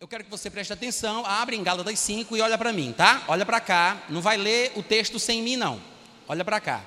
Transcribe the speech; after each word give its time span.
Eu 0.00 0.08
quero 0.08 0.24
que 0.24 0.30
você 0.30 0.48
preste 0.48 0.72
atenção, 0.72 1.26
abre 1.26 1.54
em 1.56 1.62
Gálatas 1.62 1.98
5 1.98 2.34
e 2.34 2.40
olha 2.40 2.56
para 2.56 2.72
mim, 2.72 2.90
tá? 2.96 3.22
Olha 3.28 3.44
para 3.44 3.60
cá, 3.60 4.02
não 4.08 4.22
vai 4.22 4.38
ler 4.38 4.72
o 4.74 4.82
texto 4.82 5.18
sem 5.18 5.42
mim 5.42 5.56
não. 5.56 5.78
Olha 6.26 6.42
para 6.42 6.58
cá. 6.58 6.82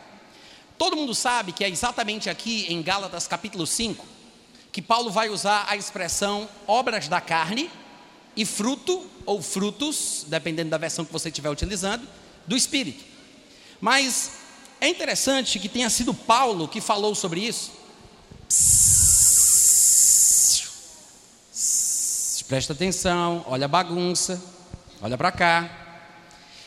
Todo 0.79 0.95
mundo 0.95 1.13
sabe 1.13 1.51
que 1.51 1.63
é 1.63 1.69
exatamente 1.69 2.27
aqui 2.27 2.65
em 2.73 2.81
Gálatas 2.81 3.27
capítulo 3.27 3.67
5 3.67 4.03
que 4.71 4.81
Paulo 4.81 5.11
vai 5.11 5.29
usar 5.29 5.67
a 5.69 5.77
expressão 5.77 6.49
obras 6.65 7.07
da 7.07 7.21
carne 7.21 7.69
e 8.35 8.47
fruto 8.47 9.07
ou 9.27 9.43
frutos, 9.43 10.25
dependendo 10.27 10.71
da 10.71 10.79
versão 10.79 11.05
que 11.05 11.13
você 11.13 11.29
estiver 11.29 11.51
utilizando, 11.51 12.09
do 12.47 12.57
espírito. 12.57 13.05
Mas 13.79 14.31
é 14.81 14.87
interessante 14.87 15.59
que 15.59 15.69
tenha 15.69 15.91
sido 15.91 16.15
Paulo 16.15 16.67
que 16.67 16.81
falou 16.81 17.13
sobre 17.13 17.41
isso. 17.41 17.73
Presta 22.53 22.73
atenção, 22.73 23.43
olha 23.47 23.65
a 23.65 23.67
bagunça, 23.67 24.39
olha 25.01 25.17
para 25.17 25.31
cá. 25.31 25.71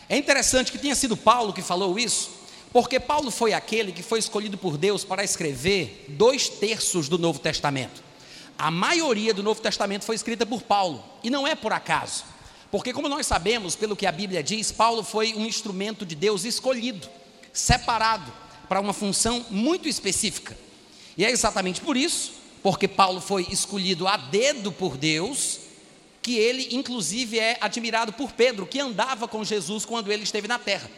É 0.09 0.17
interessante 0.17 0.73
que 0.73 0.79
tenha 0.79 0.97
sido 0.97 1.17
Paulo 1.17 1.53
que 1.53 1.63
falou 1.63 1.97
isso, 1.97 2.29
porque 2.73 2.99
Paulo 2.99 3.31
foi 3.31 3.53
aquele 3.53 3.93
que 3.93 4.03
foi 4.03 4.19
escolhido 4.19 4.59
por 4.59 4.77
Deus 4.77 5.05
para 5.05 5.23
escrever 5.23 6.07
dois 6.09 6.49
terços 6.49 7.09
do 7.09 7.17
Novo 7.17 7.39
Testamento. 7.39 8.03
A 8.59 8.69
maioria 8.69 9.33
do 9.33 9.45
Novo 9.45 9.61
Testamento 9.61 10.05
foi 10.05 10.17
escrita 10.17 10.45
por 10.45 10.61
Paulo, 10.61 11.05
e 11.23 11.31
não 11.31 11.47
é 11.47 11.55
por 11.55 11.73
acaso, 11.73 12.25
porque, 12.69 12.93
como 12.93 13.09
nós 13.09 13.25
sabemos, 13.25 13.77
pelo 13.77 13.95
que 13.95 14.07
a 14.07 14.13
Bíblia 14.13 14.43
diz, 14.43 14.73
Paulo 14.73 15.05
foi 15.05 15.35
um 15.37 15.47
instrumento 15.47 16.05
de 16.05 16.17
Deus 16.17 16.45
escolhido, 16.45 17.09
separado, 17.53 18.33
para 18.69 18.81
uma 18.81 18.93
função 18.93 19.47
muito 19.51 19.89
específica. 19.89 20.59
E 21.17 21.25
é 21.25 21.31
exatamente 21.31 21.81
por 21.81 21.97
isso, 21.97 22.33
porque 22.61 22.89
Paulo 22.89 23.21
foi 23.21 23.47
escolhido 23.53 24.09
a 24.09 24.17
dedo 24.17 24.73
por 24.73 24.97
Deus, 24.97 25.61
que 26.27 26.37
ele, 26.37 26.71
inclusive, 26.73 27.39
é 27.39 27.57
admirado 27.61 28.13
por 28.13 28.33
Pedro, 28.33 28.67
que 28.67 28.81
andava 28.81 29.29
com 29.29 29.45
Jesus 29.45 29.85
quando 29.85 30.11
ele 30.11 30.25
esteve 30.25 30.49
na 30.49 30.59
terra. 30.59 30.91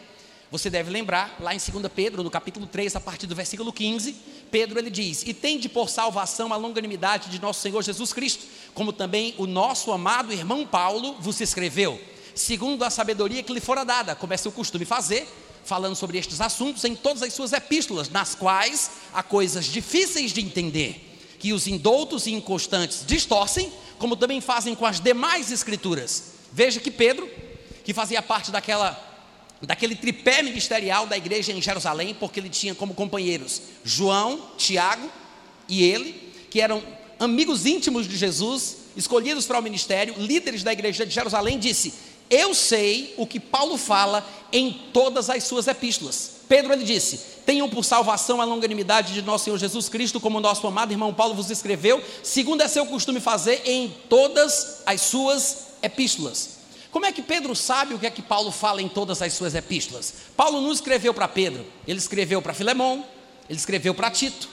Você 0.49 0.71
deve 0.71 0.89
lembrar, 0.89 1.37
lá 1.39 1.53
em 1.53 1.59
2 1.59 1.85
Pedro, 1.93 2.23
no 2.23 2.31
capítulo 2.31 2.65
3, 2.65 2.95
a 2.95 2.99
partir 2.99 3.27
do 3.27 3.35
versículo 3.35 3.71
15, 3.71 4.15
Pedro 4.49 4.79
ele 4.79 4.89
diz: 4.89 5.21
E 5.27 5.31
tende 5.31 5.69
por 5.69 5.87
salvação 5.87 6.51
a 6.51 6.55
longanimidade 6.57 7.29
de 7.29 7.39
nosso 7.39 7.61
Senhor 7.61 7.83
Jesus 7.83 8.11
Cristo, 8.11 8.43
como 8.73 8.91
também 8.91 9.35
o 9.37 9.45
nosso 9.45 9.91
amado 9.91 10.33
irmão 10.33 10.65
Paulo 10.65 11.15
vos 11.19 11.39
escreveu, 11.39 12.01
segundo 12.33 12.83
a 12.83 12.89
sabedoria 12.89 13.43
que 13.43 13.53
lhe 13.53 13.61
fora 13.61 13.83
dada, 13.83 14.15
como 14.15 14.33
é 14.33 14.37
seu 14.37 14.51
costume 14.51 14.83
fazer, 14.83 15.27
falando 15.63 15.95
sobre 15.95 16.17
estes 16.17 16.41
assuntos 16.41 16.83
em 16.85 16.95
todas 16.95 17.21
as 17.21 17.33
suas 17.33 17.53
epístolas, 17.53 18.09
nas 18.09 18.33
quais 18.33 18.89
há 19.13 19.21
coisas 19.21 19.65
difíceis 19.65 20.33
de 20.33 20.41
entender, 20.41 21.05
que 21.37 21.53
os 21.53 21.67
indoutos 21.67 22.25
e 22.25 22.31
inconstantes 22.31 23.03
distorcem, 23.05 23.71
como 23.99 24.15
também 24.15 24.41
fazem 24.41 24.73
com 24.73 24.85
as 24.85 24.99
demais 24.99 25.51
escrituras. 25.51 26.33
Veja 26.51 26.79
que 26.79 26.89
Pedro, 26.89 27.29
que 27.83 27.93
fazia 27.93 28.21
parte 28.21 28.49
daquela 28.49 29.05
daquele 29.61 29.93
tripé 29.93 30.41
ministerial 30.41 31.05
da 31.05 31.17
igreja 31.17 31.51
em 31.51 31.61
Jerusalém, 31.61 32.15
porque 32.17 32.39
ele 32.39 32.49
tinha 32.49 32.73
como 32.73 32.93
companheiros 32.93 33.61
João, 33.83 34.51
Tiago 34.57 35.11
e 35.67 35.83
ele, 35.83 36.33
que 36.49 36.61
eram 36.61 36.81
amigos 37.19 37.65
íntimos 37.65 38.07
de 38.07 38.15
Jesus, 38.15 38.77
escolhidos 38.95 39.45
para 39.45 39.59
o 39.59 39.61
ministério, 39.61 40.15
líderes 40.17 40.63
da 40.63 40.71
igreja 40.71 41.05
de 41.05 41.13
Jerusalém, 41.13 41.59
disse: 41.59 41.93
Eu 42.29 42.53
sei 42.53 43.13
o 43.17 43.25
que 43.25 43.39
Paulo 43.39 43.77
fala 43.77 44.25
em 44.51 44.71
todas 44.93 45.29
as 45.29 45.43
suas 45.43 45.67
epístolas. 45.67 46.39
Pedro 46.47 46.73
ele 46.73 46.83
disse: 46.83 47.17
Tenham 47.45 47.69
por 47.69 47.83
salvação 47.83 48.41
a 48.41 48.45
longanimidade 48.45 49.13
de 49.13 49.21
nosso 49.21 49.45
Senhor 49.45 49.57
Jesus 49.57 49.89
Cristo, 49.89 50.19
como 50.19 50.39
nosso 50.39 50.65
amado 50.67 50.91
irmão 50.91 51.13
Paulo 51.13 51.33
vos 51.33 51.49
escreveu, 51.49 52.03
segundo 52.23 52.61
é 52.61 52.67
seu 52.67 52.85
costume 52.85 53.19
fazer 53.19 53.61
em 53.65 53.93
todas 54.07 54.83
as 54.85 55.01
suas 55.01 55.67
epístolas. 55.81 56.59
Como 56.91 57.05
é 57.05 57.11
que 57.11 57.21
Pedro 57.21 57.55
sabe 57.55 57.93
o 57.93 57.99
que 57.99 58.07
é 58.07 58.11
que 58.11 58.21
Paulo 58.21 58.51
fala 58.51 58.81
em 58.81 58.89
todas 58.89 59.21
as 59.21 59.33
suas 59.33 59.53
epístolas? 59.53 60.13
Paulo 60.35 60.59
não 60.59 60.71
escreveu 60.71 61.13
para 61.13 61.27
Pedro, 61.27 61.65
ele 61.87 61.99
escreveu 61.99 62.41
para 62.41 62.53
Filemão, 62.53 63.05
ele 63.47 63.59
escreveu 63.59 63.93
para 63.93 64.09
Tito, 64.09 64.49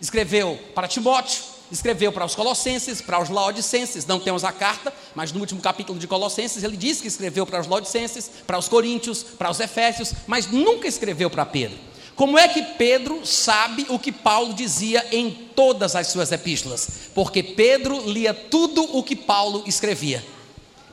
escreveu 0.00 0.58
para 0.74 0.86
Timóteo, 0.86 1.42
escreveu 1.72 2.12
para 2.12 2.26
os 2.26 2.34
Colossenses, 2.34 3.00
para 3.00 3.20
os 3.20 3.30
Laodicenses. 3.30 4.04
Não 4.04 4.20
temos 4.20 4.44
a 4.44 4.52
carta, 4.52 4.92
mas 5.14 5.32
no 5.32 5.40
último 5.40 5.60
capítulo 5.60 5.98
de 5.98 6.06
Colossenses 6.06 6.62
ele 6.62 6.76
diz 6.76 7.00
que 7.00 7.08
escreveu 7.08 7.46
para 7.46 7.60
os 7.60 7.66
Laodicenses, 7.66 8.30
para 8.46 8.58
os 8.58 8.68
Coríntios, 8.68 9.22
para 9.22 9.50
os 9.50 9.58
Efésios, 9.58 10.12
mas 10.26 10.46
nunca 10.46 10.86
escreveu 10.86 11.30
para 11.30 11.46
Pedro. 11.46 11.78
Como 12.14 12.38
é 12.38 12.46
que 12.46 12.62
Pedro 12.62 13.26
sabe 13.26 13.86
o 13.88 13.98
que 13.98 14.12
Paulo 14.12 14.52
dizia 14.52 15.04
em 15.10 15.30
todas 15.56 15.96
as 15.96 16.08
suas 16.08 16.30
epístolas? 16.30 16.88
Porque 17.14 17.42
Pedro 17.42 18.02
lia 18.06 18.34
tudo 18.34 18.82
o 18.96 19.02
que 19.02 19.16
Paulo 19.16 19.64
escrevia. 19.66 20.22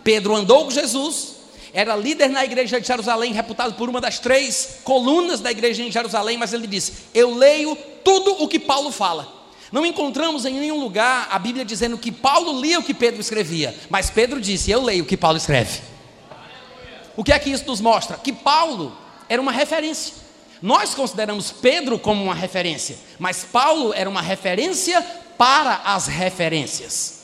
Pedro 0.02 0.34
andou 0.34 0.64
com 0.64 0.72
Jesus, 0.72 1.36
era 1.74 1.94
líder 1.94 2.30
na 2.30 2.46
igreja 2.46 2.80
de 2.80 2.88
Jerusalém, 2.88 3.34
reputado 3.34 3.74
por 3.74 3.90
uma 3.90 4.00
das 4.00 4.18
três 4.18 4.78
colunas 4.86 5.42
da 5.42 5.52
igreja 5.52 5.84
em 5.84 5.92
Jerusalém, 5.92 6.38
mas 6.38 6.54
ele 6.54 6.66
disse: 6.66 6.94
Eu 7.14 7.36
leio 7.36 7.78
tudo 8.02 8.42
o 8.42 8.48
que 8.48 8.58
Paulo 8.58 8.90
fala. 8.90 9.39
Não 9.72 9.86
encontramos 9.86 10.46
em 10.46 10.60
nenhum 10.60 10.80
lugar 10.80 11.28
a 11.30 11.38
Bíblia 11.38 11.64
dizendo 11.64 11.98
que 11.98 12.12
Paulo 12.12 12.60
lia 12.60 12.80
o 12.80 12.84
que 12.84 12.94
Pedro 12.94 13.22
escrevia, 13.22 13.76
mas 13.90 14.10
Pedro 14.10 14.42
disse: 14.42 14.72
Eu 14.72 14.84
leio 14.84 15.04
o 15.04 15.08
que 15.08 15.18
Paulo 15.18 15.38
escreve. 15.38 15.82
O 17.16 17.24
que 17.24 17.34
é 17.34 17.40
que 17.40 17.50
isso 17.50 17.66
nos 17.68 17.82
mostra? 17.82 18.18
Que 18.18 18.32
Paulo 18.32 18.96
era 19.28 19.42
uma 19.42 19.52
referência. 19.52 20.14
Nós 20.62 20.94
consideramos 20.94 21.52
Pedro 21.52 21.98
como 22.00 22.24
uma 22.24 22.36
referência, 22.36 22.98
mas 23.18 23.46
Paulo 23.46 23.94
era 23.94 24.10
uma 24.10 24.22
referência 24.22 25.02
para 25.38 25.82
as 25.86 26.08
referências. 26.08 27.20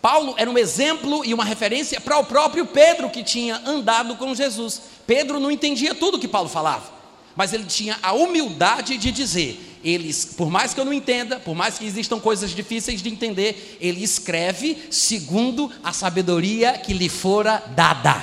Paulo 0.00 0.34
era 0.38 0.48
um 0.48 0.56
exemplo 0.56 1.24
e 1.24 1.34
uma 1.34 1.44
referência 1.44 2.00
para 2.00 2.18
o 2.18 2.24
próprio 2.24 2.66
Pedro 2.66 3.10
que 3.10 3.22
tinha 3.22 3.60
andado 3.66 4.16
com 4.16 4.34
Jesus. 4.34 4.80
Pedro 5.06 5.40
não 5.40 5.50
entendia 5.50 5.94
tudo 5.94 6.18
que 6.18 6.28
Paulo 6.28 6.48
falava, 6.48 6.90
mas 7.38 7.52
ele 7.52 7.66
tinha 7.66 7.96
a 8.02 8.12
humildade 8.12 8.98
de 8.98 9.12
dizer: 9.12 9.78
eles, 9.84 10.24
por 10.24 10.50
mais 10.50 10.74
que 10.74 10.80
eu 10.80 10.84
não 10.84 10.92
entenda, 10.92 11.38
por 11.38 11.54
mais 11.54 11.78
que 11.78 11.86
existam 11.86 12.18
coisas 12.18 12.50
difíceis 12.50 13.00
de 13.00 13.08
entender, 13.08 13.78
ele 13.80 14.02
escreve 14.02 14.76
segundo 14.90 15.70
a 15.84 15.92
sabedoria 15.92 16.72
que 16.72 16.92
lhe 16.92 17.08
fora 17.08 17.62
dada. 17.76 18.20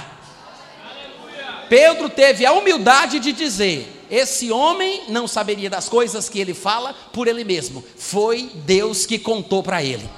Pedro 1.69 2.09
teve 2.09 2.45
a 2.45 2.51
humildade 2.51 3.21
de 3.21 3.31
dizer: 3.31 3.87
esse 4.11 4.51
homem 4.51 5.03
não 5.07 5.29
saberia 5.29 5.69
das 5.69 5.87
coisas 5.87 6.27
que 6.27 6.37
ele 6.37 6.53
fala 6.53 6.93
por 7.13 7.25
ele 7.29 7.45
mesmo, 7.45 7.81
foi 7.97 8.51
Deus 8.65 9.05
que 9.05 9.17
contou 9.17 9.63
para 9.63 9.81
ele. 9.81 10.09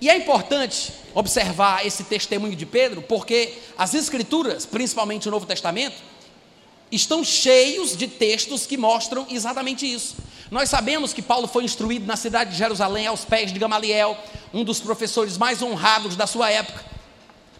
E 0.00 0.08
é 0.08 0.16
importante 0.16 0.94
observar 1.12 1.84
esse 1.84 2.04
testemunho 2.04 2.56
de 2.56 2.64
Pedro, 2.64 3.02
porque 3.02 3.52
as 3.76 3.92
Escrituras, 3.92 4.64
principalmente 4.64 5.28
o 5.28 5.30
Novo 5.30 5.44
Testamento, 5.44 6.09
estão 6.90 7.22
cheios 7.22 7.96
de 7.96 8.08
textos 8.08 8.66
que 8.66 8.76
mostram 8.76 9.26
exatamente 9.30 9.90
isso. 9.90 10.16
Nós 10.50 10.68
sabemos 10.68 11.12
que 11.12 11.22
Paulo 11.22 11.46
foi 11.46 11.64
instruído 11.64 12.06
na 12.06 12.16
cidade 12.16 12.50
de 12.50 12.56
Jerusalém 12.56 13.06
aos 13.06 13.24
pés 13.24 13.52
de 13.52 13.58
Gamaliel, 13.58 14.16
um 14.52 14.64
dos 14.64 14.80
professores 14.80 15.38
mais 15.38 15.62
honrados 15.62 16.16
da 16.16 16.26
sua 16.26 16.50
época. 16.50 16.84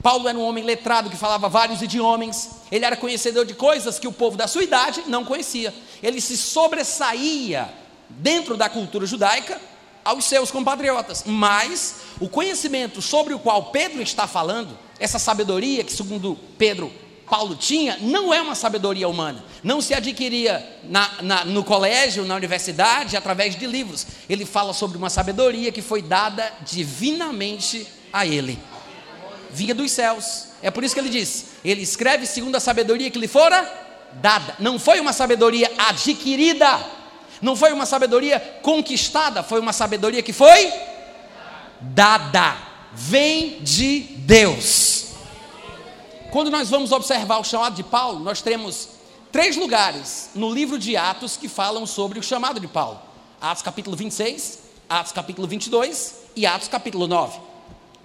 Paulo 0.03 0.29
era 0.29 0.37
um 0.37 0.43
homem 0.43 0.65
letrado 0.65 1.11
que 1.11 1.17
falava 1.17 1.49
vários 1.49 1.83
idiomas, 1.83 2.51
ele 2.73 2.85
era 2.85 2.97
conhecedor 2.97 3.45
de 3.45 3.55
coisas 3.55 3.99
que 3.99 4.09
o 4.09 4.13
povo 4.13 4.37
da 4.37 4.49
sua 4.49 4.65
idade 4.65 5.05
não 5.07 5.25
conhecia. 5.25 5.75
Ele 6.03 6.21
se 6.21 6.37
sobressaía 6.37 7.69
dentro 8.09 8.57
da 8.57 8.69
cultura 8.69 9.07
judaica 9.07 9.61
aos 10.05 10.25
seus 10.25 10.51
compatriotas, 10.51 11.23
mas 11.27 11.97
o 12.19 12.29
conhecimento 12.29 13.03
sobre 13.03 13.35
o 13.35 13.39
qual 13.39 13.67
Pedro 13.67 14.03
está 14.03 14.27
falando, 14.27 14.77
essa 14.99 15.19
sabedoria 15.19 15.85
que, 15.85 15.93
segundo 15.93 16.37
Pedro, 16.57 16.91
Paulo 17.31 17.55
tinha, 17.55 17.97
não 18.01 18.35
é 18.35 18.43
uma 18.43 18.55
sabedoria 18.55 19.09
humana, 19.09 19.43
não 19.63 19.81
se 19.81 19.95
adquiria 19.95 20.67
na, 20.85 21.09
na, 21.23 21.45
no 21.45 21.65
colégio, 21.65 22.25
na 22.25 22.35
universidade, 22.35 23.17
através 23.17 23.57
de 23.57 23.67
livros. 23.67 24.07
Ele 24.29 24.45
fala 24.45 24.75
sobre 24.75 24.99
uma 24.99 25.09
sabedoria 25.09 25.73
que 25.73 25.81
foi 25.81 26.03
dada 26.03 26.53
divinamente 26.63 27.87
a 28.13 28.27
ele, 28.27 28.59
vinha 29.51 29.75
dos 29.75 29.93
céus. 29.93 30.49
É 30.61 30.71
por 30.71 30.85
isso 30.85 30.93
que 30.95 31.01
ele 31.01 31.09
diz: 31.09 31.47
ele 31.65 31.83
escreve 31.83 32.27
segundo 32.27 32.57
a 32.57 32.61
sabedoria 32.61 33.11
que 33.11 33.19
lhe 33.19 33.29
fora 33.29 33.87
dada, 34.15 34.57
não 34.59 34.79
foi 34.79 34.99
uma 35.01 35.13
sabedoria 35.13 35.71
adquirida 35.79 37.01
não 37.41 37.57
foi 37.57 37.73
uma 37.73 37.87
sabedoria 37.87 38.39
conquistada, 38.63 39.43
foi 39.43 39.61
uma 39.61 39.73
sabedoria 39.73 40.23
que 40.23 40.33
foi 40.33 40.71
dada. 41.81 42.57
Vem 42.93 43.61
de 43.61 44.01
Deus. 44.01 45.10
Quando 46.31 46.49
nós 46.49 46.71
vamos 46.71 46.93
observar 46.93 47.39
o 47.41 47.45
chamado 47.45 47.75
de 47.75 47.83
Paulo, 47.83 48.21
nós 48.21 48.41
temos 48.41 48.91
três 49.33 49.57
lugares 49.57 50.31
no 50.33 50.49
livro 50.49 50.79
de 50.79 50.97
Atos 50.97 51.37
que 51.37 51.49
falam 51.49 51.85
sobre 51.87 52.21
o 52.21 52.23
chamado 52.23 52.61
de 52.61 52.69
Paulo: 52.69 53.01
Atos 53.41 53.65
capítulo 53.65 53.97
26, 53.97 54.61
Atos 54.89 55.11
capítulo 55.11 55.49
22 55.49 56.15
e 56.37 56.47
Atos 56.47 56.69
capítulo 56.69 57.09
9. 57.09 57.37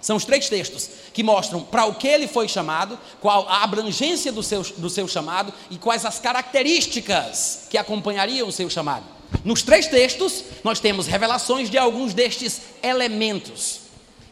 São 0.00 0.16
os 0.16 0.24
três 0.24 0.48
textos 0.48 0.90
que 1.12 1.22
mostram 1.22 1.62
para 1.62 1.86
o 1.86 1.94
que 1.94 2.08
ele 2.08 2.26
foi 2.26 2.48
chamado, 2.48 2.98
qual 3.20 3.48
a 3.48 3.62
abrangência 3.62 4.32
do 4.32 4.42
seu, 4.42 4.62
do 4.62 4.90
seu 4.90 5.06
chamado 5.06 5.54
e 5.70 5.78
quais 5.78 6.04
as 6.04 6.18
características 6.18 7.68
que 7.70 7.78
acompanhariam 7.78 8.48
o 8.48 8.52
seu 8.52 8.68
chamado. 8.68 9.04
Nos 9.44 9.62
três 9.62 9.86
textos, 9.86 10.42
nós 10.64 10.80
temos 10.80 11.06
revelações 11.06 11.70
de 11.70 11.78
alguns 11.78 12.12
destes 12.12 12.60
elementos. 12.82 13.82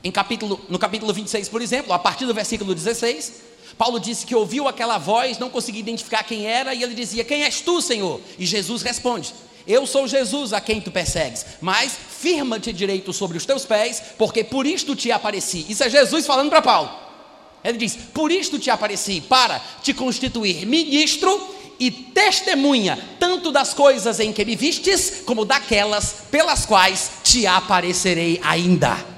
Em 0.03 0.11
capítulo, 0.11 0.61
no 0.69 0.81
capítulo 0.81 1.13
26, 1.13 1.49
por 1.49 1.63
exemplo, 1.63 1.93
a 1.93 1.99
partir 1.99 2.27
do 2.27 2.35
versículo 2.35 2.75
16, 2.75 3.54
Paulo 3.77 3.99
disse 3.99 4.25
que 4.25 4.35
ouviu 4.35 4.69
aquela 4.69 4.99
voz, 4.99 5.39
não 5.39 5.51
conseguia 5.51 5.81
identificar 5.81 6.23
quem 6.23 6.47
era, 6.47 6.75
e 6.75 6.83
ele 6.83 6.95
dizia: 6.95 7.25
Quem 7.25 7.45
és 7.45 7.61
tu, 7.61 7.81
Senhor? 7.83 8.21
E 8.39 8.47
Jesus 8.47 8.83
responde: 8.83 9.35
Eu 9.67 9.87
sou 9.87 10.07
Jesus 10.07 10.53
a 10.53 10.61
quem 10.61 10.81
tu 10.81 10.91
persegues, 10.91 11.45
mas 11.61 11.93
firma-te 11.93 12.73
direito 12.73 13.13
sobre 13.13 13.37
os 13.37 13.45
teus 13.45 13.65
pés, 13.65 14.03
porque 14.17 14.45
por 14.45 14.67
isto 14.67 14.95
te 14.95 15.11
apareci. 15.11 15.67
Isso 15.69 15.83
é 15.83 15.91
Jesus 15.91 16.27
falando 16.27 16.51
para 16.51 16.63
Paulo. 16.63 16.91
Ele 17.65 17.79
diz: 17.79 17.97
Por 18.13 18.31
isto 18.31 18.59
te 18.59 18.71
apareci, 18.71 19.21
para 19.21 19.61
te 19.83 19.93
constituir 19.93 20.67
ministro 20.67 21.55
e 21.79 21.91
testemunha, 21.91 22.99
tanto 23.19 23.51
das 23.51 23.75
coisas 23.75 24.21
em 24.21 24.33
que 24.33 24.45
me 24.45 24.55
vistes, 24.55 25.23
como 25.25 25.45
daquelas 25.45 26.15
pelas 26.31 26.65
quais 26.65 27.11
te 27.25 27.47
aparecerei 27.47 28.41
ainda. 28.43 29.15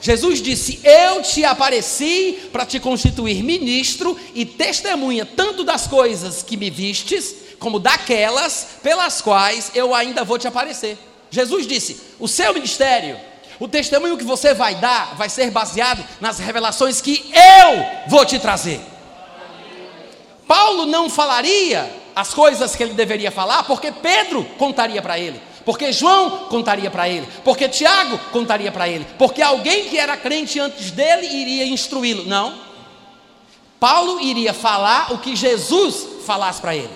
Jesus 0.00 0.40
disse: 0.40 0.80
Eu 0.82 1.22
te 1.22 1.44
apareci 1.44 2.48
para 2.50 2.64
te 2.64 2.80
constituir 2.80 3.42
ministro 3.42 4.18
e 4.34 4.46
testemunha 4.46 5.26
tanto 5.26 5.62
das 5.62 5.86
coisas 5.86 6.42
que 6.42 6.56
me 6.56 6.70
vistes, 6.70 7.34
como 7.58 7.78
daquelas 7.78 8.66
pelas 8.82 9.20
quais 9.20 9.70
eu 9.74 9.94
ainda 9.94 10.24
vou 10.24 10.38
te 10.38 10.48
aparecer. 10.48 10.96
Jesus 11.30 11.66
disse: 11.66 12.00
O 12.18 12.26
seu 12.26 12.54
ministério, 12.54 13.18
o 13.58 13.68
testemunho 13.68 14.16
que 14.16 14.24
você 14.24 14.54
vai 14.54 14.74
dar, 14.76 15.14
vai 15.16 15.28
ser 15.28 15.50
baseado 15.50 16.02
nas 16.20 16.38
revelações 16.38 17.00
que 17.02 17.30
eu 17.34 18.08
vou 18.08 18.24
te 18.24 18.38
trazer. 18.38 18.80
Paulo 20.48 20.86
não 20.86 21.10
falaria 21.10 21.88
as 22.16 22.32
coisas 22.32 22.74
que 22.74 22.82
ele 22.82 22.94
deveria 22.94 23.30
falar, 23.30 23.64
porque 23.64 23.92
Pedro 23.92 24.44
contaria 24.58 25.00
para 25.00 25.18
ele 25.18 25.40
porque 25.64 25.92
João 25.92 26.46
contaria 26.48 26.90
para 26.90 27.08
ele, 27.08 27.28
porque 27.44 27.68
Tiago 27.68 28.18
contaria 28.32 28.72
para 28.72 28.88
ele, 28.88 29.06
porque 29.18 29.42
alguém 29.42 29.88
que 29.88 29.98
era 29.98 30.16
crente 30.16 30.58
antes 30.58 30.90
dele 30.90 31.26
iria 31.26 31.66
instruí-lo. 31.66 32.24
Não. 32.24 32.70
Paulo 33.78 34.20
iria 34.20 34.52
falar 34.52 35.12
o 35.12 35.18
que 35.18 35.34
Jesus 35.34 36.24
falasse 36.26 36.60
para 36.60 36.76
ele. 36.76 36.90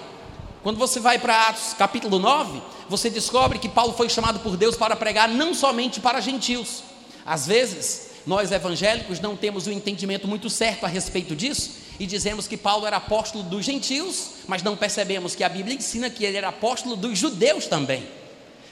Quando 0.62 0.78
você 0.78 1.00
vai 1.00 1.18
para 1.18 1.48
Atos 1.48 1.74
capítulo 1.74 2.18
9, 2.18 2.60
você 2.88 3.10
descobre 3.10 3.58
que 3.58 3.68
Paulo 3.68 3.92
foi 3.94 4.08
chamado 4.08 4.40
por 4.40 4.56
Deus 4.56 4.76
para 4.76 4.96
pregar 4.96 5.28
não 5.28 5.54
somente 5.54 6.00
para 6.00 6.20
gentios. 6.20 6.82
Às 7.24 7.46
vezes, 7.46 8.10
nós 8.26 8.50
evangélicos 8.50 9.20
não 9.20 9.36
temos 9.36 9.66
um 9.66 9.72
entendimento 9.72 10.26
muito 10.26 10.48
certo 10.48 10.84
a 10.84 10.88
respeito 10.88 11.36
disso 11.36 11.84
e 11.98 12.06
dizemos 12.06 12.46
que 12.46 12.56
Paulo 12.56 12.86
era 12.86 12.96
apóstolo 12.96 13.44
dos 13.44 13.64
gentios, 13.64 14.30
mas 14.46 14.62
não 14.62 14.76
percebemos 14.76 15.34
que 15.34 15.44
a 15.44 15.48
Bíblia 15.48 15.76
ensina 15.76 16.10
que 16.10 16.24
ele 16.24 16.36
era 16.36 16.48
apóstolo 16.48 16.96
dos 16.96 17.18
judeus 17.18 17.66
também. 17.66 18.06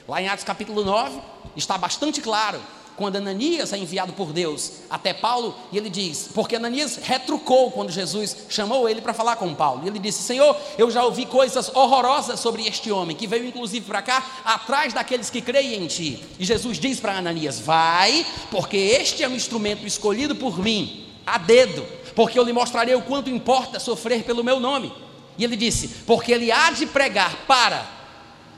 Lá 0.07 0.21
em 0.21 0.27
Atos 0.27 0.43
capítulo 0.43 0.83
9, 0.83 1.19
está 1.55 1.77
bastante 1.77 2.21
claro 2.21 2.59
quando 2.95 3.15
Ananias 3.15 3.73
é 3.73 3.77
enviado 3.77 4.13
por 4.13 4.31
Deus 4.31 4.73
até 4.89 5.13
Paulo, 5.13 5.55
e 5.71 5.77
ele 5.77 5.89
diz, 5.89 6.29
porque 6.33 6.55
Ananias 6.55 6.99
retrucou 7.01 7.71
quando 7.71 7.91
Jesus 7.91 8.35
chamou 8.49 8.87
ele 8.87 9.01
para 9.01 9.13
falar 9.13 9.35
com 9.35 9.53
Paulo. 9.55 9.81
E 9.83 9.87
ele 9.87 9.97
disse: 9.97 10.21
Senhor, 10.21 10.55
eu 10.77 10.91
já 10.91 11.03
ouvi 11.03 11.25
coisas 11.25 11.71
horrorosas 11.73 12.39
sobre 12.39 12.67
este 12.67 12.91
homem, 12.91 13.15
que 13.15 13.27
veio 13.27 13.47
inclusive 13.47 13.85
para 13.85 14.01
cá, 14.01 14.23
atrás 14.45 14.93
daqueles 14.93 15.29
que 15.29 15.41
creem 15.41 15.83
em 15.83 15.87
ti. 15.87 16.23
E 16.37 16.45
Jesus 16.45 16.77
diz 16.77 16.99
para 16.99 17.17
Ananias: 17.17 17.59
Vai, 17.59 18.25
porque 18.51 18.77
este 18.77 19.23
é 19.23 19.27
um 19.27 19.35
instrumento 19.35 19.87
escolhido 19.87 20.35
por 20.35 20.59
mim, 20.59 21.07
a 21.25 21.37
dedo, 21.37 21.85
porque 22.15 22.37
eu 22.37 22.43
lhe 22.43 22.53
mostrarei 22.53 22.93
o 22.93 23.01
quanto 23.01 23.29
importa 23.29 23.79
sofrer 23.79 24.23
pelo 24.23 24.43
meu 24.43 24.59
nome. 24.59 24.93
E 25.37 25.43
ele 25.43 25.55
disse: 25.55 25.87
Porque 26.05 26.31
ele 26.31 26.51
há 26.51 26.69
de 26.71 26.85
pregar 26.85 27.47
para 27.47 27.87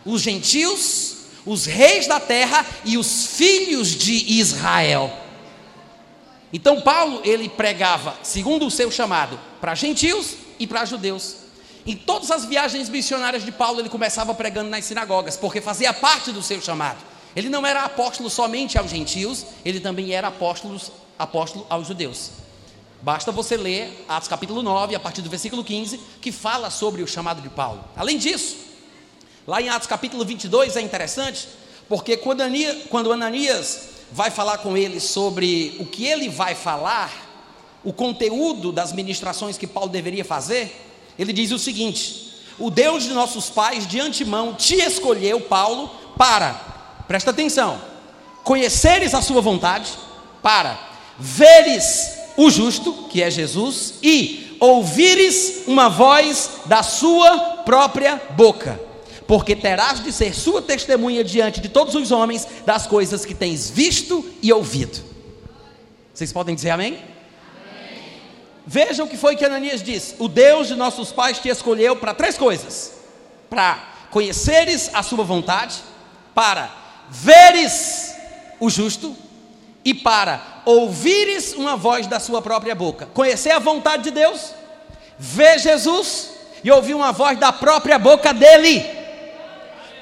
os 0.05 0.21
gentios 0.21 1.14
os 1.45 1.65
reis 1.65 2.07
da 2.07 2.19
terra 2.19 2.65
e 2.83 2.97
os 2.97 3.27
filhos 3.27 3.89
de 3.89 4.39
Israel. 4.39 5.11
Então 6.51 6.81
Paulo, 6.81 7.21
ele 7.23 7.49
pregava, 7.49 8.15
segundo 8.23 8.65
o 8.65 8.71
seu 8.71 8.89
chamado, 8.89 9.39
para 9.59 9.75
gentios 9.75 10.35
e 10.57 10.65
para 10.65 10.85
judeus. 10.85 11.37
Em 11.85 11.95
todas 11.95 12.31
as 12.31 12.45
viagens 12.45 12.89
missionárias 12.89 13.43
de 13.43 13.51
Paulo, 13.51 13.79
ele 13.79 13.89
começava 13.89 14.33
pregando 14.33 14.69
nas 14.69 14.85
sinagogas, 14.85 15.37
porque 15.37 15.61
fazia 15.61 15.93
parte 15.93 16.31
do 16.31 16.41
seu 16.41 16.59
chamado. 16.61 16.97
Ele 17.35 17.49
não 17.49 17.65
era 17.65 17.83
apóstolo 17.83 18.29
somente 18.29 18.77
aos 18.77 18.89
gentios, 18.89 19.45
ele 19.63 19.79
também 19.79 20.11
era 20.11 20.29
apóstolo, 20.29 20.79
apóstolo 21.19 21.67
aos 21.69 21.87
judeus. 21.87 22.31
Basta 23.01 23.31
você 23.31 23.55
ler 23.55 24.03
Atos 24.07 24.27
capítulo 24.27 24.63
9, 24.63 24.95
a 24.95 24.99
partir 24.99 25.21
do 25.21 25.29
versículo 25.29 25.63
15, 25.63 25.99
que 26.21 26.31
fala 26.31 26.71
sobre 26.71 27.03
o 27.03 27.07
chamado 27.07 27.41
de 27.41 27.49
Paulo. 27.49 27.83
Além 27.95 28.17
disso, 28.17 28.55
Lá 29.47 29.61
em 29.61 29.69
Atos 29.69 29.87
capítulo 29.87 30.25
22 30.25 30.75
é 30.75 30.81
interessante, 30.81 31.47
porque 31.87 32.17
quando 32.17 32.41
Ananias, 32.41 32.77
quando 32.89 33.13
Ananias 33.13 33.89
vai 34.11 34.31
falar 34.31 34.57
com 34.57 34.75
ele 34.75 34.99
sobre 34.99 35.77
o 35.79 35.85
que 35.85 36.03
ele 36.07 36.29
vai 36.29 36.55
falar, 36.55 37.11
o 37.83 37.93
conteúdo 37.93 38.71
das 38.71 38.91
ministrações 38.91 39.55
que 39.55 39.67
Paulo 39.67 39.89
deveria 39.89 40.25
fazer, 40.25 40.75
ele 41.19 41.31
diz 41.31 41.51
o 41.51 41.59
seguinte: 41.59 42.33
O 42.57 42.71
Deus 42.71 43.03
de 43.03 43.13
nossos 43.13 43.51
pais 43.51 43.85
de 43.85 43.99
antemão 43.99 44.55
te 44.55 44.77
escolheu, 44.77 45.39
Paulo, 45.41 45.91
para, 46.17 46.53
presta 47.07 47.29
atenção, 47.29 47.79
conheceres 48.43 49.13
a 49.13 49.21
sua 49.21 49.41
vontade, 49.41 49.91
para 50.41 50.89
veres 51.19 52.17
o 52.35 52.49
justo, 52.49 52.91
que 53.11 53.21
é 53.21 53.29
Jesus, 53.29 53.93
e 54.01 54.57
ouvires 54.59 55.65
uma 55.67 55.87
voz 55.87 56.61
da 56.65 56.81
sua 56.81 57.37
própria 57.63 58.19
boca 58.31 58.84
porque 59.27 59.55
terás 59.55 60.03
de 60.03 60.11
ser 60.11 60.33
sua 60.33 60.61
testemunha 60.61 61.23
diante 61.23 61.59
de 61.59 61.69
todos 61.69 61.95
os 61.95 62.11
homens 62.11 62.47
das 62.65 62.85
coisas 62.85 63.25
que 63.25 63.33
tens 63.33 63.69
visto 63.69 64.23
e 64.41 64.51
ouvido. 64.53 65.03
Vocês 66.13 66.31
podem 66.31 66.55
dizer 66.55 66.69
amém? 66.69 66.99
Vejam 68.67 69.05
o 69.05 69.09
que 69.09 69.17
foi 69.17 69.35
que 69.35 69.45
Ananias 69.45 69.81
disse: 69.81 70.15
O 70.19 70.27
Deus 70.27 70.67
de 70.67 70.75
nossos 70.75 71.11
pais 71.11 71.39
te 71.39 71.49
escolheu 71.49 71.95
para 71.95 72.13
três 72.13 72.37
coisas: 72.37 72.93
para 73.49 73.77
conheceres 74.11 74.89
a 74.93 75.03
sua 75.03 75.23
vontade, 75.23 75.75
para 76.33 76.73
veres 77.09 78.15
o 78.59 78.69
justo 78.69 79.15
e 79.83 79.93
para 79.93 80.61
ouvires 80.65 81.53
uma 81.53 81.75
voz 81.75 82.07
da 82.07 82.19
sua 82.19 82.41
própria 82.41 82.73
boca. 82.73 83.07
Conhecer 83.07 83.51
a 83.51 83.59
vontade 83.59 84.03
de 84.03 84.11
Deus, 84.11 84.53
ver 85.17 85.59
Jesus 85.59 86.31
e 86.63 86.71
ouvir 86.71 86.95
uma 86.95 87.11
voz 87.11 87.37
da 87.37 87.51
própria 87.51 87.99
boca 87.99 88.33
dele 88.33 89.04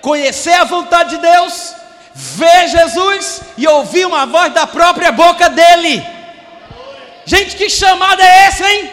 conhecer 0.04 0.52
a 0.52 0.66
vontade 0.66 1.12
de 1.12 1.22
Deus, 1.22 1.74
ver 2.14 2.68
Jesus 2.68 3.42
e 3.58 3.66
ouvir 3.66 4.06
uma 4.06 4.26
voz 4.26 4.54
da 4.54 4.68
própria 4.68 5.14
boca 5.14 5.50
dele. 5.50 6.06
Gente, 7.26 7.56
que 7.56 7.70
chamado 7.70 8.22
é 8.22 8.48
esse, 8.50 8.64
hein? 8.66 8.92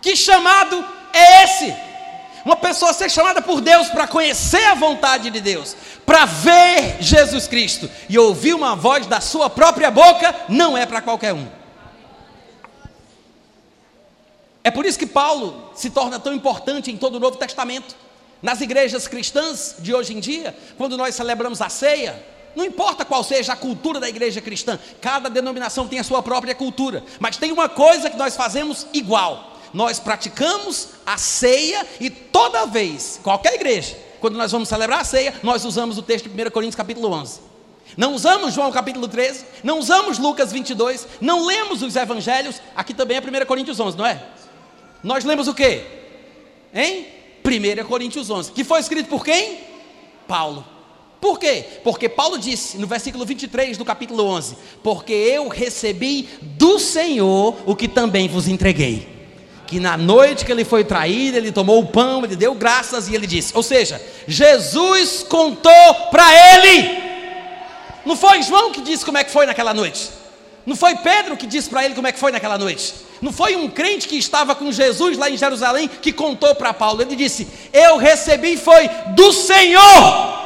Que 0.00 0.16
chamado 0.16 0.82
é 1.12 1.44
esse? 1.44 1.76
Uma 2.46 2.56
pessoa 2.56 2.94
ser 2.94 3.10
chamada 3.10 3.42
por 3.42 3.60
Deus 3.60 3.90
para 3.90 4.06
conhecer 4.06 4.64
a 4.64 4.74
vontade 4.74 5.28
de 5.28 5.38
Deus, 5.38 5.76
para 6.06 6.24
ver 6.24 6.96
Jesus 6.98 7.46
Cristo 7.46 7.90
e 8.08 8.18
ouvir 8.18 8.54
uma 8.54 8.74
voz 8.74 9.06
da 9.06 9.20
sua 9.20 9.50
própria 9.50 9.90
boca, 9.90 10.34
não 10.48 10.78
é 10.78 10.86
para 10.86 11.02
qualquer 11.02 11.34
um. 11.34 11.46
É 14.64 14.70
por 14.70 14.86
isso 14.86 14.98
que 14.98 15.06
Paulo 15.06 15.70
se 15.74 15.90
torna 15.90 16.18
tão 16.18 16.32
importante 16.32 16.90
em 16.90 16.96
todo 16.96 17.16
o 17.16 17.20
Novo 17.20 17.36
Testamento. 17.36 17.94
Nas 18.42 18.60
igrejas 18.60 19.06
cristãs 19.06 19.76
de 19.78 19.94
hoje 19.94 20.14
em 20.14 20.20
dia, 20.20 20.56
quando 20.78 20.96
nós 20.96 21.14
celebramos 21.14 21.60
a 21.60 21.68
ceia, 21.68 22.22
não 22.56 22.64
importa 22.64 23.04
qual 23.04 23.22
seja 23.22 23.52
a 23.52 23.56
cultura 23.56 24.00
da 24.00 24.08
igreja 24.08 24.40
cristã, 24.40 24.78
cada 25.00 25.28
denominação 25.28 25.86
tem 25.86 25.98
a 25.98 26.04
sua 26.04 26.22
própria 26.22 26.54
cultura, 26.54 27.04
mas 27.18 27.36
tem 27.36 27.52
uma 27.52 27.68
coisa 27.68 28.08
que 28.08 28.16
nós 28.16 28.34
fazemos 28.34 28.86
igual: 28.92 29.58
nós 29.74 30.00
praticamos 30.00 30.88
a 31.04 31.16
ceia 31.18 31.86
e 32.00 32.08
toda 32.08 32.66
vez, 32.66 33.20
qualquer 33.22 33.54
igreja, 33.54 33.96
quando 34.20 34.36
nós 34.36 34.50
vamos 34.50 34.68
celebrar 34.68 35.00
a 35.00 35.04
ceia, 35.04 35.34
nós 35.42 35.64
usamos 35.64 35.98
o 35.98 36.02
texto 36.02 36.28
de 36.28 36.42
1 36.42 36.50
Coríntios 36.50 36.76
capítulo 36.76 37.12
11. 37.12 37.50
Não 37.96 38.14
usamos 38.14 38.54
João 38.54 38.70
capítulo 38.70 39.06
13, 39.08 39.44
não 39.62 39.78
usamos 39.78 40.18
Lucas 40.18 40.52
22, 40.52 41.06
não 41.20 41.44
lemos 41.44 41.82
os 41.82 41.96
evangelhos, 41.96 42.60
aqui 42.74 42.94
também 42.94 43.16
é 43.16 43.20
1 43.20 43.46
Coríntios 43.46 43.78
11, 43.78 43.98
não 43.98 44.06
é? 44.06 44.22
Nós 45.02 45.24
lemos 45.24 45.48
o 45.48 45.54
quê? 45.54 45.84
Hein? 46.72 47.19
1 47.44 47.84
Coríntios 47.84 48.30
11, 48.30 48.52
que 48.52 48.64
foi 48.64 48.80
escrito 48.80 49.08
por 49.08 49.24
quem? 49.24 49.58
Paulo. 50.26 50.64
Por 51.20 51.38
quê? 51.38 51.64
Porque 51.84 52.08
Paulo 52.08 52.38
disse 52.38 52.78
no 52.78 52.86
versículo 52.86 53.26
23 53.26 53.76
do 53.76 53.84
capítulo 53.84 54.24
11: 54.24 54.56
Porque 54.82 55.12
eu 55.12 55.48
recebi 55.48 56.28
do 56.42 56.78
Senhor 56.78 57.56
o 57.66 57.76
que 57.76 57.86
também 57.86 58.26
vos 58.26 58.48
entreguei. 58.48 59.06
Que 59.66 59.78
na 59.78 59.96
noite 59.96 60.44
que 60.44 60.50
ele 60.50 60.64
foi 60.64 60.82
traído, 60.82 61.36
ele 61.36 61.52
tomou 61.52 61.78
o 61.78 61.86
pão, 61.86 62.24
ele 62.24 62.36
deu 62.36 62.54
graças 62.54 63.08
e 63.08 63.14
ele 63.14 63.26
disse: 63.26 63.52
Ou 63.54 63.62
seja, 63.62 64.00
Jesus 64.26 65.22
contou 65.28 65.94
para 66.10 66.26
ele. 66.54 66.98
Não 68.06 68.16
foi 68.16 68.42
João 68.42 68.72
que 68.72 68.80
disse 68.80 69.04
como 69.04 69.18
é 69.18 69.24
que 69.24 69.30
foi 69.30 69.44
naquela 69.44 69.74
noite. 69.74 70.10
Não 70.64 70.74
foi 70.74 70.96
Pedro 70.96 71.36
que 71.36 71.46
disse 71.46 71.68
para 71.68 71.84
ele 71.84 71.94
como 71.94 72.06
é 72.06 72.12
que 72.12 72.18
foi 72.18 72.32
naquela 72.32 72.56
noite. 72.56 72.94
Não 73.20 73.32
foi 73.32 73.54
um 73.54 73.68
crente 73.68 74.08
que 74.08 74.16
estava 74.16 74.54
com 74.54 74.72
Jesus 74.72 75.18
lá 75.18 75.28
em 75.28 75.36
Jerusalém 75.36 75.88
que 75.88 76.12
contou 76.12 76.54
para 76.54 76.72
Paulo. 76.72 77.02
Ele 77.02 77.14
disse: 77.14 77.46
Eu 77.72 77.98
recebi 77.98 78.56
foi 78.56 78.88
do 79.14 79.32
Senhor. 79.32 80.40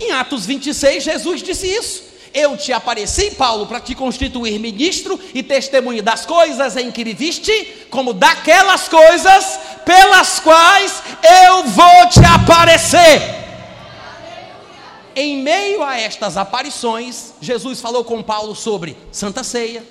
Em 0.00 0.12
Atos 0.12 0.46
26, 0.46 1.02
Jesus 1.04 1.42
disse 1.42 1.66
isso. 1.66 2.08
Eu 2.34 2.56
te 2.56 2.72
apareci, 2.72 3.30
Paulo, 3.32 3.66
para 3.66 3.80
te 3.80 3.94
constituir 3.94 4.58
ministro 4.58 5.18
e 5.34 5.42
testemunho 5.42 6.02
das 6.02 6.26
coisas 6.26 6.76
em 6.76 6.90
que 6.90 7.02
viste, 7.14 7.86
como 7.90 8.12
daquelas 8.12 8.86
coisas 8.88 9.58
pelas 9.84 10.38
quais 10.38 11.02
eu 11.46 11.64
vou 11.64 12.08
te 12.10 12.20
aparecer. 12.20 13.38
Em 15.16 15.42
meio 15.42 15.82
a 15.82 15.98
estas 15.98 16.36
aparições, 16.36 17.32
Jesus 17.40 17.80
falou 17.80 18.04
com 18.04 18.22
Paulo 18.22 18.54
sobre 18.54 18.96
Santa 19.10 19.42
Ceia, 19.42 19.82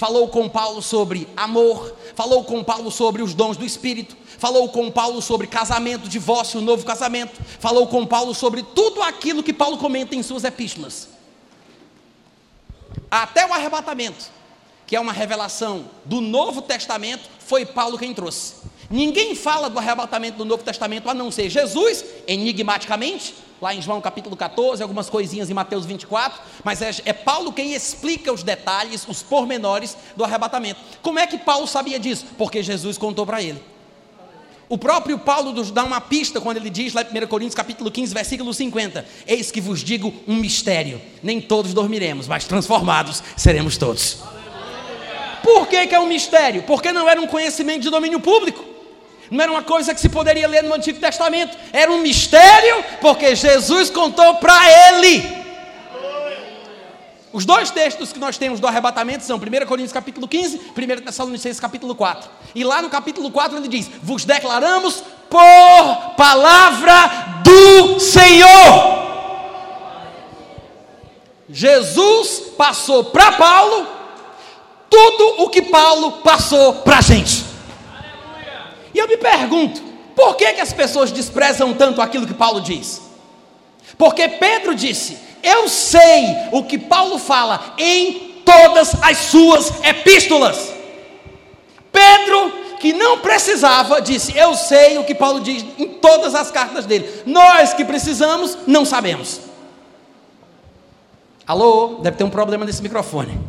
falou 0.00 0.28
com 0.28 0.48
Paulo 0.48 0.80
sobre 0.80 1.28
amor, 1.36 1.94
falou 2.14 2.42
com 2.42 2.64
Paulo 2.64 2.90
sobre 2.90 3.20
os 3.20 3.34
dons 3.34 3.58
do 3.58 3.66
Espírito, 3.66 4.16
falou 4.38 4.66
com 4.70 4.90
Paulo 4.90 5.20
sobre 5.20 5.46
casamento, 5.46 6.08
divórcio, 6.08 6.58
novo 6.62 6.86
casamento, 6.86 7.38
falou 7.58 7.86
com 7.86 8.06
Paulo 8.06 8.34
sobre 8.34 8.62
tudo 8.62 9.02
aquilo 9.02 9.42
que 9.42 9.52
Paulo 9.52 9.76
comenta 9.76 10.14
em 10.14 10.22
suas 10.22 10.42
epístolas. 10.42 11.10
Até 13.10 13.46
o 13.46 13.52
arrebatamento, 13.52 14.30
que 14.86 14.96
é 14.96 15.00
uma 15.00 15.12
revelação 15.12 15.90
do 16.06 16.22
Novo 16.22 16.62
Testamento, 16.62 17.28
foi 17.38 17.66
Paulo 17.66 17.98
quem 17.98 18.14
trouxe. 18.14 18.54
Ninguém 18.88 19.34
fala 19.34 19.68
do 19.68 19.78
arrebatamento 19.78 20.38
do 20.38 20.46
Novo 20.46 20.64
Testamento 20.64 21.10
a 21.10 21.14
não 21.14 21.30
ser 21.30 21.50
Jesus, 21.50 22.02
enigmaticamente, 22.26 23.34
lá 23.60 23.74
em 23.74 23.82
João 23.82 24.00
capítulo 24.00 24.36
14, 24.36 24.82
algumas 24.82 25.10
coisinhas 25.10 25.50
em 25.50 25.54
Mateus 25.54 25.84
24, 25.84 26.40
mas 26.64 26.80
é, 26.80 26.90
é, 27.04 27.12
Paulo 27.12 27.52
quem 27.52 27.74
explica 27.74 28.32
os 28.32 28.42
detalhes, 28.42 29.06
os 29.08 29.22
pormenores 29.22 29.96
do 30.16 30.24
arrebatamento. 30.24 30.80
Como 31.02 31.18
é 31.18 31.26
que 31.26 31.38
Paulo 31.38 31.66
sabia 31.66 31.98
disso? 31.98 32.26
Porque 32.38 32.62
Jesus 32.62 32.96
contou 32.96 33.26
para 33.26 33.42
ele. 33.42 33.62
O 34.68 34.78
próprio 34.78 35.18
Paulo 35.18 35.52
dá 35.72 35.82
uma 35.82 36.00
pista 36.00 36.40
quando 36.40 36.58
ele 36.58 36.70
diz 36.70 36.94
lá 36.94 37.02
em 37.02 37.24
1 37.24 37.26
Coríntios 37.26 37.56
capítulo 37.56 37.90
15, 37.90 38.14
versículo 38.14 38.54
50: 38.54 39.04
Eis 39.26 39.50
que 39.50 39.60
vos 39.60 39.82
digo 39.82 40.14
um 40.28 40.36
mistério: 40.36 41.02
nem 41.22 41.40
todos 41.40 41.74
dormiremos, 41.74 42.28
mas 42.28 42.44
transformados 42.44 43.20
seremos 43.36 43.76
todos. 43.76 44.18
Por 45.42 45.66
que, 45.66 45.88
que 45.88 45.94
é 45.94 45.98
um 45.98 46.06
mistério? 46.06 46.62
Porque 46.62 46.92
não 46.92 47.08
era 47.08 47.20
um 47.20 47.26
conhecimento 47.26 47.82
de 47.82 47.90
domínio 47.90 48.20
público. 48.20 48.69
Não 49.30 49.42
era 49.42 49.52
uma 49.52 49.62
coisa 49.62 49.94
que 49.94 50.00
se 50.00 50.08
poderia 50.08 50.48
ler 50.48 50.64
no 50.64 50.74
Antigo 50.74 50.98
Testamento. 50.98 51.56
Era 51.72 51.90
um 51.90 51.98
mistério, 51.98 52.84
porque 53.00 53.36
Jesus 53.36 53.88
contou 53.88 54.34
para 54.36 54.58
ele. 54.88 55.40
Os 57.32 57.44
dois 57.44 57.70
textos 57.70 58.12
que 58.12 58.18
nós 58.18 58.36
temos 58.36 58.58
do 58.58 58.66
arrebatamento 58.66 59.22
são 59.22 59.36
1 59.36 59.66
Coríntios 59.66 59.92
capítulo 59.92 60.26
15, 60.26 60.72
1 60.76 61.04
Tessalonicenses 61.04 61.60
capítulo 61.60 61.94
4. 61.94 62.28
E 62.56 62.64
lá 62.64 62.82
no 62.82 62.90
capítulo 62.90 63.30
4 63.30 63.56
ele 63.56 63.68
diz: 63.68 63.88
Vos 64.02 64.24
declaramos 64.24 65.04
por 65.28 66.14
palavra 66.16 67.42
do 67.44 68.00
Senhor. 68.00 69.00
Jesus 71.48 72.42
passou 72.56 73.04
para 73.04 73.32
Paulo 73.32 73.86
tudo 74.88 75.44
o 75.44 75.50
que 75.50 75.62
Paulo 75.62 76.12
passou 76.22 76.74
para 76.74 76.98
a 76.98 77.00
gente. 77.00 77.49
E 78.94 78.98
eu 78.98 79.08
me 79.08 79.16
pergunto, 79.16 79.82
por 80.14 80.36
que, 80.36 80.52
que 80.52 80.60
as 80.60 80.72
pessoas 80.72 81.12
desprezam 81.12 81.74
tanto 81.74 82.00
aquilo 82.00 82.26
que 82.26 82.34
Paulo 82.34 82.60
diz? 82.60 83.00
Porque 83.96 84.28
Pedro 84.28 84.74
disse: 84.74 85.16
eu 85.42 85.68
sei 85.68 86.36
o 86.52 86.64
que 86.64 86.78
Paulo 86.78 87.18
fala 87.18 87.74
em 87.78 88.42
todas 88.44 88.94
as 89.02 89.16
suas 89.16 89.82
epístolas. 89.82 90.72
Pedro, 91.90 92.52
que 92.78 92.92
não 92.92 93.18
precisava, 93.18 94.00
disse: 94.00 94.36
Eu 94.36 94.54
sei 94.54 94.98
o 94.98 95.04
que 95.04 95.14
Paulo 95.14 95.40
diz 95.40 95.64
em 95.78 95.88
todas 95.88 96.34
as 96.34 96.50
cartas 96.50 96.86
dele. 96.86 97.22
Nós 97.26 97.72
que 97.72 97.84
precisamos, 97.84 98.58
não 98.66 98.84
sabemos. 98.84 99.40
Alô, 101.46 101.98
deve 102.02 102.16
ter 102.16 102.24
um 102.24 102.30
problema 102.30 102.64
nesse 102.64 102.82
microfone. 102.82 103.40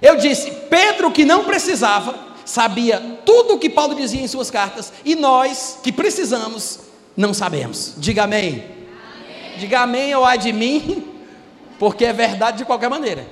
Eu 0.00 0.16
disse: 0.16 0.50
Pedro, 0.70 1.10
que 1.10 1.24
não 1.24 1.44
precisava, 1.44 2.14
sabia 2.48 3.20
tudo 3.26 3.54
o 3.54 3.58
que 3.58 3.68
Paulo 3.68 3.94
dizia 3.94 4.22
em 4.22 4.26
suas 4.26 4.50
cartas, 4.50 4.90
e 5.04 5.14
nós 5.14 5.78
que 5.82 5.92
precisamos, 5.92 6.80
não 7.14 7.34
sabemos. 7.34 7.92
Diga 7.98 8.24
amém. 8.24 8.64
Diga 9.58 9.80
amém 9.80 10.14
ou 10.14 10.24
ai 10.24 10.38
de 10.38 10.50
mim, 10.50 11.12
porque 11.78 12.06
é 12.06 12.12
verdade 12.12 12.58
de 12.58 12.64
qualquer 12.64 12.88
maneira. 12.88 13.28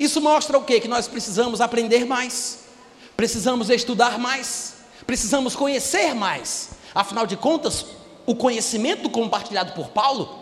Isso 0.00 0.18
mostra 0.18 0.56
o 0.56 0.64
quê? 0.64 0.80
Que 0.80 0.88
nós 0.88 1.06
precisamos 1.06 1.60
aprender 1.60 2.06
mais, 2.06 2.60
precisamos 3.14 3.68
estudar 3.68 4.18
mais, 4.18 4.76
precisamos 5.06 5.54
conhecer 5.54 6.14
mais. 6.14 6.70
Afinal 6.94 7.26
de 7.26 7.36
contas, 7.36 7.84
o 8.24 8.34
conhecimento 8.34 9.10
compartilhado 9.10 9.72
por 9.72 9.88
Paulo 9.88 10.38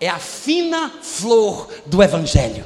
é 0.00 0.08
a 0.08 0.18
fina 0.18 0.92
flor 1.00 1.68
do 1.86 2.02
Evangelho. 2.02 2.64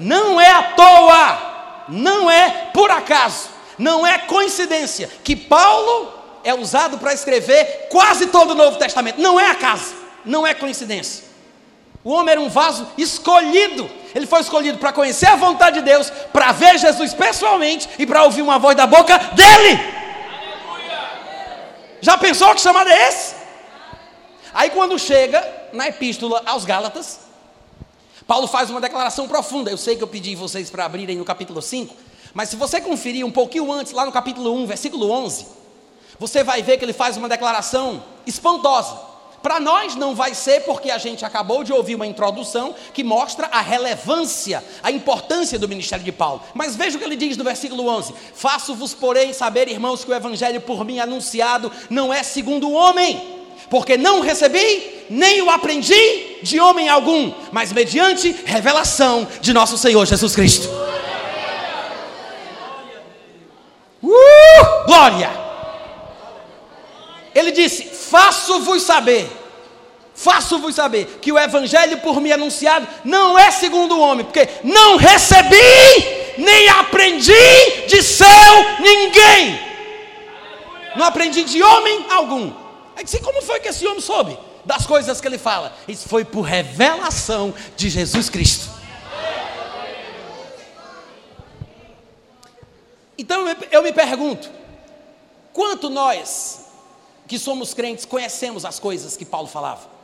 Não 0.00 0.40
é 0.40 0.50
à 0.50 0.62
toa, 0.72 1.53
não 1.88 2.30
é 2.30 2.70
por 2.72 2.90
acaso, 2.90 3.48
não 3.78 4.06
é 4.06 4.18
coincidência 4.18 5.10
que 5.22 5.34
Paulo 5.34 6.12
é 6.42 6.54
usado 6.54 6.98
para 6.98 7.14
escrever 7.14 7.88
quase 7.90 8.26
todo 8.26 8.50
o 8.50 8.54
Novo 8.54 8.78
Testamento. 8.78 9.20
Não 9.20 9.38
é 9.38 9.50
acaso 9.50 10.04
não 10.24 10.46
é 10.46 10.54
coincidência. 10.54 11.24
O 12.02 12.10
homem 12.10 12.32
era 12.32 12.40
um 12.40 12.48
vaso 12.48 12.86
escolhido. 12.96 13.88
Ele 14.14 14.26
foi 14.26 14.40
escolhido 14.40 14.78
para 14.78 14.92
conhecer 14.92 15.26
a 15.26 15.36
vontade 15.36 15.78
de 15.78 15.84
Deus, 15.84 16.10
para 16.32 16.52
ver 16.52 16.78
Jesus 16.78 17.14
pessoalmente 17.14 17.88
e 17.98 18.06
para 18.06 18.22
ouvir 18.22 18.42
uma 18.42 18.58
voz 18.58 18.76
da 18.76 18.86
boca 18.86 19.16
dele. 19.18 19.80
Já 22.00 22.18
pensou 22.18 22.54
que 22.54 22.60
chamado 22.60 22.88
é 22.90 23.08
esse? 23.08 23.34
Aí 24.52 24.70
quando 24.70 24.98
chega 24.98 25.42
na 25.72 25.88
epístola 25.88 26.42
aos 26.44 26.64
Gálatas, 26.64 27.20
Paulo 28.26 28.46
faz 28.46 28.70
uma 28.70 28.80
declaração 28.80 29.28
profunda. 29.28 29.70
Eu 29.70 29.76
sei 29.76 29.96
que 29.96 30.02
eu 30.02 30.08
pedi 30.08 30.34
vocês 30.34 30.70
para 30.70 30.84
abrirem 30.84 31.16
no 31.16 31.24
capítulo 31.24 31.60
5, 31.60 31.94
mas 32.32 32.48
se 32.48 32.56
você 32.56 32.80
conferir 32.80 33.24
um 33.24 33.30
pouquinho 33.30 33.70
antes, 33.70 33.92
lá 33.92 34.04
no 34.04 34.12
capítulo 34.12 34.52
1, 34.54 34.66
versículo 34.66 35.10
11, 35.10 35.46
você 36.18 36.42
vai 36.42 36.62
ver 36.62 36.78
que 36.78 36.84
ele 36.84 36.92
faz 36.92 37.16
uma 37.16 37.28
declaração 37.28 38.02
espantosa. 38.26 39.14
Para 39.44 39.60
nós 39.60 39.94
não 39.94 40.14
vai 40.14 40.34
ser 40.34 40.60
porque 40.60 40.90
a 40.90 40.96
gente 40.96 41.22
acabou 41.22 41.62
de 41.62 41.70
ouvir 41.70 41.94
uma 41.94 42.06
introdução 42.06 42.74
que 42.94 43.04
mostra 43.04 43.46
a 43.48 43.60
relevância, 43.60 44.64
a 44.82 44.90
importância 44.90 45.58
do 45.58 45.68
ministério 45.68 46.02
de 46.02 46.10
Paulo. 46.10 46.40
Mas 46.54 46.74
veja 46.74 46.96
o 46.96 46.98
que 46.98 47.04
ele 47.04 47.14
diz 47.14 47.36
no 47.36 47.44
versículo 47.44 47.86
11: 47.86 48.14
Faço-vos, 48.34 48.94
porém, 48.94 49.34
saber, 49.34 49.68
irmãos, 49.68 50.02
que 50.02 50.10
o 50.10 50.14
evangelho 50.14 50.62
por 50.62 50.82
mim 50.82 50.98
anunciado 50.98 51.70
não 51.90 52.12
é 52.12 52.22
segundo 52.22 52.70
o 52.70 52.72
homem, 52.72 53.33
porque 53.74 53.96
não 53.96 54.20
recebi, 54.20 55.04
nem 55.10 55.42
o 55.42 55.50
aprendi 55.50 56.36
de 56.44 56.60
homem 56.60 56.88
algum, 56.88 57.32
mas 57.50 57.72
mediante 57.72 58.30
revelação 58.44 59.26
de 59.40 59.52
nosso 59.52 59.76
Senhor 59.76 60.06
Jesus 60.06 60.32
Cristo. 60.32 60.68
Uh, 64.00 64.86
glória! 64.86 65.28
Ele 67.34 67.50
disse: 67.50 67.82
Faço-vos 67.86 68.80
saber, 68.84 69.28
faço-vos 70.14 70.76
saber 70.76 71.18
que 71.20 71.32
o 71.32 71.38
evangelho 71.38 71.98
por 71.98 72.20
mim 72.20 72.30
anunciado 72.30 72.86
não 73.04 73.36
é 73.36 73.50
segundo 73.50 73.96
o 73.96 74.00
homem, 74.00 74.24
porque 74.24 74.48
não 74.62 74.94
recebi 74.94 75.56
nem 76.38 76.68
aprendi 76.68 77.32
de 77.88 78.00
céu 78.04 78.54
ninguém. 78.78 79.58
Não 80.94 81.06
aprendi 81.06 81.42
de 81.42 81.60
homem 81.60 82.06
algum. 82.08 82.63
Aí 82.96 83.04
disse: 83.04 83.20
Como 83.20 83.42
foi 83.42 83.60
que 83.60 83.68
esse 83.68 83.86
homem 83.86 84.00
soube 84.00 84.38
das 84.64 84.86
coisas 84.86 85.20
que 85.20 85.26
ele 85.26 85.38
fala? 85.38 85.76
Isso 85.86 86.08
foi 86.08 86.24
por 86.24 86.42
revelação 86.42 87.54
de 87.76 87.88
Jesus 87.88 88.28
Cristo. 88.30 88.70
Então 93.16 93.46
eu 93.70 93.82
me 93.82 93.92
pergunto: 93.92 94.50
quanto 95.52 95.88
nós 95.88 96.64
que 97.26 97.38
somos 97.38 97.72
crentes 97.72 98.04
conhecemos 98.04 98.64
as 98.64 98.78
coisas 98.78 99.16
que 99.16 99.24
Paulo 99.24 99.48
falava. 99.48 99.94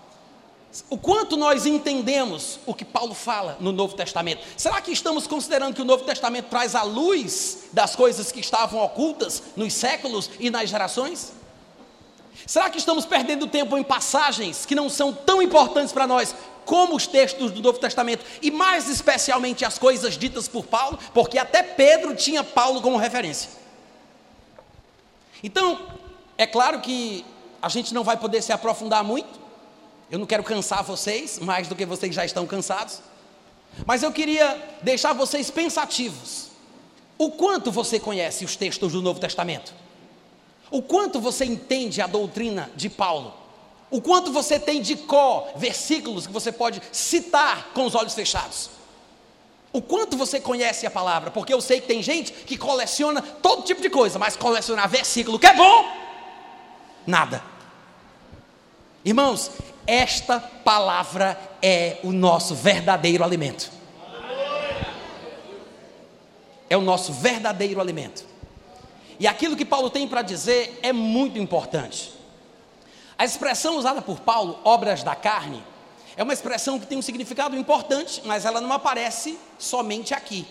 O 0.89 0.97
quanto 0.97 1.37
nós 1.37 1.67
entendemos 1.67 2.61
o 2.65 2.73
que 2.73 2.85
Paulo 2.85 3.13
fala 3.13 3.57
no 3.59 3.73
Novo 3.73 3.97
Testamento? 3.97 4.47
Será 4.57 4.81
que 4.81 4.93
estamos 4.93 5.27
considerando 5.27 5.75
que 5.75 5.83
o 5.83 5.85
Novo 5.85 6.05
Testamento 6.05 6.47
traz 6.49 6.77
a 6.77 6.85
luz 6.85 7.65
das 7.73 7.97
coisas 7.97 8.31
que 8.31 8.39
estavam 8.39 8.81
ocultas 8.81 9.43
nos 9.57 9.73
séculos 9.75 10.31
e 10.39 10.49
nas 10.49 10.71
gerações? 10.71 11.33
Será 12.47 12.69
que 12.71 12.79
estamos 12.79 13.05
perdendo 13.05 13.47
tempo 13.47 13.77
em 13.77 13.83
passagens 13.83 14.67
que 14.67 14.75
não 14.75 14.89
são 14.89 15.13
tão 15.13 15.41
importantes 15.41 15.93
para 15.93 16.07
nós 16.07 16.35
como 16.65 16.97
os 16.97 17.07
textos 17.07 17.51
do 17.51 17.63
Novo 17.63 17.79
Testamento 17.79 18.25
e 18.41 18.51
mais 18.51 18.89
especialmente 18.89 19.65
as 19.65 19.79
coisas 19.79 20.17
ditas 20.17 20.47
por 20.47 20.67
Paulo, 20.67 20.99
porque 21.13 21.39
até 21.39 21.63
Pedro 21.63 22.15
tinha 22.15 22.45
Paulo 22.45 22.81
como 22.81 22.97
referência. 22.97 23.51
Então, 25.43 25.81
é 26.37 26.47
claro 26.47 26.81
que 26.81 27.25
a 27.61 27.69
gente 27.69 27.93
não 27.93 28.05
vai 28.05 28.17
poder 28.17 28.43
se 28.43 28.53
aprofundar 28.53 29.03
muito. 29.03 29.39
Eu 30.11 30.19
não 30.19 30.27
quero 30.27 30.43
cansar 30.43 30.83
vocês 30.83 31.39
mais 31.39 31.69
do 31.69 31.77
que 31.77 31.87
vocês 31.87 32.15
já 32.15 32.25
estão 32.25 32.47
cansados. 32.47 33.01
Mas 33.87 34.03
eu 34.03 34.13
queria 34.13 34.79
deixar 34.83 35.13
vocês 35.13 35.51
pensativos. 35.51 36.49
O 37.17 37.31
quanto 37.31 37.71
você 37.71 38.01
conhece 38.01 38.45
os 38.45 38.57
textos 38.57 38.93
do 38.93 39.03
Novo 39.03 39.21
Testamento? 39.21 39.75
O 40.71 40.81
quanto 40.83 41.21
você 41.21 41.45
entende 41.45 42.01
a 42.01 42.07
doutrina 42.07 42.71
de 42.77 42.89
Paulo? 42.89 43.35
O 43.91 44.01
quanto 44.01 44.33
você 44.33 44.59
tem 44.59 44.81
de 44.81 44.97
có 44.97 45.49
versículos 45.57 46.27
que 46.27 46.33
você 46.33 46.53
pode 46.53 46.81
citar 46.93 47.71
com 47.75 47.85
os 47.85 47.95
olhos 47.95 48.15
fechados. 48.15 48.71
O 49.73 49.83
quanto 49.83 50.17
você 50.17 50.41
conhece 50.41 50.87
a 50.87 50.91
palavra, 50.91 51.31
porque 51.31 51.53
eu 51.53 51.61
sei 51.61 51.81
que 51.81 51.89
tem 51.89 52.03
gente 52.03 52.33
que 52.33 52.57
coleciona 52.57 53.21
todo 53.21 53.63
tipo 53.63 53.81
de 53.81 53.91
coisa, 53.91 54.19
mas 54.19 54.37
colecionar 54.37 54.89
versículo 54.89 55.39
que 55.39 55.47
é 55.47 55.55
bom, 55.55 55.85
nada. 57.07 57.43
Irmãos, 59.05 59.51
esta 59.87 60.39
palavra 60.39 61.39
é 61.63 61.99
o 62.03 62.13
nosso 62.13 62.55
verdadeiro 62.55 63.25
alimento. 63.25 63.71
É 66.69 66.77
o 66.77 66.81
nosso 66.81 67.13
verdadeiro 67.13 67.81
alimento. 67.81 68.30
E 69.21 69.27
aquilo 69.27 69.55
que 69.55 69.67
Paulo 69.67 69.91
tem 69.91 70.09
para 70.09 70.23
dizer 70.23 70.81
é 70.83 70.95
muito 70.95 71.39
importante. 71.39 72.11
A 73.19 73.25
expressão 73.27 73.77
usada 73.77 74.01
por 74.01 74.21
Paulo, 74.21 74.59
obras 74.65 75.03
da 75.03 75.15
carne, 75.15 75.63
é 76.17 76.23
uma 76.23 76.33
expressão 76.33 76.81
que 76.81 76.87
tem 76.87 76.97
um 76.97 77.03
significado 77.03 77.55
importante, 77.55 78.23
mas 78.25 78.47
ela 78.47 78.63
não 78.63 78.73
aparece 78.73 79.39
somente 79.59 80.15
aqui. 80.15 80.47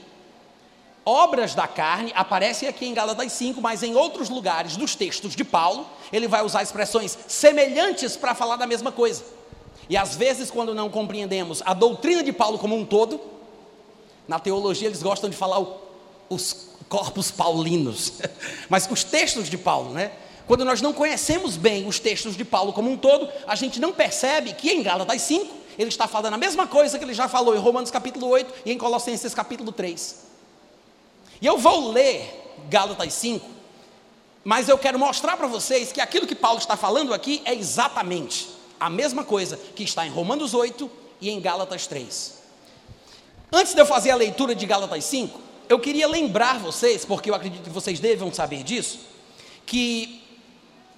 Obras 1.03 1.55
da 1.55 1.67
carne 1.67 2.13
aparecem 2.15 2.69
aqui 2.69 2.85
em 2.85 2.93
Gálatas 2.93 3.31
5, 3.31 3.59
mas 3.59 3.81
em 3.81 3.95
outros 3.95 4.29
lugares 4.29 4.77
dos 4.77 4.93
textos 4.93 5.35
de 5.35 5.43
Paulo, 5.43 5.87
ele 6.13 6.27
vai 6.27 6.45
usar 6.45 6.61
expressões 6.61 7.17
semelhantes 7.27 8.15
para 8.15 8.35
falar 8.35 8.55
da 8.57 8.67
mesma 8.67 8.91
coisa. 8.91 9.23
E 9.89 9.97
às 9.97 10.15
vezes, 10.15 10.51
quando 10.51 10.75
não 10.75 10.91
compreendemos 10.91 11.63
a 11.65 11.73
doutrina 11.73 12.21
de 12.21 12.31
Paulo 12.31 12.59
como 12.59 12.75
um 12.75 12.85
todo, 12.85 13.19
na 14.27 14.37
teologia 14.37 14.87
eles 14.87 15.01
gostam 15.01 15.27
de 15.27 15.35
falar 15.35 15.65
os 16.29 16.68
corpos 16.89 17.31
paulinos, 17.31 18.13
mas 18.67 18.89
os 18.91 19.03
textos 19.03 19.49
de 19.49 19.57
Paulo, 19.57 19.93
né? 19.93 20.11
Quando 20.47 20.65
nós 20.65 20.81
não 20.81 20.91
conhecemos 20.91 21.55
bem 21.55 21.87
os 21.87 21.99
textos 21.99 22.35
de 22.35 22.43
Paulo 22.43 22.73
como 22.73 22.89
um 22.89 22.97
todo, 22.97 23.29
a 23.45 23.53
gente 23.53 23.79
não 23.79 23.93
percebe 23.93 24.53
que 24.53 24.71
em 24.71 24.81
Gálatas 24.81 25.21
5 25.21 25.55
ele 25.77 25.89
está 25.89 26.07
falando 26.07 26.33
a 26.33 26.37
mesma 26.37 26.65
coisa 26.65 26.97
que 26.97 27.05
ele 27.05 27.13
já 27.13 27.29
falou 27.29 27.55
em 27.55 27.59
Romanos 27.59 27.91
capítulo 27.91 28.27
8 28.27 28.53
e 28.65 28.71
em 28.71 28.77
Colossenses 28.77 29.33
capítulo 29.33 29.71
3. 29.71 30.25
E 31.39 31.45
eu 31.45 31.57
vou 31.57 31.91
ler 31.91 32.55
Gálatas 32.67 33.13
5, 33.13 33.45
mas 34.43 34.67
eu 34.67 34.77
quero 34.77 34.97
mostrar 34.97 35.37
para 35.37 35.45
vocês 35.45 35.91
que 35.91 36.01
aquilo 36.01 36.25
que 36.25 36.35
Paulo 36.35 36.57
está 36.57 36.75
falando 36.75 37.13
aqui 37.13 37.43
é 37.45 37.53
exatamente 37.53 38.49
a 38.79 38.89
mesma 38.89 39.23
coisa 39.23 39.55
que 39.75 39.83
está 39.83 40.05
em 40.07 40.09
Romanos 40.09 40.55
8 40.55 40.89
e 41.21 41.29
em 41.29 41.39
Gálatas 41.39 41.85
3. 41.85 42.39
Antes 43.51 43.73
de 43.75 43.81
eu 43.81 43.85
fazer 43.85 44.09
a 44.09 44.15
leitura 44.15 44.55
de 44.55 44.65
Gálatas 44.65 45.03
5, 45.05 45.39
eu 45.69 45.79
queria 45.79 46.07
lembrar 46.07 46.57
vocês, 46.57 47.05
porque 47.05 47.29
eu 47.29 47.35
acredito 47.35 47.63
que 47.63 47.69
vocês 47.69 47.99
devam 47.99 48.33
saber 48.33 48.63
disso, 48.63 48.99
que 49.67 50.19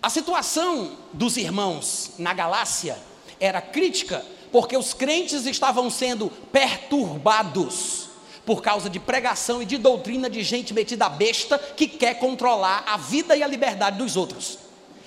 a 0.01 0.09
situação 0.09 0.93
dos 1.11 1.35
irmãos 1.35 2.11
na 2.17 2.33
Galácia 2.33 2.97
era 3.37 3.61
crítica, 3.61 4.25
porque 4.49 4.77
os 4.77 4.93
crentes 4.93 5.45
estavam 5.45 5.89
sendo 5.89 6.31
perturbados 6.51 8.09
por 8.45 8.61
causa 8.61 8.89
de 8.89 8.99
pregação 8.99 9.61
e 9.61 9.65
de 9.65 9.77
doutrina 9.77 10.29
de 10.29 10.41
gente 10.41 10.73
metida 10.73 11.09
besta 11.09 11.59
que 11.59 11.87
quer 11.87 12.15
controlar 12.15 12.85
a 12.87 12.95
vida 12.95 13.35
e 13.35 13.43
a 13.43 13.47
liberdade 13.47 13.97
dos 13.97 14.15
outros. 14.15 14.57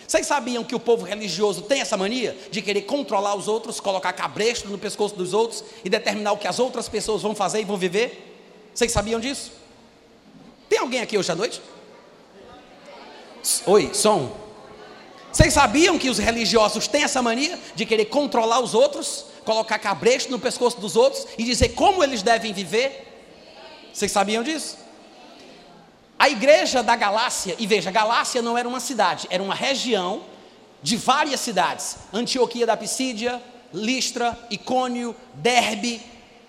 Vocês 0.07 0.27
sabiam 0.27 0.63
que 0.63 0.75
o 0.75 0.81
povo 0.81 1.07
religioso 1.07 1.63
tem 1.63 1.81
essa 1.81 1.97
mania 1.97 2.37
de 2.51 2.61
querer 2.61 2.83
controlar 2.83 3.35
os 3.35 3.49
outros, 3.49 3.81
colocar 3.81 4.13
cabresto 4.13 4.69
no 4.69 4.77
pescoço 4.77 5.17
dos 5.17 5.33
outros 5.33 5.65
e 5.83 5.89
determinar 5.89 6.33
o 6.33 6.39
que 6.39 6.47
as 6.47 6.59
outras 6.59 6.87
pessoas 6.87 7.23
vão 7.23 7.35
fazer 7.35 7.63
e 7.63 7.65
vão 7.65 7.79
viver? 7.79 8.34
Vocês 8.75 8.91
sabiam 8.91 9.21
disso? 9.21 9.53
Tem 10.69 10.81
alguém 10.81 11.01
aqui 11.01 11.17
hoje 11.17 11.31
à 11.31 11.35
noite? 11.35 11.63
Oi, 13.67 13.95
som. 13.95 14.35
Vocês 15.33 15.55
sabiam 15.55 15.99
que 15.99 16.11
os 16.11 16.19
religiosos 16.19 16.89
têm 16.89 17.05
essa 17.05 17.23
mania 17.23 17.59
de 17.75 17.87
querer 17.87 18.07
controlar 18.07 18.61
os 18.61 18.75
outros, 18.75 19.27
colocar 19.45 19.79
cabresto 19.79 20.31
no 20.31 20.41
pescoço 20.41 20.81
dos 20.81 20.97
outros 20.97 21.27
e 21.39 21.45
dizer 21.45 21.71
como 21.71 22.03
eles 22.03 22.23
devem 22.23 22.53
viver? 22.53 23.13
Vocês 23.93 24.11
sabiam 24.11 24.43
disso? 24.43 24.77
A 26.19 26.29
igreja 26.29 26.83
da 26.83 26.97
Galácia, 26.97 27.55
e 27.59 27.67
veja, 27.67 27.91
Galácia 27.91 28.41
não 28.41 28.57
era 28.57 28.69
uma 28.69 28.81
cidade, 28.81 29.27
era 29.31 29.43
uma 29.43 29.55
região 29.55 30.23
de 30.83 30.97
várias 30.97 31.41
cidades: 31.41 31.97
Antioquia 32.13 32.67
da 32.67 32.77
Pisídia, 32.77 33.41
Listra, 33.73 34.39
Icônio, 34.51 35.15
Derbe, 35.35 36.01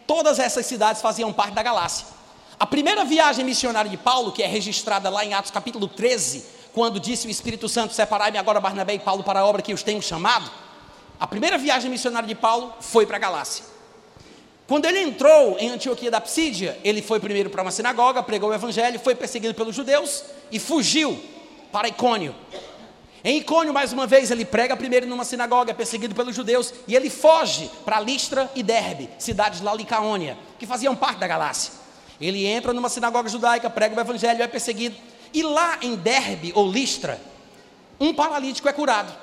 todas 0.08 0.40
essas 0.40 0.66
cidades 0.66 1.02
faziam 1.02 1.34
parte 1.34 1.54
da 1.54 1.62
Galácia. 1.64 2.15
A 2.58 2.66
primeira 2.66 3.04
viagem 3.04 3.44
missionária 3.44 3.92
de 3.92 3.98
Paulo, 3.98 4.32
que 4.32 4.42
é 4.42 4.48
registrada 4.48 5.10
lá 5.10 5.26
em 5.26 5.34
Atos 5.34 5.52
capítulo 5.52 5.90
13, 5.90 6.46
quando 6.74 7.02
disse 7.02 7.28
o 7.28 7.30
Espírito 7.30 7.68
Santo: 7.68 7.94
Separai-me 7.94 8.38
agora 8.38 8.62
Barnabé 8.62 8.94
e 8.94 9.00
Paulo 9.00 9.24
para 9.24 9.42
a 9.42 9.46
obra 9.46 9.62
que 9.62 9.74
os 9.74 9.84
tenho 9.84 10.02
chamado. 10.02 10.50
A 11.20 11.28
primeira 11.28 11.58
viagem 11.58 11.92
missionária 11.92 12.28
de 12.28 12.36
Paulo 12.36 12.74
foi 12.80 13.06
para 13.06 13.18
a 13.18 13.20
Galácia. 13.20 13.66
Quando 14.68 14.86
ele 14.86 15.00
entrou 15.00 15.58
em 15.60 15.70
Antioquia 15.70 16.10
da 16.10 16.22
Psídia, 16.22 16.80
ele 16.84 17.02
foi 17.02 17.20
primeiro 17.20 17.50
para 17.50 17.62
uma 17.62 17.72
sinagoga, 17.72 18.24
pregou 18.24 18.50
o 18.50 18.54
evangelho, 18.54 19.00
foi 19.00 19.16
perseguido 19.16 19.54
pelos 19.54 19.76
judeus 19.76 20.24
e 20.50 20.58
fugiu 20.58 21.22
para 21.74 21.90
Icônio. 21.90 22.34
Em 23.24 23.38
Icônio, 23.38 23.74
mais 23.74 23.92
uma 23.92 24.08
vez, 24.08 24.32
ele 24.32 24.46
prega 24.46 24.78
primeiro 24.78 25.06
numa 25.06 25.26
sinagoga, 25.26 25.72
é 25.72 25.74
perseguido 25.74 26.16
pelos 26.16 26.36
judeus, 26.36 26.74
e 26.88 26.96
ele 26.96 27.10
foge 27.10 27.70
para 27.84 28.00
Listra 28.00 28.50
e 28.56 28.64
Derbe, 28.64 29.10
cidades 29.20 29.62
lá 29.62 29.74
Licaônia, 29.74 30.38
que 30.58 30.66
faziam 30.66 30.96
parte 30.96 31.20
da 31.20 31.28
Galácia. 31.28 31.85
Ele 32.20 32.46
entra 32.46 32.74
numa 32.74 32.90
sinagoga 32.90 33.30
judaica, 33.30 33.70
prega 33.70 33.96
o 33.96 34.00
evangelho, 34.00 34.42
é 34.42 34.48
perseguido, 34.48 34.96
e 35.34 35.44
lá 35.44 35.78
em 35.82 35.96
Derbe 35.96 36.52
ou 36.56 36.70
Listra, 36.70 37.20
um 38.00 38.14
paralítico 38.14 38.70
é 38.70 38.74
curado. 38.74 39.14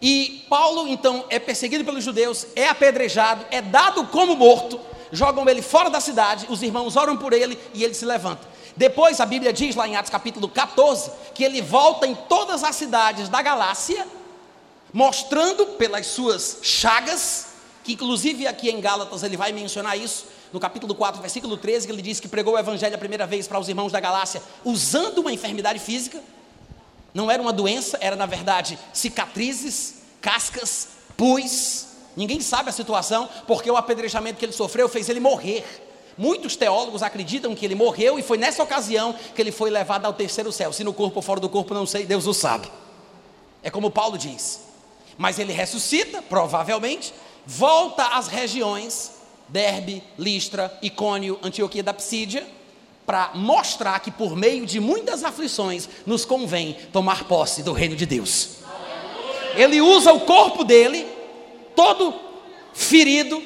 E 0.00 0.44
Paulo, 0.50 0.86
então, 0.86 1.24
é 1.30 1.38
perseguido 1.38 1.84
pelos 1.84 2.04
judeus, 2.04 2.46
é 2.54 2.68
apedrejado, 2.68 3.46
é 3.50 3.62
dado 3.62 4.06
como 4.08 4.36
morto, 4.36 4.78
jogam 5.10 5.48
ele 5.48 5.62
fora 5.62 5.88
da 5.88 6.00
cidade, 6.00 6.46
os 6.50 6.62
irmãos 6.62 6.96
oram 6.96 7.16
por 7.16 7.32
ele 7.32 7.58
e 7.72 7.82
ele 7.82 7.94
se 7.94 8.04
levanta. 8.04 8.46
Depois 8.76 9.20
a 9.20 9.26
Bíblia 9.26 9.52
diz 9.52 9.74
lá 9.74 9.88
em 9.88 9.96
Atos 9.96 10.10
capítulo 10.10 10.48
14 10.48 11.10
que 11.34 11.42
ele 11.42 11.62
volta 11.62 12.06
em 12.06 12.14
todas 12.14 12.62
as 12.62 12.76
cidades 12.76 13.28
da 13.28 13.40
Galácia, 13.40 14.06
mostrando 14.92 15.66
pelas 15.78 16.06
suas 16.06 16.58
chagas, 16.62 17.46
que 17.82 17.94
inclusive 17.94 18.46
aqui 18.46 18.68
em 18.68 18.80
Gálatas 18.80 19.22
ele 19.22 19.36
vai 19.36 19.50
mencionar 19.52 19.98
isso, 19.98 20.26
no 20.52 20.60
capítulo 20.60 20.94
4, 20.94 21.20
versículo 21.20 21.56
13, 21.56 21.86
que 21.86 21.92
ele 21.92 22.02
diz 22.02 22.20
que 22.20 22.28
pregou 22.28 22.54
o 22.54 22.58
evangelho 22.58 22.94
a 22.94 22.98
primeira 22.98 23.26
vez 23.26 23.46
para 23.46 23.58
os 23.58 23.68
irmãos 23.68 23.92
da 23.92 24.00
Galácia, 24.00 24.42
usando 24.64 25.18
uma 25.18 25.32
enfermidade 25.32 25.78
física. 25.78 26.22
Não 27.12 27.30
era 27.30 27.40
uma 27.40 27.52
doença, 27.52 27.98
era 28.00 28.14
na 28.14 28.26
verdade 28.26 28.78
cicatrizes, 28.92 29.96
cascas, 30.20 30.88
pus. 31.16 31.86
Ninguém 32.16 32.40
sabe 32.40 32.70
a 32.70 32.72
situação, 32.72 33.28
porque 33.46 33.70
o 33.70 33.76
apedrejamento 33.76 34.38
que 34.38 34.44
ele 34.44 34.52
sofreu 34.52 34.88
fez 34.88 35.08
ele 35.08 35.20
morrer. 35.20 35.64
Muitos 36.18 36.56
teólogos 36.56 37.02
acreditam 37.02 37.54
que 37.54 37.64
ele 37.64 37.74
morreu 37.74 38.18
e 38.18 38.22
foi 38.22 38.38
nessa 38.38 38.62
ocasião 38.62 39.14
que 39.34 39.40
ele 39.40 39.52
foi 39.52 39.70
levado 39.70 40.06
ao 40.06 40.14
terceiro 40.14 40.50
céu. 40.50 40.72
Se 40.72 40.82
no 40.82 40.94
corpo 40.94 41.16
ou 41.16 41.22
fora 41.22 41.40
do 41.40 41.48
corpo, 41.48 41.74
não 41.74 41.86
sei, 41.86 42.06
Deus 42.06 42.26
o 42.26 42.32
sabe. 42.32 42.70
É 43.62 43.70
como 43.70 43.90
Paulo 43.90 44.16
diz. 44.16 44.60
Mas 45.18 45.38
ele 45.38 45.52
ressuscita, 45.52 46.22
provavelmente, 46.22 47.12
volta 47.44 48.06
às 48.16 48.28
regiões 48.28 49.15
Derbe, 49.48 50.02
Listra, 50.18 50.76
Icônio, 50.82 51.38
Antioquia 51.42 51.82
da 51.82 51.94
Psídia, 51.94 52.46
para 53.06 53.30
mostrar 53.34 54.00
que 54.00 54.10
por 54.10 54.36
meio 54.36 54.66
de 54.66 54.80
muitas 54.80 55.22
aflições 55.22 55.88
nos 56.04 56.24
convém 56.24 56.76
tomar 56.92 57.24
posse 57.24 57.62
do 57.62 57.72
reino 57.72 57.94
de 57.94 58.04
Deus. 58.04 58.56
Ele 59.54 59.80
usa 59.80 60.12
o 60.12 60.20
corpo 60.20 60.64
dele, 60.64 61.06
todo 61.74 62.14
ferido, 62.74 63.42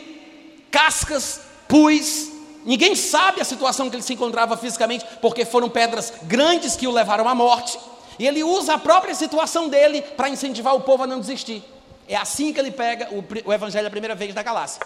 cascas, 0.70 1.42
pus, 1.68 2.30
ninguém 2.64 2.96
sabe 2.96 3.40
a 3.40 3.44
situação 3.44 3.88
que 3.88 3.96
ele 3.96 4.02
se 4.02 4.14
encontrava 4.14 4.56
fisicamente, 4.56 5.04
porque 5.20 5.44
foram 5.44 5.68
pedras 5.68 6.12
grandes 6.22 6.74
que 6.74 6.86
o 6.86 6.90
levaram 6.90 7.28
à 7.28 7.34
morte, 7.34 7.78
e 8.18 8.26
ele 8.26 8.42
usa 8.42 8.74
a 8.74 8.78
própria 8.78 9.14
situação 9.14 9.68
dele 9.68 10.02
para 10.02 10.28
incentivar 10.28 10.74
o 10.74 10.80
povo 10.80 11.04
a 11.04 11.06
não 11.06 11.20
desistir. 11.20 11.62
É 12.08 12.16
assim 12.16 12.52
que 12.52 12.58
ele 12.58 12.72
pega 12.72 13.08
o, 13.12 13.24
o 13.48 13.52
evangelho 13.52 13.86
a 13.86 13.90
primeira 13.90 14.14
vez 14.14 14.34
da 14.34 14.42
Galácia. 14.42 14.82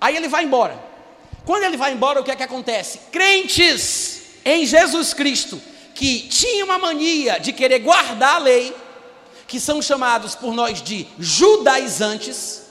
Aí 0.00 0.16
ele 0.16 0.28
vai 0.28 0.44
embora. 0.44 0.78
Quando 1.44 1.64
ele 1.64 1.76
vai 1.76 1.92
embora, 1.92 2.20
o 2.20 2.24
que 2.24 2.30
é 2.30 2.36
que 2.36 2.42
acontece? 2.42 2.98
Crentes 3.10 4.20
em 4.44 4.66
Jesus 4.66 5.14
Cristo, 5.14 5.60
que 5.94 6.28
tinham 6.28 6.66
uma 6.66 6.78
mania 6.78 7.38
de 7.38 7.52
querer 7.52 7.80
guardar 7.80 8.36
a 8.36 8.38
lei, 8.38 8.74
que 9.46 9.58
são 9.58 9.80
chamados 9.80 10.34
por 10.34 10.52
nós 10.54 10.82
de 10.82 11.06
judaizantes, 11.18 12.62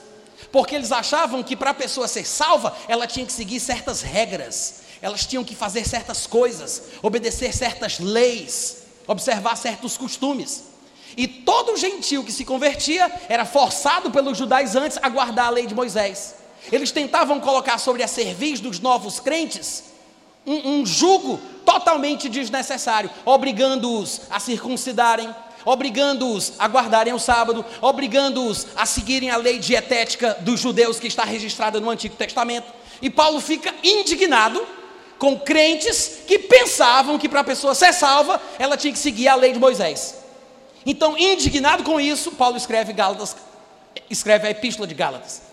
porque 0.50 0.74
eles 0.74 0.92
achavam 0.92 1.42
que 1.42 1.56
para 1.56 1.70
a 1.70 1.74
pessoa 1.74 2.08
ser 2.08 2.24
salva, 2.24 2.74
ela 2.86 3.06
tinha 3.06 3.26
que 3.26 3.32
seguir 3.32 3.60
certas 3.60 4.00
regras, 4.00 4.82
elas 5.02 5.26
tinham 5.26 5.44
que 5.44 5.54
fazer 5.54 5.86
certas 5.86 6.26
coisas, 6.26 6.84
obedecer 7.02 7.52
certas 7.52 7.98
leis, 7.98 8.78
observar 9.06 9.56
certos 9.56 9.96
costumes. 9.96 10.64
E 11.16 11.26
todo 11.26 11.76
gentil 11.76 12.22
que 12.22 12.32
se 12.32 12.44
convertia 12.44 13.10
era 13.28 13.44
forçado 13.44 14.10
pelos 14.10 14.38
judaizantes 14.38 14.98
a 15.02 15.08
guardar 15.08 15.46
a 15.46 15.50
lei 15.50 15.66
de 15.66 15.74
Moisés. 15.74 16.34
Eles 16.70 16.90
tentavam 16.90 17.40
colocar 17.40 17.78
sobre 17.78 18.02
a 18.02 18.08
cerviz 18.08 18.60
dos 18.60 18.80
novos 18.80 19.20
crentes 19.20 19.84
um, 20.48 20.80
um 20.80 20.86
jugo 20.86 21.38
totalmente 21.64 22.28
desnecessário, 22.28 23.10
obrigando-os 23.26 24.22
a 24.30 24.40
circuncidarem, 24.40 25.28
obrigando-os 25.64 26.54
a 26.58 26.66
guardarem 26.66 27.12
o 27.12 27.18
sábado, 27.18 27.64
obrigando-os 27.82 28.66
a 28.74 28.86
seguirem 28.86 29.30
a 29.30 29.36
lei 29.36 29.58
dietética 29.58 30.38
dos 30.40 30.58
judeus 30.58 30.98
que 30.98 31.06
está 31.06 31.24
registrada 31.24 31.78
no 31.78 31.90
Antigo 31.90 32.16
Testamento. 32.16 32.72
E 33.02 33.10
Paulo 33.10 33.40
fica 33.40 33.74
indignado 33.82 34.66
com 35.18 35.38
crentes 35.38 36.20
que 36.26 36.38
pensavam 36.38 37.18
que 37.18 37.28
para 37.28 37.40
a 37.40 37.44
pessoa 37.44 37.74
ser 37.74 37.92
salva, 37.92 38.40
ela 38.58 38.76
tinha 38.76 38.92
que 38.92 38.98
seguir 38.98 39.28
a 39.28 39.34
lei 39.34 39.52
de 39.52 39.58
Moisés. 39.58 40.16
Então, 40.86 41.18
indignado 41.18 41.82
com 41.82 42.00
isso, 42.00 42.32
Paulo 42.32 42.56
escreve 42.56 42.92
Gálatas, 42.92 43.36
escreve 44.08 44.46
a 44.46 44.50
epístola 44.50 44.86
de 44.86 44.94
Gálatas. 44.94 45.47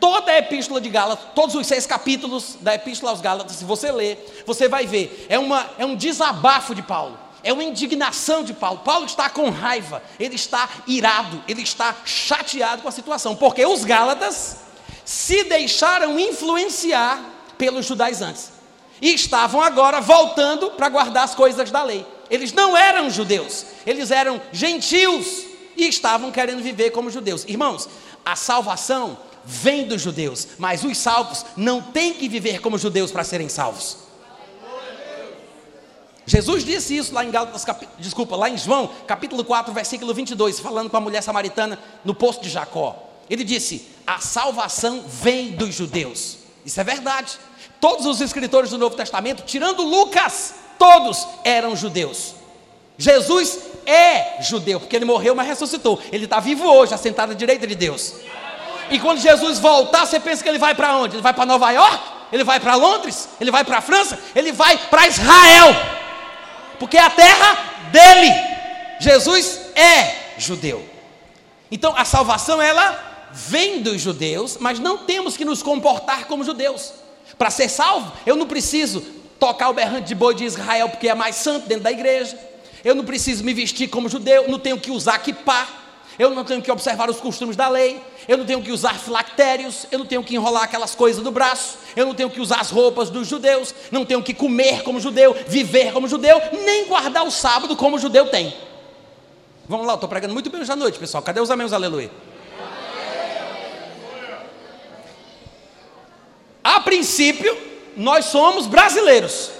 Toda 0.00 0.30
a 0.30 0.38
epístola 0.38 0.80
de 0.80 0.88
Gálatas, 0.88 1.26
todos 1.34 1.54
os 1.56 1.66
seis 1.66 1.84
capítulos 1.84 2.56
da 2.60 2.74
epístola 2.74 3.10
aos 3.10 3.20
Gálatas, 3.20 3.56
se 3.56 3.64
você 3.64 3.90
ler, 3.90 4.44
você 4.46 4.68
vai 4.68 4.86
ver, 4.86 5.26
é, 5.28 5.38
uma, 5.38 5.68
é 5.76 5.84
um 5.84 5.96
desabafo 5.96 6.72
de 6.72 6.82
Paulo, 6.82 7.18
é 7.42 7.52
uma 7.52 7.64
indignação 7.64 8.44
de 8.44 8.54
Paulo. 8.54 8.80
Paulo 8.84 9.06
está 9.06 9.28
com 9.28 9.50
raiva, 9.50 10.00
ele 10.20 10.36
está 10.36 10.68
irado, 10.86 11.42
ele 11.48 11.62
está 11.62 11.96
chateado 12.04 12.82
com 12.82 12.88
a 12.88 12.92
situação, 12.92 13.34
porque 13.34 13.66
os 13.66 13.84
Gálatas 13.84 14.58
se 15.04 15.42
deixaram 15.44 16.18
influenciar 16.18 17.20
pelos 17.56 17.86
judaizantes 17.86 18.52
e 19.02 19.14
estavam 19.14 19.60
agora 19.60 20.00
voltando 20.00 20.70
para 20.72 20.88
guardar 20.88 21.24
as 21.24 21.34
coisas 21.34 21.70
da 21.72 21.82
lei. 21.82 22.06
Eles 22.30 22.52
não 22.52 22.76
eram 22.76 23.10
judeus, 23.10 23.66
eles 23.84 24.12
eram 24.12 24.40
gentios 24.52 25.47
e 25.78 25.88
estavam 25.88 26.32
querendo 26.32 26.62
viver 26.62 26.90
como 26.90 27.08
judeus. 27.08 27.44
Irmãos, 27.46 27.88
a 28.24 28.34
salvação 28.34 29.16
vem 29.44 29.86
dos 29.86 30.02
judeus, 30.02 30.48
mas 30.58 30.82
os 30.84 30.98
salvos 30.98 31.46
não 31.56 31.80
têm 31.80 32.12
que 32.12 32.28
viver 32.28 32.60
como 32.60 32.76
judeus 32.76 33.12
para 33.12 33.24
serem 33.24 33.48
salvos. 33.48 34.08
Jesus 36.26 36.62
disse 36.62 36.94
isso 36.94 37.14
lá 37.14 37.24
em 37.24 37.30
Gálatas, 37.30 37.64
cap... 37.64 37.88
desculpa, 37.98 38.36
lá 38.36 38.50
em 38.50 38.58
João, 38.58 38.90
capítulo 39.06 39.42
4, 39.42 39.72
versículo 39.72 40.12
22, 40.12 40.60
falando 40.60 40.90
com 40.90 40.96
a 40.98 41.00
mulher 41.00 41.22
samaritana 41.22 41.78
no 42.04 42.12
poço 42.12 42.42
de 42.42 42.50
Jacó. 42.50 43.08
Ele 43.30 43.44
disse: 43.44 43.88
"A 44.06 44.18
salvação 44.18 45.04
vem 45.06 45.52
dos 45.52 45.74
judeus". 45.74 46.38
Isso 46.66 46.78
é 46.78 46.84
verdade. 46.84 47.38
Todos 47.80 48.04
os 48.04 48.20
escritores 48.20 48.70
do 48.70 48.76
Novo 48.76 48.94
Testamento, 48.96 49.44
tirando 49.44 49.82
Lucas, 49.82 50.54
todos 50.78 51.26
eram 51.44 51.74
judeus. 51.74 52.34
Jesus 52.98 53.60
é 53.88 54.36
judeu, 54.40 54.78
porque 54.78 54.94
ele 54.94 55.04
morreu, 55.04 55.34
mas 55.34 55.46
ressuscitou. 55.46 56.00
Ele 56.12 56.24
está 56.24 56.40
vivo 56.40 56.64
hoje, 56.64 56.92
assentado 56.92 57.32
à 57.32 57.34
direita 57.34 57.66
de 57.66 57.74
Deus. 57.74 58.14
E 58.90 58.98
quando 58.98 59.18
Jesus 59.18 59.58
voltar, 59.58 60.06
você 60.06 60.20
pensa 60.20 60.42
que 60.42 60.48
ele 60.48 60.58
vai 60.58 60.74
para 60.74 60.96
onde? 60.96 61.16
Ele 61.16 61.22
vai 61.22 61.32
para 61.32 61.46
Nova 61.46 61.70
York? 61.70 61.98
Ele 62.32 62.44
vai 62.44 62.60
para 62.60 62.74
Londres? 62.74 63.28
Ele 63.40 63.50
vai 63.50 63.64
para 63.64 63.78
a 63.78 63.80
França? 63.80 64.18
Ele 64.34 64.52
vai 64.52 64.76
para 64.76 65.06
Israel. 65.06 65.74
Porque 66.78 66.96
é 66.96 67.02
a 67.02 67.10
terra 67.10 67.58
dele. 67.90 68.32
Jesus 69.00 69.60
é 69.74 70.34
judeu. 70.38 70.84
Então 71.70 71.94
a 71.96 72.04
salvação 72.04 72.60
ela 72.60 73.28
vem 73.32 73.82
dos 73.82 74.00
judeus, 74.00 74.56
mas 74.58 74.78
não 74.78 74.98
temos 74.98 75.36
que 75.36 75.44
nos 75.44 75.62
comportar 75.62 76.26
como 76.26 76.44
judeus. 76.44 76.92
Para 77.36 77.50
ser 77.50 77.68
salvo, 77.68 78.12
eu 78.26 78.36
não 78.36 78.46
preciso 78.46 79.00
tocar 79.38 79.68
o 79.70 79.74
berrante 79.74 80.08
de 80.08 80.14
boi 80.14 80.34
de 80.34 80.44
Israel 80.44 80.88
porque 80.88 81.08
é 81.08 81.14
mais 81.14 81.36
santo 81.36 81.68
dentro 81.68 81.84
da 81.84 81.92
igreja. 81.92 82.38
Eu 82.84 82.94
não 82.94 83.04
preciso 83.04 83.44
me 83.44 83.52
vestir 83.52 83.88
como 83.88 84.08
judeu, 84.08 84.48
não 84.48 84.58
tenho 84.58 84.78
que 84.78 84.90
usar 84.90 85.18
kippah, 85.18 85.66
eu 86.18 86.30
não 86.30 86.44
tenho 86.44 86.60
que 86.60 86.70
observar 86.70 87.08
os 87.08 87.20
costumes 87.20 87.54
da 87.54 87.68
lei, 87.68 88.02
eu 88.26 88.36
não 88.36 88.44
tenho 88.44 88.60
que 88.60 88.72
usar 88.72 88.98
filactérios, 88.98 89.86
eu 89.92 90.00
não 90.00 90.06
tenho 90.06 90.22
que 90.24 90.34
enrolar 90.34 90.64
aquelas 90.64 90.94
coisas 90.94 91.22
do 91.22 91.30
braço, 91.30 91.78
eu 91.94 92.04
não 92.04 92.14
tenho 92.14 92.28
que 92.28 92.40
usar 92.40 92.60
as 92.60 92.70
roupas 92.70 93.08
dos 93.08 93.28
judeus, 93.28 93.72
não 93.92 94.04
tenho 94.04 94.22
que 94.22 94.34
comer 94.34 94.82
como 94.82 94.98
judeu, 94.98 95.36
viver 95.46 95.92
como 95.92 96.08
judeu, 96.08 96.40
nem 96.64 96.86
guardar 96.86 97.24
o 97.24 97.30
sábado 97.30 97.76
como 97.76 97.98
judeu 97.98 98.26
tem. 98.26 98.52
Vamos 99.68 99.86
lá, 99.86 99.92
eu 99.92 99.96
estou 99.96 100.08
pregando 100.08 100.34
muito 100.34 100.50
bem 100.50 100.60
hoje 100.60 100.72
à 100.72 100.76
noite, 100.76 100.98
pessoal. 100.98 101.22
Cadê 101.22 101.40
os 101.40 101.50
amém, 101.50 101.68
aleluia? 101.72 102.10
A 106.64 106.80
princípio, 106.80 107.56
nós 107.96 108.26
somos 108.26 108.66
brasileiros, 108.66 109.50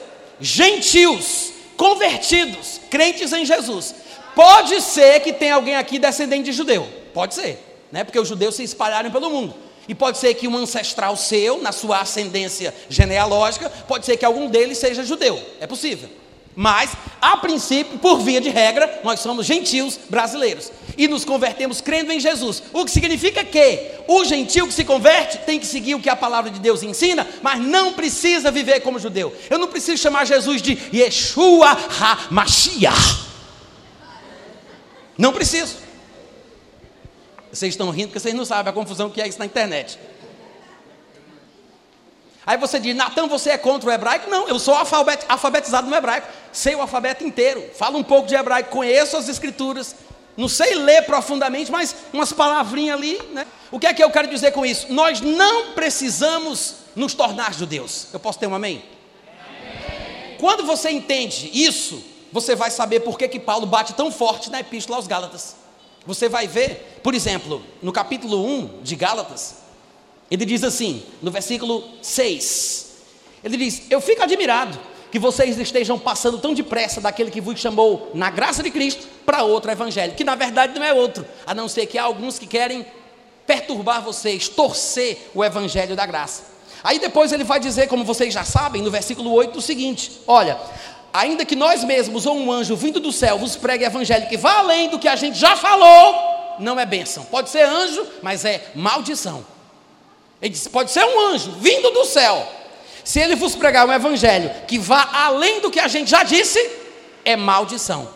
gentios, 0.40 1.52
convertidos, 1.78 2.78
crentes 2.90 3.32
em 3.32 3.46
Jesus. 3.46 3.94
Pode 4.34 4.82
ser 4.82 5.20
que 5.20 5.32
tenha 5.32 5.54
alguém 5.54 5.76
aqui 5.76 5.98
descendente 5.98 6.44
de 6.44 6.52
judeu, 6.52 6.86
pode 7.14 7.34
ser 7.34 7.68
né? 7.90 8.04
porque 8.04 8.18
os 8.18 8.28
judeus 8.28 8.54
se 8.54 8.62
espalharam 8.62 9.10
pelo 9.10 9.30
mundo. 9.30 9.54
E 9.88 9.94
pode 9.94 10.18
ser 10.18 10.34
que 10.34 10.46
um 10.46 10.56
ancestral 10.56 11.16
seu, 11.16 11.62
na 11.62 11.72
sua 11.72 12.00
ascendência 12.00 12.74
genealógica, 12.90 13.70
pode 13.70 14.04
ser 14.04 14.18
que 14.18 14.24
algum 14.24 14.48
deles 14.48 14.76
seja 14.76 15.02
judeu. 15.02 15.40
É 15.60 15.66
possível. 15.66 16.10
Mas, 16.60 16.90
a 17.20 17.36
princípio, 17.36 18.00
por 18.00 18.18
via 18.18 18.40
de 18.40 18.48
regra, 18.48 19.02
nós 19.04 19.20
somos 19.20 19.46
gentios 19.46 19.96
brasileiros. 20.10 20.72
E 20.96 21.06
nos 21.06 21.24
convertemos 21.24 21.80
crendo 21.80 22.10
em 22.10 22.18
Jesus. 22.18 22.64
O 22.72 22.84
que 22.84 22.90
significa 22.90 23.44
que 23.44 23.92
o 24.08 24.24
gentio 24.24 24.66
que 24.66 24.74
se 24.74 24.84
converte 24.84 25.38
tem 25.46 25.60
que 25.60 25.66
seguir 25.66 25.94
o 25.94 26.00
que 26.00 26.10
a 26.10 26.16
palavra 26.16 26.50
de 26.50 26.58
Deus 26.58 26.82
ensina, 26.82 27.24
mas 27.42 27.60
não 27.60 27.92
precisa 27.92 28.50
viver 28.50 28.80
como 28.80 28.98
judeu. 28.98 29.32
Eu 29.48 29.56
não 29.56 29.68
preciso 29.68 30.02
chamar 30.02 30.24
Jesus 30.24 30.60
de 30.60 30.76
Yeshua 30.92 31.78
HaMashiach. 32.00 33.28
Não 35.16 35.32
preciso. 35.32 35.76
Vocês 37.52 37.72
estão 37.72 37.88
rindo 37.90 38.08
porque 38.08 38.18
vocês 38.18 38.34
não 38.34 38.44
sabem 38.44 38.70
a 38.70 38.74
confusão 38.74 39.08
que 39.08 39.22
é 39.22 39.28
isso 39.28 39.38
na 39.38 39.46
internet. 39.46 39.96
Aí 42.48 42.56
você 42.56 42.80
diz, 42.80 42.96
Natan, 42.96 43.26
você 43.26 43.50
é 43.50 43.58
contra 43.58 43.90
o 43.90 43.92
hebraico? 43.92 44.30
Não, 44.30 44.48
eu 44.48 44.58
sou 44.58 44.74
alfabetizado 44.74 45.86
no 45.86 45.94
hebraico, 45.94 46.28
sei 46.50 46.74
o 46.74 46.80
alfabeto 46.80 47.22
inteiro, 47.22 47.62
falo 47.74 47.98
um 47.98 48.02
pouco 48.02 48.26
de 48.26 48.34
hebraico, 48.34 48.70
conheço 48.70 49.18
as 49.18 49.28
escrituras, 49.28 49.94
não 50.34 50.48
sei 50.48 50.74
ler 50.74 51.02
profundamente, 51.02 51.70
mas 51.70 51.94
umas 52.10 52.32
palavrinhas 52.32 52.96
ali, 52.96 53.20
né? 53.34 53.46
O 53.70 53.78
que 53.78 53.86
é 53.86 53.92
que 53.92 54.02
eu 54.02 54.10
quero 54.10 54.28
dizer 54.28 54.52
com 54.52 54.64
isso? 54.64 54.90
Nós 54.90 55.20
não 55.20 55.72
precisamos 55.72 56.76
nos 56.96 57.12
tornar 57.12 57.52
judeus. 57.52 58.06
Eu 58.14 58.18
posso 58.18 58.38
ter 58.38 58.46
um 58.46 58.54
amém? 58.54 58.82
Quando 60.40 60.64
você 60.64 60.88
entende 60.88 61.50
isso, 61.52 62.02
você 62.32 62.56
vai 62.56 62.70
saber 62.70 63.00
por 63.00 63.18
que, 63.18 63.28
que 63.28 63.38
Paulo 63.38 63.66
bate 63.66 63.92
tão 63.92 64.10
forte 64.10 64.48
na 64.48 64.60
epístola 64.60 64.96
aos 64.96 65.06
Gálatas. 65.06 65.54
Você 66.06 66.30
vai 66.30 66.46
ver, 66.46 66.98
por 67.02 67.14
exemplo, 67.14 67.62
no 67.82 67.92
capítulo 67.92 68.42
1 68.42 68.80
de 68.82 68.96
Gálatas, 68.96 69.67
ele 70.30 70.44
diz 70.44 70.62
assim, 70.62 71.02
no 71.22 71.30
versículo 71.30 71.84
6, 72.02 72.88
ele 73.42 73.56
diz: 73.56 73.82
Eu 73.90 74.00
fico 74.00 74.22
admirado 74.22 74.78
que 75.10 75.18
vocês 75.18 75.58
estejam 75.58 75.98
passando 75.98 76.38
tão 76.38 76.52
depressa 76.52 77.00
daquele 77.00 77.30
que 77.30 77.40
vos 77.40 77.58
chamou 77.58 78.10
na 78.14 78.30
graça 78.30 78.62
de 78.62 78.70
Cristo 78.70 79.06
para 79.24 79.42
outro 79.42 79.70
evangelho, 79.70 80.14
que 80.14 80.24
na 80.24 80.34
verdade 80.34 80.78
não 80.78 80.84
é 80.84 80.92
outro, 80.92 81.26
a 81.46 81.54
não 81.54 81.68
ser 81.68 81.86
que 81.86 81.96
há 81.96 82.02
alguns 82.02 82.38
que 82.38 82.46
querem 82.46 82.84
perturbar 83.46 84.02
vocês, 84.02 84.48
torcer 84.48 85.30
o 85.34 85.42
evangelho 85.42 85.96
da 85.96 86.04
graça. 86.04 86.58
Aí 86.84 86.98
depois 86.98 87.32
ele 87.32 87.44
vai 87.44 87.58
dizer, 87.58 87.88
como 87.88 88.04
vocês 88.04 88.32
já 88.32 88.44
sabem, 88.44 88.82
no 88.82 88.90
versículo 88.90 89.32
8, 89.32 89.58
o 89.58 89.62
seguinte: 89.62 90.12
Olha, 90.26 90.58
ainda 91.12 91.44
que 91.44 91.56
nós 91.56 91.82
mesmos 91.82 92.26
ou 92.26 92.36
um 92.36 92.52
anjo 92.52 92.76
vindo 92.76 93.00
do 93.00 93.12
céu 93.12 93.38
vos 93.38 93.56
pregue 93.56 93.84
evangelho 93.84 94.28
que 94.28 94.36
vá 94.36 94.58
além 94.58 94.90
do 94.90 94.98
que 94.98 95.08
a 95.08 95.16
gente 95.16 95.38
já 95.38 95.56
falou, 95.56 96.14
não 96.58 96.78
é 96.78 96.84
bênção. 96.84 97.24
Pode 97.24 97.48
ser 97.48 97.62
anjo, 97.62 98.06
mas 98.22 98.44
é 98.44 98.70
maldição. 98.74 99.44
Ele 100.40 100.50
disse: 100.50 100.68
pode 100.68 100.90
ser 100.90 101.04
um 101.04 101.28
anjo 101.28 101.52
vindo 101.52 101.90
do 101.90 102.04
céu. 102.04 102.46
Se 103.04 103.20
ele 103.20 103.34
vos 103.34 103.54
pregar 103.54 103.86
um 103.86 103.92
evangelho 103.92 104.50
que 104.66 104.78
vá 104.78 105.08
além 105.12 105.60
do 105.60 105.70
que 105.70 105.80
a 105.80 105.88
gente 105.88 106.10
já 106.10 106.22
disse, 106.22 106.60
é 107.24 107.36
maldição. 107.36 108.08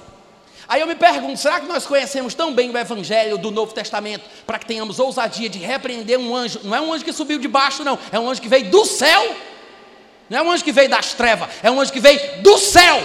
Aí 0.69 0.81
eu 0.81 0.87
me 0.87 0.95
pergunto: 0.95 1.39
será 1.39 1.61
que 1.61 1.67
nós 1.67 1.87
conhecemos 1.87 2.35
tão 2.35 2.53
bem 2.53 2.71
o 2.71 2.79
Evangelho 2.79 3.37
do 3.39 3.51
Novo 3.51 3.75
Testamento 3.75 4.25
para 4.47 4.59
que 4.59 4.67
tenhamos 4.67 4.99
ousadia 4.99 5.49
de 5.49 5.59
repreender 5.59 6.19
um 6.19 6.35
anjo? 6.35 6.61
Não 6.63 6.75
é 6.75 6.81
um 6.81 6.93
anjo 6.93 7.05
que 7.05 7.13
subiu 7.13 7.39
de 7.39 7.49
baixo, 7.49 7.85
não, 7.85 7.99
é 8.11 8.19
um 8.19 8.29
anjo 8.29 8.41
que 8.41 8.49
veio 8.49 8.71
do 8.71 8.85
céu 8.85 9.35
não 10.33 10.39
é 10.39 10.43
um 10.43 10.51
anjo 10.51 10.65
que 10.65 10.73
veio 10.73 10.89
das 10.89 11.13
trevas, 11.13 11.51
é 11.63 11.71
um 11.71 11.79
anjo 11.79 11.93
que 11.93 12.01
veio 12.01 12.19
do 12.41 12.57
céu. 12.57 13.03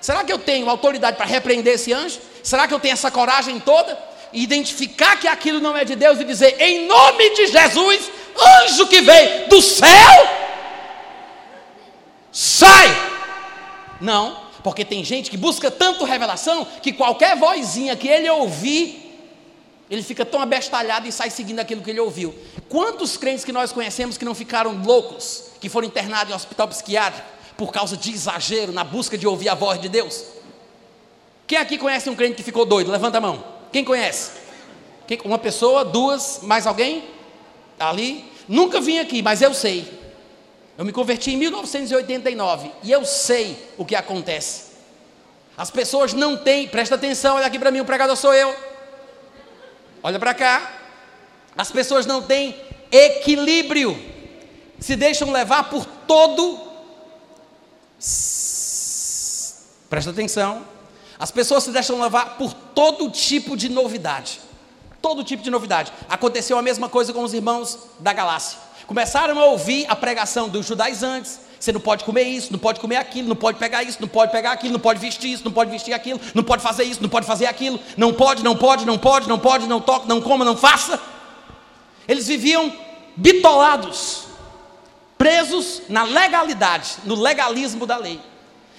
Será 0.00 0.24
que 0.24 0.32
eu 0.32 0.38
tenho 0.38 0.70
autoridade 0.70 1.14
para 1.14 1.26
repreender 1.26 1.74
esse 1.74 1.92
anjo? 1.92 2.18
Será 2.42 2.66
que 2.66 2.72
eu 2.72 2.80
tenho 2.80 2.94
essa 2.94 3.10
coragem 3.10 3.60
toda? 3.60 3.92
Identificar 4.32 5.16
que 5.16 5.26
aquilo 5.26 5.60
não 5.60 5.76
é 5.76 5.84
de 5.84 5.96
Deus 5.96 6.20
e 6.20 6.24
dizer, 6.24 6.60
em 6.60 6.86
nome 6.86 7.30
de 7.30 7.46
Jesus, 7.48 8.10
anjo 8.62 8.86
que 8.86 9.00
veio 9.00 9.48
do 9.48 9.60
céu, 9.60 10.28
sai! 12.30 12.88
Não, 14.00 14.36
porque 14.62 14.84
tem 14.84 15.04
gente 15.04 15.30
que 15.30 15.36
busca 15.36 15.70
tanto 15.70 16.04
revelação 16.04 16.66
que 16.82 16.92
qualquer 16.92 17.36
vozinha 17.36 17.96
que 17.96 18.08
ele 18.08 18.30
ouvir, 18.30 19.06
ele 19.90 20.02
fica 20.02 20.24
tão 20.24 20.40
abestalhado 20.40 21.06
e 21.06 21.12
sai 21.12 21.30
seguindo 21.30 21.60
aquilo 21.60 21.82
que 21.82 21.90
ele 21.90 22.00
ouviu. 22.00 22.34
Quantos 22.68 23.16
crentes 23.16 23.44
que 23.44 23.52
nós 23.52 23.72
conhecemos 23.72 24.16
que 24.16 24.24
não 24.24 24.34
ficaram 24.34 24.80
loucos? 24.84 25.50
que 25.60 25.68
foram 25.68 25.86
internados 25.86 26.32
em 26.32 26.34
hospital 26.34 26.66
psiquiátrico 26.68 27.28
por 27.56 27.70
causa 27.70 27.96
de 27.96 28.10
exagero 28.10 28.72
na 28.72 28.82
busca 28.82 29.18
de 29.18 29.26
ouvir 29.26 29.50
a 29.50 29.54
voz 29.54 29.80
de 29.80 29.88
Deus? 29.88 30.24
Quem 31.46 31.58
aqui 31.58 31.76
conhece 31.76 32.08
um 32.08 32.16
crente 32.16 32.36
que 32.36 32.42
ficou 32.42 32.64
doido? 32.64 32.90
Levanta 32.90 33.18
a 33.18 33.20
mão. 33.20 33.44
Quem 33.72 33.84
conhece? 33.84 34.32
Quem, 35.06 35.20
uma 35.24 35.38
pessoa, 35.38 35.84
duas, 35.84 36.40
mais 36.42 36.66
alguém? 36.66 37.04
Ali? 37.78 38.24
Nunca 38.48 38.80
vim 38.80 38.98
aqui, 38.98 39.22
mas 39.22 39.40
eu 39.40 39.54
sei. 39.54 40.00
Eu 40.76 40.84
me 40.84 40.92
converti 40.92 41.32
em 41.32 41.36
1989 41.36 42.70
e 42.82 42.90
eu 42.90 43.04
sei 43.04 43.56
o 43.76 43.84
que 43.84 43.94
acontece. 43.94 44.70
As 45.56 45.70
pessoas 45.70 46.12
não 46.12 46.36
têm, 46.36 46.68
presta 46.68 46.94
atenção, 46.94 47.36
olha 47.36 47.46
aqui 47.46 47.58
para 47.58 47.70
mim, 47.70 47.80
o 47.80 47.84
pregador 47.84 48.16
sou 48.16 48.32
eu. 48.32 48.54
Olha 50.02 50.18
para 50.18 50.32
cá. 50.32 50.72
As 51.56 51.70
pessoas 51.70 52.06
não 52.06 52.22
têm 52.22 52.56
equilíbrio, 52.90 54.00
se 54.78 54.96
deixam 54.96 55.30
levar 55.30 55.68
por 55.68 55.84
todo. 55.84 56.58
Presta 59.90 60.10
atenção. 60.10 60.64
As 61.20 61.30
pessoas 61.30 61.64
se 61.64 61.70
deixam 61.70 62.00
levar 62.00 62.38
por 62.38 62.54
todo 62.54 63.10
tipo 63.10 63.54
de 63.54 63.68
novidade. 63.68 64.40
Todo 65.02 65.22
tipo 65.22 65.42
de 65.42 65.50
novidade. 65.50 65.92
Aconteceu 66.08 66.58
a 66.58 66.62
mesma 66.62 66.88
coisa 66.88 67.12
com 67.12 67.22
os 67.22 67.34
irmãos 67.34 67.78
da 67.98 68.14
Galácia. 68.14 68.58
Começaram 68.86 69.38
a 69.38 69.44
ouvir 69.44 69.84
a 69.86 69.94
pregação 69.94 70.48
dos 70.48 70.64
judaizantes. 70.64 71.38
Você 71.60 71.72
não 71.72 71.80
pode 71.80 72.04
comer 72.04 72.22
isso, 72.22 72.50
não 72.50 72.58
pode 72.58 72.80
comer 72.80 72.96
aquilo, 72.96 73.28
não 73.28 73.36
pode 73.36 73.58
pegar 73.58 73.82
isso, 73.82 73.98
não 74.00 74.08
pode 74.08 74.32
pegar 74.32 74.52
aquilo, 74.52 74.72
não 74.72 74.80
pode 74.80 74.98
vestir 74.98 75.30
isso, 75.30 75.44
não 75.44 75.52
pode 75.52 75.70
vestir 75.70 75.92
aquilo, 75.92 76.18
não 76.34 76.42
pode 76.42 76.62
fazer 76.62 76.84
isso, 76.84 77.02
não 77.02 77.08
pode 77.10 77.26
fazer 77.26 77.44
aquilo, 77.44 77.78
não 77.98 78.14
pode, 78.14 78.42
não 78.42 78.56
pode, 78.56 78.86
não 78.86 78.96
pode, 78.96 79.28
não 79.28 79.38
pode, 79.38 79.66
não 79.66 79.78
toque, 79.78 80.08
não 80.08 80.22
coma, 80.22 80.42
não 80.42 80.56
faça. 80.56 80.98
Eles 82.08 82.26
viviam 82.26 82.72
bitolados, 83.14 84.24
presos 85.18 85.82
na 85.86 86.02
legalidade, 86.02 86.96
no 87.04 87.14
legalismo 87.14 87.84
da 87.84 87.98
lei. 87.98 88.18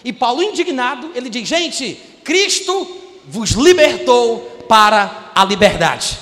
E 0.03 0.11
Paulo, 0.11 0.41
indignado, 0.41 1.11
ele 1.13 1.29
diz: 1.29 1.47
Gente, 1.47 1.95
Cristo 2.23 2.97
vos 3.27 3.51
libertou 3.51 4.39
para 4.67 5.31
a 5.35 5.43
liberdade. 5.45 6.19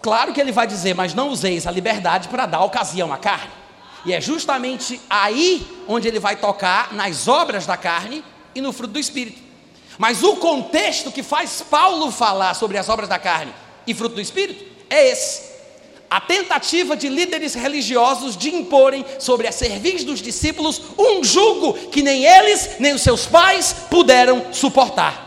Claro 0.00 0.32
que 0.32 0.40
ele 0.40 0.52
vai 0.52 0.66
dizer, 0.66 0.94
mas 0.94 1.12
não 1.12 1.28
useis 1.28 1.66
a 1.66 1.70
liberdade 1.70 2.28
para 2.28 2.46
dar 2.46 2.62
ocasião 2.62 3.12
à 3.12 3.18
carne. 3.18 3.50
E 4.04 4.12
é 4.12 4.20
justamente 4.20 5.00
aí 5.10 5.66
onde 5.86 6.06
ele 6.06 6.20
vai 6.20 6.36
tocar 6.36 6.92
nas 6.94 7.26
obras 7.26 7.66
da 7.66 7.76
carne 7.76 8.24
e 8.54 8.60
no 8.60 8.72
fruto 8.72 8.92
do 8.94 8.98
espírito. 8.98 9.42
Mas 9.98 10.22
o 10.22 10.36
contexto 10.36 11.10
que 11.10 11.22
faz 11.22 11.62
Paulo 11.68 12.10
falar 12.12 12.54
sobre 12.54 12.78
as 12.78 12.88
obras 12.88 13.08
da 13.08 13.18
carne 13.18 13.52
e 13.86 13.92
fruto 13.92 14.14
do 14.14 14.20
espírito 14.20 14.64
é 14.88 15.10
esse. 15.10 15.57
A 16.10 16.20
tentativa 16.20 16.96
de 16.96 17.08
líderes 17.08 17.54
religiosos 17.54 18.36
de 18.36 18.54
imporem 18.54 19.04
sobre 19.18 19.46
a 19.46 19.52
serviço 19.52 20.06
dos 20.06 20.22
discípulos 20.22 20.80
um 20.98 21.22
jugo 21.22 21.74
que 21.90 22.02
nem 22.02 22.24
eles, 22.24 22.76
nem 22.78 22.94
os 22.94 23.02
seus 23.02 23.26
pais 23.26 23.74
puderam 23.90 24.52
suportar. 24.52 25.26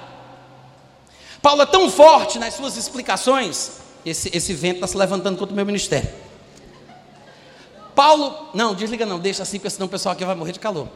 Paulo 1.42 1.62
é 1.62 1.66
tão 1.66 1.90
forte 1.90 2.40
nas 2.40 2.56
suas 2.56 2.78
explicações, 2.78 3.74
esse, 4.06 4.36
esse 4.36 4.54
vento 4.54 4.76
está 4.76 4.88
se 4.88 4.98
levantando 4.98 5.38
contra 5.38 5.54
o 5.54 5.56
meu 5.56 5.66
ministério. 5.66 6.10
Paulo, 7.94 8.50
não, 8.54 8.74
desliga 8.74 9.06
não, 9.06 9.20
deixa 9.20 9.44
assim, 9.44 9.58
porque 9.58 9.70
senão 9.70 9.86
o 9.86 9.90
pessoal 9.90 10.14
aqui 10.14 10.26
vai 10.26 10.36
morrer 10.36 10.54
de 10.54 10.60
calor. 10.60 10.88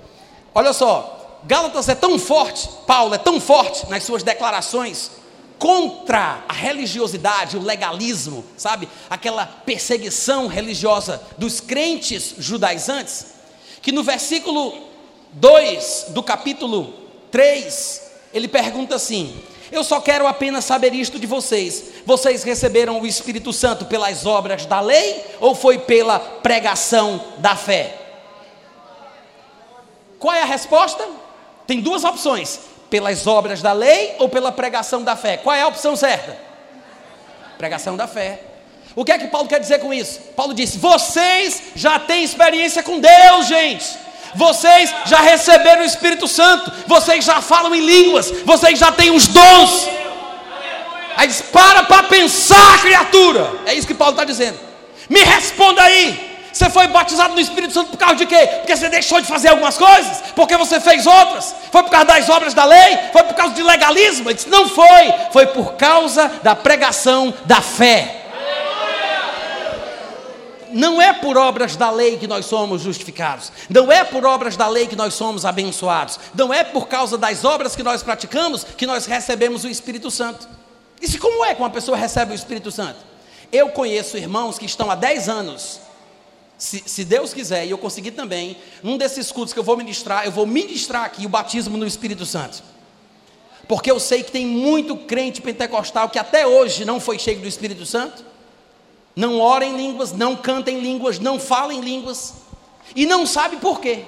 Olha 0.54 0.74
só, 0.74 1.40
Gálatas 1.44 1.90
é 1.90 1.96
tão 1.96 2.18
forte, 2.18 2.68
Paulo 2.88 3.14
é 3.14 3.20
tão 3.20 3.40
forte 3.40 3.88
nas 3.88 4.04
suas 4.04 4.24
declarações 4.24 5.12
contra 5.58 6.44
a 6.48 6.54
religiosidade, 6.54 7.58
o 7.58 7.62
legalismo, 7.62 8.44
sabe? 8.58 8.88
Aquela 9.10 9.46
perseguição 9.46 10.48
religiosa 10.48 11.22
dos 11.38 11.60
crentes 11.60 12.36
judaizantes, 12.38 13.28
que 13.82 13.92
no 13.92 14.04
versículo 14.04 14.74
2 15.34 16.08
do 16.10 16.24
capítulo 16.24 16.94
3, 17.32 18.02
ele 18.34 18.48
pergunta 18.48 18.96
assim: 18.96 19.36
Eu 19.72 19.84
só 19.84 20.00
quero 20.00 20.28
apenas 20.28 20.66
saber 20.66 20.94
isto 20.94 21.20
de 21.20 21.28
vocês. 21.28 21.84
Vocês 22.06 22.44
receberam 22.44 23.02
o 23.02 23.08
Espírito 23.08 23.52
Santo 23.52 23.86
pelas 23.86 24.26
obras 24.26 24.66
da 24.66 24.80
lei 24.80 25.24
ou 25.40 25.56
foi 25.56 25.80
pela 25.80 26.20
pregação 26.20 27.22
da 27.40 27.56
fé? 27.56 28.02
Qual 30.20 30.34
é 30.34 30.42
a 30.42 30.46
resposta? 30.46 31.08
Tem 31.68 31.82
duas 31.82 32.04
opções: 32.04 32.60
pelas 32.96 33.28
obras 33.28 33.62
da 33.62 33.74
lei 33.74 34.16
ou 34.20 34.30
pela 34.30 34.54
pregação 34.54 35.04
da 35.04 35.18
fé? 35.18 35.36
Qual 35.36 35.54
é 35.54 35.64
a 35.64 35.68
opção 35.68 35.98
certa? 35.98 36.38
Pregação 37.58 37.98
da 37.98 38.08
fé. 38.08 38.40
O 38.96 39.04
que 39.04 39.12
é 39.12 39.18
que 39.18 39.28
Paulo 39.28 39.50
quer 39.50 39.60
dizer 39.60 39.80
com 39.80 39.94
isso? 39.94 40.22
Paulo 40.34 40.54
disse: 40.54 40.78
vocês 40.78 41.62
já 41.76 42.00
têm 42.00 42.24
experiência 42.24 42.82
com 42.82 42.98
Deus, 43.02 43.48
gente. 43.48 43.86
Vocês 44.36 44.96
já 45.08 45.20
receberam 45.20 45.82
o 45.82 45.86
Espírito 45.86 46.26
Santo. 46.26 46.72
Vocês 46.88 47.26
já 47.26 47.42
falam 47.42 47.76
em 47.76 47.86
línguas. 47.86 48.32
Vocês 48.46 48.80
já 48.80 48.94
têm 48.94 49.12
os 49.12 49.28
dons. 49.28 49.90
Aí 51.18 51.28
diz: 51.28 51.42
para 51.42 51.84
para 51.84 52.04
pensar, 52.04 52.80
criatura. 52.80 53.52
É 53.66 53.74
isso 53.74 53.86
que 53.86 53.94
Paulo 53.94 54.14
está 54.14 54.24
dizendo. 54.24 54.58
Me 55.10 55.20
responda 55.20 55.84
aí. 55.84 56.35
Você 56.56 56.70
foi 56.70 56.88
batizado 56.88 57.34
no 57.34 57.42
Espírito 57.42 57.74
Santo 57.74 57.90
por 57.90 57.98
causa 57.98 58.16
de 58.16 58.26
quê? 58.26 58.48
Porque 58.62 58.78
você 58.78 58.88
deixou 58.88 59.20
de 59.20 59.28
fazer 59.28 59.50
algumas 59.50 59.78
coisas? 59.78 60.24
Porque 60.34 60.56
você 60.56 60.80
fez 60.80 61.06
outras? 61.06 61.54
Foi 61.70 61.84
por 61.84 61.90
causa 61.90 62.06
das 62.06 62.30
obras 62.30 62.54
da 62.54 62.64
lei? 62.64 62.98
Foi 63.12 63.24
por 63.24 63.34
causa 63.34 63.54
de 63.54 63.62
legalismo? 63.62 64.30
Ele 64.30 64.36
disse, 64.36 64.48
não 64.48 64.70
foi. 64.70 65.14
Foi 65.34 65.48
por 65.48 65.74
causa 65.74 66.32
da 66.42 66.56
pregação 66.56 67.34
da 67.44 67.60
fé. 67.60 68.22
Não 70.72 71.02
é 71.02 71.12
por 71.12 71.36
obras 71.38 71.76
da 71.76 71.92
lei 71.92 72.16
que 72.18 72.26
nós 72.26 72.46
somos 72.46 72.84
justificados. 72.84 73.52
Não 73.70 73.92
é 73.92 74.06
por 74.06 74.26
obras 74.26 74.56
da 74.56 74.70
lei 74.70 74.88
que 74.88 74.96
nós 74.96 75.14
somos 75.14 75.44
abençoados. 75.44 76.18
Não 76.34 76.54
é 76.54 76.64
por 76.64 76.88
causa 76.88 77.18
das 77.18 77.44
obras 77.44 77.76
que 77.76 77.84
nós 77.84 78.02
praticamos 78.02 78.64
que 78.64 78.88
nós 78.88 79.06
recebemos 79.06 79.66
o 79.66 79.68
Espírito 79.68 80.10
Santo. 80.10 80.48
E 81.02 81.18
como 81.18 81.44
é 81.44 81.54
que 81.54 81.62
uma 81.62 81.70
pessoa 81.70 81.98
recebe 81.98 82.32
o 82.32 82.36
Espírito 82.36 82.72
Santo? 82.72 83.00
Eu 83.52 83.68
conheço 83.72 84.16
irmãos 84.18 84.58
que 84.58 84.66
estão 84.66 84.90
há 84.90 84.96
10 84.96 85.28
anos 85.28 85.85
se, 86.58 86.84
se, 86.86 87.04
Deus 87.04 87.34
quiser, 87.34 87.66
e 87.66 87.72
eu 87.72 87.78
conseguir 87.78 88.12
também, 88.12 88.58
num 88.82 88.98
desses 88.98 89.32
cultos 89.32 89.54
que 89.54 89.60
eu 89.60 89.64
vou 89.64 89.76
ministrar, 89.76 90.26
eu 90.26 90.32
vou 90.32 90.46
ministrar 90.46 91.04
aqui 91.04 91.26
o 91.26 91.30
batismo 91.30 91.78
no 91.78 91.86
Espírito 91.86 92.26
Santo. 92.26 92.64
Porque 93.68 93.90
eu 93.90 94.00
sei 94.00 94.24
que 94.24 94.32
tem 94.32 94.46
muito 94.46 94.96
crente 94.96 95.42
pentecostal 95.42 96.10
que 96.10 96.20
até 96.20 96.46
hoje 96.46 96.86
não 96.86 97.00
foi 97.00 97.20
cheio 97.20 97.40
do 97.40 97.48
Espírito 97.48 97.86
Santo, 97.86 98.24
não 99.16 99.40
ora 99.40 99.66
em 99.66 99.76
línguas, 99.76 100.12
não 100.12 100.36
canta 100.36 100.72
em 100.72 100.80
línguas, 100.80 101.20
não 101.20 101.40
fala 101.40 101.74
em 101.74 101.82
línguas, 101.82 102.34
e 102.96 103.06
não 103.06 103.26
sabe 103.26 103.58
por 103.58 103.80
quê. 103.80 104.04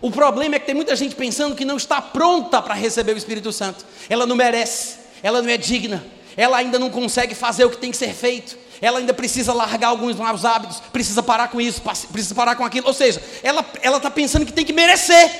O 0.00 0.10
problema 0.10 0.56
é 0.56 0.58
que 0.58 0.66
tem 0.66 0.74
muita 0.74 0.94
gente 0.94 1.14
pensando 1.14 1.56
que 1.56 1.64
não 1.64 1.76
está 1.76 2.00
pronta 2.00 2.60
para 2.60 2.74
receber 2.74 3.14
o 3.14 3.18
Espírito 3.18 3.52
Santo, 3.52 3.84
ela 4.08 4.26
não 4.26 4.36
merece, 4.36 4.98
ela 5.22 5.40
não 5.40 5.48
é 5.48 5.56
digna, 5.56 6.04
ela 6.36 6.56
ainda 6.56 6.78
não 6.78 6.90
consegue 6.90 7.34
fazer 7.34 7.64
o 7.64 7.70
que 7.70 7.78
tem 7.78 7.90
que 7.90 7.96
ser 7.96 8.12
feito, 8.12 8.56
ela 8.80 8.98
ainda 8.98 9.14
precisa 9.14 9.52
largar 9.52 9.88
alguns 9.88 10.16
maus 10.16 10.44
hábitos, 10.44 10.80
precisa 10.92 11.22
parar 11.22 11.48
com 11.48 11.60
isso, 11.60 11.80
precisa 12.12 12.34
parar 12.34 12.56
com 12.56 12.64
aquilo. 12.64 12.86
Ou 12.86 12.92
seja, 12.92 13.22
ela 13.42 13.64
está 13.96 14.10
pensando 14.10 14.44
que 14.44 14.52
tem 14.52 14.64
que 14.64 14.72
merecer. 14.72 15.30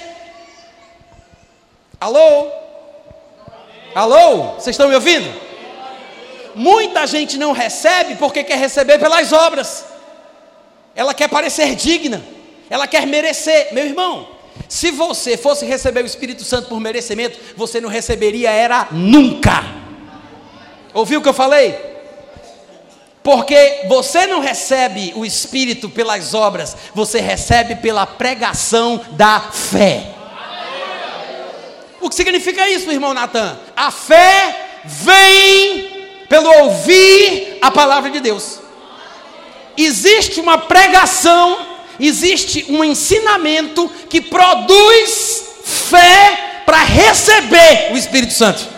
Alô? 2.01 2.49
Alô? 3.95 4.55
Vocês 4.55 4.75
estão 4.75 4.89
me 4.89 4.95
ouvindo? 4.95 5.29
Muita 6.55 7.07
gente 7.07 7.37
não 7.37 7.53
recebe 7.53 8.15
porque 8.17 8.45
quer 8.45 8.59
receber 8.59 8.99
pelas 8.99 9.33
obras. 9.33 9.85
Ela 10.95 11.13
quer 11.13 11.29
parecer 11.29 11.75
digna. 11.75 12.25
Ela 12.71 12.87
quer 12.87 13.07
merecer. 13.07 13.75
Meu 13.75 13.85
irmão, 13.85 14.29
se 14.69 14.91
você 14.91 15.37
fosse 15.37 15.67
receber 15.67 16.03
o 16.03 16.07
Espírito 16.07 16.45
Santo 16.45 16.69
por 16.69 16.81
merecimento, 16.81 17.39
você 17.57 17.81
não 17.81 17.89
receberia 17.89 18.51
era 18.51 18.89
nunca. 18.93 19.84
Ouviu 20.95 21.19
o 21.19 21.23
que 21.23 21.29
eu 21.29 21.35
falei? 21.35 21.77
Porque 23.25 23.87
você 23.89 24.27
não 24.27 24.41
recebe 24.41 25.13
o 25.17 25.25
Espírito 25.25 25.89
pelas 25.89 26.35
obras, 26.35 26.77
você 26.95 27.21
recebe 27.21 27.75
pela 27.77 28.07
pregação 28.07 29.01
da 29.13 29.41
fé. 29.41 30.11
O 32.01 32.09
que 32.09 32.15
significa 32.15 32.69
isso, 32.69 32.91
irmão 32.93 33.15
Natan? 33.15 33.59
A 33.75 33.91
fé 33.91 34.83
vem 34.85 36.09
pelo 36.29 36.51
ouvir 36.65 37.59
a 37.63 37.71
palavra 37.71 38.11
de 38.11 38.21
Deus. 38.21 38.61
Existe 39.75 40.39
uma 40.39 40.59
pregação, 40.59 41.67
existe 41.99 42.67
um 42.69 42.85
ensinamento 42.85 43.91
que 44.11 44.21
produz 44.21 45.45
fé 45.65 46.63
para 46.67 46.85
receber 46.85 47.91
o 47.93 47.97
Espírito 47.97 48.35
Santo. 48.35 48.74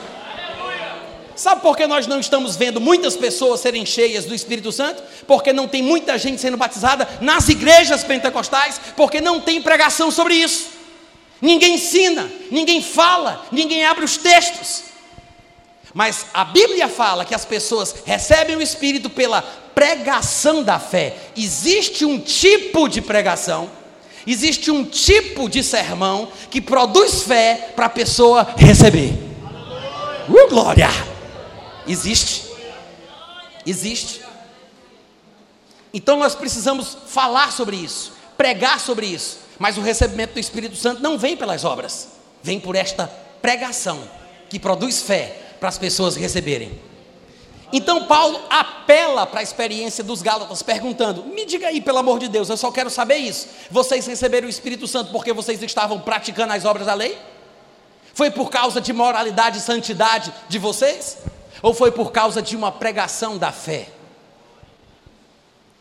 Sabe 1.37 1.61
por 1.61 1.77
que 1.77 1.87
nós 1.87 2.07
não 2.07 2.19
estamos 2.19 2.57
vendo 2.57 2.81
muitas 2.81 3.15
pessoas 3.15 3.61
serem 3.61 3.85
cheias 3.85 4.25
do 4.25 4.35
Espírito 4.35 4.73
Santo? 4.73 5.03
Porque 5.27 5.53
não 5.53 5.69
tem 5.69 5.83
muita 5.83 6.17
gente 6.17 6.41
sendo 6.41 6.57
batizada 6.57 7.07
nas 7.21 7.51
igrejas 7.51 8.03
pentecostais, 8.03 8.81
porque 8.97 9.21
não 9.21 9.39
tem 9.39 9.61
pregação 9.61 10.11
sobre 10.11 10.35
isso. 10.35 10.69
Ninguém 11.41 11.75
ensina, 11.75 12.31
ninguém 12.51 12.83
fala, 12.83 13.45
ninguém 13.53 13.85
abre 13.85 14.03
os 14.03 14.17
textos. 14.17 14.85
Mas 15.93 16.27
a 16.33 16.43
Bíblia 16.45 16.89
fala 16.89 17.25
que 17.25 17.35
as 17.35 17.45
pessoas 17.45 17.95
recebem 18.07 18.57
o 18.57 18.63
Espírito 18.63 19.11
pela 19.11 19.43
pregação 19.75 20.63
da 20.63 20.79
fé. 20.79 21.15
Existe 21.37 22.07
um 22.07 22.19
tipo 22.19 22.89
de 22.89 23.03
pregação, 23.03 23.71
existe 24.27 24.71
um 24.71 24.85
tipo 24.85 25.51
de 25.51 25.63
sermão 25.63 26.29
que 26.51 26.63
produz 26.63 27.23
fé 27.25 27.73
para 27.77 27.87
a 27.87 27.91
pessoa 27.91 28.55
receber. 28.57 29.13
Uh, 30.29 30.49
glória! 30.49 31.16
Existe. 31.87 32.45
Existe. 33.65 34.23
Então 35.93 36.17
nós 36.17 36.35
precisamos 36.35 36.97
falar 37.07 37.53
sobre 37.53 37.77
isso, 37.77 38.13
pregar 38.37 38.81
sobre 38.81 39.07
isso. 39.07 39.39
Mas 39.59 39.79
o 39.79 39.81
recebimento 39.81 40.35
do 40.35 40.41
Espírito 40.41 40.77
Santo 40.77 41.03
não 41.03 41.17
vem 41.17 41.37
pelas 41.37 41.65
obras, 41.65 42.09
vem 42.43 42.61
por 42.61 42.77
esta 42.77 43.07
pregação 43.41 44.03
que 44.51 44.59
produz 44.59 45.01
fé 45.03 45.39
para 45.59 45.69
as 45.69 45.79
pessoas 45.79 46.15
receberem. 46.15 46.79
Então 47.73 48.05
Paulo 48.05 48.41
apela 48.51 49.27
para 49.27 49.41
a 49.41 49.43
experiência 49.43 50.05
dos 50.05 50.23
Gálatas, 50.23 50.63
perguntando: 50.63 51.25
me 51.25 51.45
diga 51.45 51.69
aí, 51.69 51.81
pelo 51.81 51.99
amor 51.99 52.19
de 52.19 52.29
Deus, 52.29 52.49
eu 52.49 52.57
só 52.57 52.71
quero 52.71 52.91
saber 52.91 53.17
isso. 53.17 53.49
Vocês 53.71 54.07
receberam 54.07 54.47
o 54.47 54.51
Espírito 54.51 54.87
Santo 54.87 55.11
porque 55.11 55.33
vocês 55.33 55.63
estavam 55.63 55.99
praticando 56.01 56.53
as 56.53 56.65
obras 56.65 56.87
da 56.87 56.95
lei? 56.95 57.19
Foi 58.15 58.31
por 58.31 58.51
causa 58.51 58.81
de 58.81 58.93
moralidade 58.93 59.59
e 59.59 59.61
santidade 59.61 60.33
de 60.49 60.59
vocês? 60.59 61.19
Ou 61.67 61.75
foi 61.75 61.91
por 61.91 62.13
causa 62.13 62.41
de 62.41 62.55
uma 62.55 62.71
pregação 62.71 63.37
da 63.37 63.51
fé? 63.51 63.89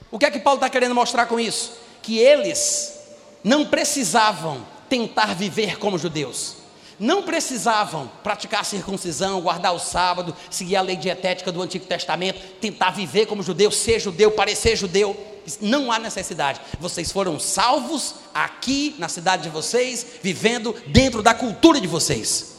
O 0.10 0.18
que 0.18 0.26
é 0.26 0.32
que 0.32 0.40
Paulo 0.40 0.58
está 0.58 0.68
querendo 0.68 0.96
mostrar 0.96 1.28
com 1.28 1.40
isso? 1.40 1.74
Que 2.02 2.18
eles 2.18 2.98
não 3.44 3.68
precisavam 3.68 4.66
tentar 4.90 5.36
viver 5.36 5.78
como 5.78 6.00
judeus 6.00 6.56
não 6.98 7.24
precisavam 7.24 8.10
praticar 8.24 8.62
a 8.62 8.64
circuncisão, 8.64 9.42
guardar 9.42 9.76
o 9.76 9.80
sábado, 9.80 10.34
seguir 10.50 10.78
a 10.78 10.82
lei 10.82 10.96
dietética 10.96 11.52
do 11.52 11.62
Antigo 11.62 11.86
Testamento, 11.86 12.40
tentar 12.62 12.92
viver 12.92 13.26
como 13.26 13.44
judeu, 13.44 13.70
ser 13.70 14.00
judeu, 14.00 14.32
parecer 14.32 14.78
judeu. 14.78 15.14
Não 15.60 15.92
há 15.92 16.00
necessidade. 16.00 16.62
Vocês 16.80 17.12
foram 17.12 17.38
salvos 17.38 18.16
aqui 18.34 18.96
na 18.98 19.10
cidade 19.10 19.44
de 19.44 19.50
vocês, 19.50 20.06
vivendo 20.24 20.74
dentro 20.88 21.22
da 21.22 21.34
cultura 21.34 21.82
de 21.82 21.88
vocês. 21.88 22.55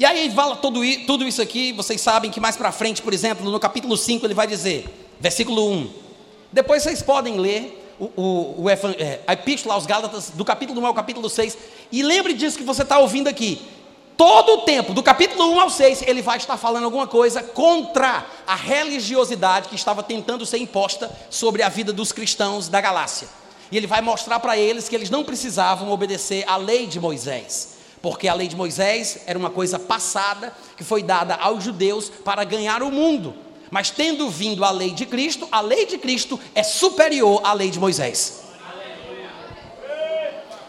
E 0.00 0.04
aí 0.06 0.30
fala 0.30 0.56
tudo, 0.56 0.80
tudo 1.06 1.28
isso 1.28 1.42
aqui, 1.42 1.72
vocês 1.72 2.00
sabem 2.00 2.30
que 2.30 2.40
mais 2.40 2.56
para 2.56 2.72
frente, 2.72 3.02
por 3.02 3.12
exemplo, 3.12 3.50
no 3.50 3.60
capítulo 3.60 3.98
5, 3.98 4.26
ele 4.26 4.32
vai 4.32 4.46
dizer, 4.46 4.86
versículo 5.20 5.70
1. 5.70 5.90
Depois 6.50 6.82
vocês 6.82 7.02
podem 7.02 7.38
ler 7.38 7.94
o, 8.00 8.06
o, 8.16 8.62
o 8.62 8.70
é, 8.70 9.20
a 9.26 9.34
epístola 9.34 9.74
aos 9.74 9.84
Gálatas, 9.84 10.30
do 10.30 10.42
capítulo 10.42 10.80
1 10.80 10.86
ao 10.86 10.94
capítulo 10.94 11.28
6, 11.28 11.58
e 11.92 12.02
lembre 12.02 12.32
disso 12.32 12.56
que 12.56 12.64
você 12.64 12.80
está 12.80 12.98
ouvindo 12.98 13.28
aqui. 13.28 13.60
Todo 14.16 14.54
o 14.54 14.58
tempo, 14.62 14.94
do 14.94 15.02
capítulo 15.02 15.52
1 15.52 15.60
ao 15.60 15.68
6, 15.68 16.04
ele 16.06 16.22
vai 16.22 16.38
estar 16.38 16.56
falando 16.56 16.84
alguma 16.84 17.06
coisa 17.06 17.42
contra 17.42 18.24
a 18.46 18.54
religiosidade 18.54 19.68
que 19.68 19.74
estava 19.74 20.02
tentando 20.02 20.46
ser 20.46 20.56
imposta 20.56 21.14
sobre 21.28 21.62
a 21.62 21.68
vida 21.68 21.92
dos 21.92 22.10
cristãos 22.10 22.68
da 22.68 22.80
Galácia. 22.80 23.28
E 23.70 23.76
ele 23.76 23.86
vai 23.86 24.00
mostrar 24.00 24.40
para 24.40 24.56
eles 24.56 24.88
que 24.88 24.96
eles 24.96 25.10
não 25.10 25.24
precisavam 25.24 25.90
obedecer 25.90 26.42
à 26.48 26.56
lei 26.56 26.86
de 26.86 26.98
Moisés, 26.98 27.69
porque 28.02 28.28
a 28.28 28.34
lei 28.34 28.48
de 28.48 28.56
Moisés 28.56 29.20
era 29.26 29.38
uma 29.38 29.50
coisa 29.50 29.78
passada 29.78 30.54
que 30.76 30.84
foi 30.84 31.02
dada 31.02 31.34
aos 31.34 31.62
judeus 31.62 32.08
para 32.08 32.44
ganhar 32.44 32.82
o 32.82 32.90
mundo. 32.90 33.34
Mas 33.70 33.90
tendo 33.90 34.28
vindo 34.28 34.64
a 34.64 34.70
lei 34.70 34.90
de 34.90 35.06
Cristo, 35.06 35.46
a 35.52 35.60
lei 35.60 35.86
de 35.86 35.98
Cristo 35.98 36.40
é 36.54 36.62
superior 36.62 37.40
à 37.44 37.52
lei 37.52 37.70
de 37.70 37.78
Moisés. 37.78 38.40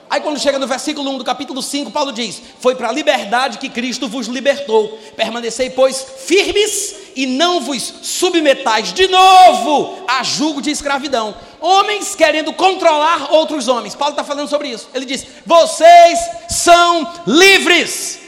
Aí 0.10 0.20
quando 0.20 0.39
chega 0.39 0.60
no 0.60 0.67
versículo 0.67 1.10
1 1.12 1.20
do 1.20 1.24
capítulo 1.24 1.62
5, 1.62 1.89
Paulo 1.89 2.12
diz: 2.12 2.41
Foi 2.60 2.76
para 2.76 2.89
a 2.89 2.91
liberdade 2.91 3.58
que 3.58 3.70
Cristo 3.70 4.10
vos 4.10 4.28
libertou. 4.28 5.00
Permanecei, 5.15 5.70
pois, 5.70 6.06
firmes 6.26 6.96
e 7.15 7.26
não 7.26 7.62
vos 7.62 7.93
submetais 8.02 8.93
de 8.93 9.08
novo 9.08 10.04
a 10.08 10.24
julgo 10.24 10.62
de 10.62 10.71
escravidão. 10.71 11.36
Homens 11.60 12.15
querendo 12.15 12.54
controlar 12.54 13.32
outros 13.32 13.67
homens. 13.67 13.95
Paulo 13.95 14.13
está 14.13 14.24
falando 14.24 14.47
sobre 14.47 14.69
isso. 14.69 14.89
Ele 14.93 15.06
diz: 15.06 15.26
Vocês 15.45 16.19
são 16.50 17.08
livres. 17.28 18.19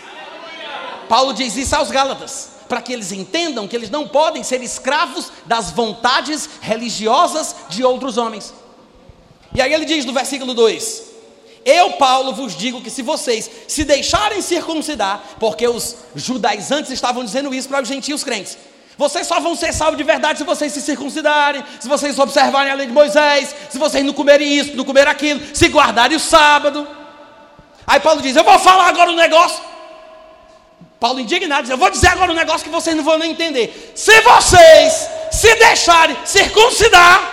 Paulo 1.09 1.33
diz 1.33 1.55
isso 1.55 1.75
aos 1.75 1.91
Gálatas 1.91 2.53
para 2.67 2.81
que 2.81 2.93
eles 2.93 3.11
entendam 3.11 3.67
que 3.67 3.75
eles 3.75 3.89
não 3.91 4.07
podem 4.07 4.41
ser 4.41 4.61
escravos 4.63 5.31
das 5.45 5.69
vontades 5.69 6.49
religiosas 6.59 7.55
de 7.69 7.83
outros 7.83 8.17
homens. 8.17 8.53
E 9.53 9.61
aí 9.61 9.71
ele 9.71 9.85
diz 9.85 10.05
no 10.05 10.13
versículo 10.13 10.53
2: 10.53 11.12
Eu, 11.65 11.91
Paulo, 11.93 12.33
vos 12.33 12.55
digo 12.55 12.81
que 12.81 12.89
se 12.89 13.01
vocês 13.01 13.49
se 13.67 13.83
deixarem 13.83 14.41
circuncidar, 14.41 15.21
porque 15.39 15.67
os 15.67 15.95
judaizantes 16.15 16.91
estavam 16.91 17.23
dizendo 17.23 17.53
isso 17.53 17.69
para 17.69 17.81
os 17.81 17.87
gentios 17.87 18.23
crentes, 18.23 18.57
vocês 18.97 19.25
só 19.25 19.39
vão 19.39 19.55
ser 19.55 19.73
salvos 19.73 19.97
de 19.97 20.03
verdade 20.03 20.39
se 20.39 20.43
vocês 20.43 20.71
se 20.71 20.81
circuncidarem, 20.81 21.63
se 21.79 21.87
vocês 21.87 22.19
observarem 22.19 22.71
a 22.71 22.75
lei 22.75 22.87
de 22.87 22.93
Moisés, 22.93 23.55
se 23.69 23.77
vocês 23.77 24.05
não 24.05 24.13
comerem 24.13 24.51
isso, 24.51 24.75
não 24.75 24.85
comerem 24.85 25.11
aquilo, 25.11 25.41
se 25.53 25.67
guardarem 25.67 26.17
o 26.17 26.19
sábado. 26.19 26.87
Aí 27.87 27.99
Paulo 27.99 28.21
diz: 28.21 28.35
Eu 28.35 28.43
vou 28.43 28.59
falar 28.59 28.89
agora 28.89 29.11
um 29.11 29.15
negócio 29.15 29.73
Paulo 31.03 31.19
indignado 31.19 31.63
diz: 31.63 31.69
Eu 31.69 31.77
vou 31.77 31.89
dizer 31.89 32.07
agora 32.07 32.31
um 32.31 32.35
negócio 32.35 32.63
que 32.63 32.69
vocês 32.69 32.95
não 32.95 33.03
vão 33.03 33.17
nem 33.17 33.31
entender. 33.31 33.91
Se 33.93 34.21
vocês 34.21 35.09
se 35.33 35.53
deixarem 35.55 36.15
circuncidar, 36.23 37.29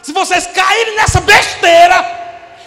se 0.00 0.12
vocês 0.12 0.46
caírem 0.46 0.94
nessa 0.94 1.20
besteira, 1.20 2.23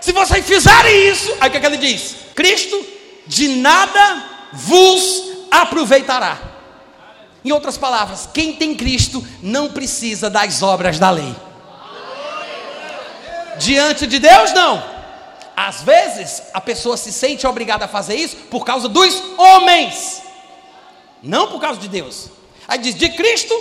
se 0.08 0.14
vocês 0.14 0.46
fizerem 0.46 1.10
isso, 1.10 1.36
aí 1.38 1.50
o 1.50 1.52
que, 1.52 1.58
é 1.58 1.60
que 1.60 1.66
ele 1.66 1.76
diz? 1.76 2.16
Cristo 2.34 2.82
de 3.26 3.58
nada 3.58 4.24
vos 4.54 5.22
aproveitará. 5.52 6.40
Em 7.44 7.52
outras 7.52 7.78
palavras, 7.78 8.30
quem 8.34 8.54
tem 8.54 8.74
Cristo 8.74 9.22
não 9.44 9.68
precisa 9.68 10.30
das 10.30 10.62
obras 10.64 10.98
da 10.98 11.12
lei. 11.12 11.36
Diante 13.60 14.08
de 14.08 14.18
Deus, 14.18 14.54
não. 14.54 14.82
Às 15.58 15.82
vezes, 15.84 16.42
a 16.54 16.62
pessoa 16.62 16.96
se 16.96 17.12
sente 17.12 17.46
obrigada 17.46 17.84
a 17.84 17.90
fazer 17.90 18.16
isso 18.16 18.38
por 18.50 18.64
causa 18.64 18.88
dos 18.88 19.22
homens, 19.38 20.22
não 21.22 21.50
por 21.50 21.60
causa 21.60 21.82
de 21.82 21.90
Deus. 21.90 22.30
Aí 22.66 22.78
diz: 22.78 22.96
de 22.96 23.10
Cristo 23.10 23.54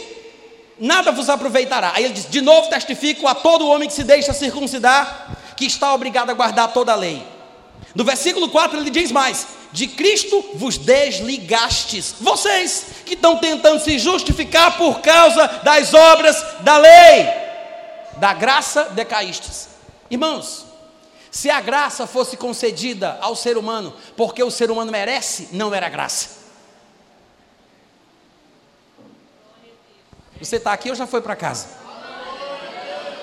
nada 0.79 1.11
vos 1.11 1.29
aproveitará. 1.29 1.91
Aí 1.97 2.05
ele 2.05 2.15
diz: 2.15 2.31
de 2.31 2.41
novo 2.41 2.69
testifico 2.69 3.27
a 3.27 3.35
todo 3.35 3.67
homem 3.67 3.89
que 3.89 3.95
se 3.95 4.05
deixa 4.05 4.33
circuncidar, 4.33 5.37
que 5.57 5.65
está 5.65 5.95
obrigado 5.95 6.31
a 6.31 6.35
guardar 6.35 6.73
toda 6.73 6.93
a 6.93 6.97
lei. 6.97 7.27
No 7.95 8.05
versículo 8.05 8.49
4 8.49 8.79
ele 8.79 8.91
diz 8.91 9.11
mais: 9.11 9.47
de 9.73 9.87
Cristo 9.89 10.43
vos 10.55 10.79
desligastes. 10.79 12.15
Vocês 12.21 12.87
que 13.05 13.15
estão 13.15 13.37
tentando 13.39 13.79
se 13.79 13.99
justificar 13.99 14.77
por 14.77 15.01
causa 15.01 15.47
das 15.63 15.93
obras 15.93 16.43
da 16.61 16.79
lei, 16.79 17.27
da 18.19 18.33
graça 18.33 18.85
decaístes. 18.85 19.69
Irmãos, 20.11 20.65
se 21.31 21.51
a 21.51 21.61
graça 21.61 22.07
fosse 22.07 22.37
concedida 22.37 23.19
ao 23.21 23.37
ser 23.37 23.59
humano 23.59 23.95
porque 24.17 24.43
o 24.43 24.51
ser 24.51 24.71
humano 24.71 24.91
merece, 24.91 25.51
não 25.53 25.75
era 25.75 25.89
graça. 25.89 26.47
Você 30.41 30.57
está 30.57 30.73
aqui 30.73 30.91
ou 30.91 30.95
já 30.95 31.07
foi 31.07 31.21
para 31.21 31.37
casa? 31.37 31.69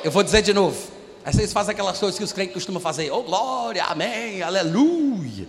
Eu 0.03 0.11
vou 0.11 0.21
dizer 0.21 0.41
de 0.41 0.53
novo. 0.53 0.92
Aí 1.25 1.33
vocês 1.33 1.53
fazem 1.53 1.71
aquelas 1.71 1.97
coisas 1.97 2.17
que 2.17 2.23
os 2.23 2.33
crentes 2.33 2.53
costumam 2.53 2.81
fazer. 2.81 3.09
Oh, 3.11 3.23
glória, 3.23 3.85
amém, 3.85 4.41
aleluia. 4.41 5.47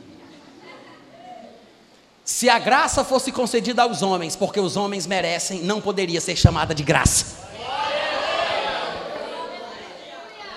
Se 2.24 2.48
a 2.48 2.58
graça 2.58 3.04
fosse 3.04 3.30
concedida 3.32 3.82
aos 3.82 4.00
homens, 4.00 4.37
porque 4.37 4.58
os 4.58 4.76
homens 4.76 5.06
merecem, 5.06 5.62
não 5.62 5.80
poderia 5.80 6.20
ser 6.20 6.37
chamada 6.37 6.74
de 6.74 6.82
graça. 6.82 7.44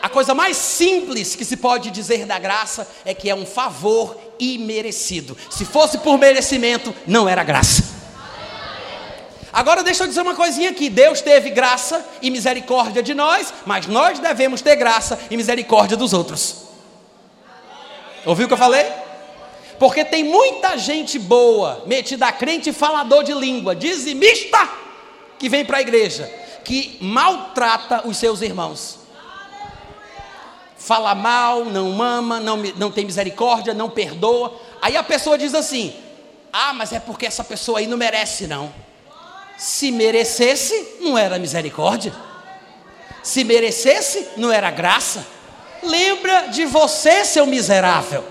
A 0.02 0.08
coisa 0.08 0.34
mais 0.34 0.56
simples 0.56 1.36
que 1.36 1.44
se 1.44 1.58
pode 1.58 1.92
dizer 1.92 2.26
da 2.26 2.40
graça 2.40 2.88
é 3.04 3.14
que 3.14 3.30
é 3.30 3.36
um 3.36 3.46
favor 3.46 4.18
imerecido. 4.40 5.36
Se 5.50 5.66
fosse 5.66 5.98
por 5.98 6.18
merecimento, 6.18 6.96
não 7.06 7.28
era 7.28 7.44
graça. 7.44 7.97
Agora 9.52 9.84
deixa 9.84 10.04
eu 10.04 10.08
dizer 10.08 10.22
uma 10.22 10.36
coisinha 10.36 10.70
aqui: 10.70 10.90
Deus 10.90 11.22
teve 11.22 11.50
graça 11.50 12.06
e 12.22 12.30
misericórdia 12.30 13.02
de 13.02 13.14
nós, 13.14 13.54
mas 13.66 13.88
nós 13.88 14.20
devemos 14.20 14.62
ter 14.62 14.76
graça 14.76 15.20
e 15.30 15.38
misericórdia 15.38 15.98
dos 15.98 16.14
outros. 16.14 16.68
Ouviu 18.26 18.46
o 18.46 18.48
que 18.48 18.54
eu 18.54 18.58
falei? 18.58 18.86
Porque 19.80 20.04
tem 20.04 20.24
muita 20.24 20.78
gente 20.78 21.20
boa, 21.20 21.84
metida 21.86 22.28
a 22.28 22.32
crente 22.32 22.74
falador 22.74 23.24
de 23.24 23.34
língua, 23.34 23.76
dizimista, 23.76 24.68
que 25.38 25.48
vem 25.48 25.64
para 25.64 25.78
a 25.78 25.82
igreja, 25.82 26.32
que 26.64 26.98
maltrata 27.00 28.08
os 28.08 28.18
seus 28.18 28.42
irmãos 28.42 29.08
fala 30.88 31.14
mal, 31.14 31.66
não 31.66 32.02
ama, 32.02 32.40
não, 32.40 32.56
não 32.78 32.90
tem 32.90 33.04
misericórdia, 33.04 33.74
não 33.74 33.90
perdoa. 33.90 34.58
Aí 34.82 34.96
a 34.96 35.04
pessoa 35.04 35.38
diz 35.38 35.54
assim: 35.54 35.94
Ah, 36.52 36.72
mas 36.74 36.94
é 36.94 37.00
porque 37.00 37.26
essa 37.26 37.44
pessoa 37.44 37.80
aí 37.80 37.88
não 37.88 37.98
merece, 37.98 38.48
não. 38.48 38.74
Se 39.58 39.92
merecesse, 39.92 40.98
não 41.02 41.18
era 41.18 41.40
misericórdia. 41.40 42.14
Se 43.24 43.44
merecesse, 43.44 44.28
não 44.38 44.52
era 44.52 44.70
graça. 44.70 45.26
Lembra 45.82 46.48
de 46.48 46.66
você, 46.66 47.26
seu 47.26 47.46
miserável. 47.46 48.24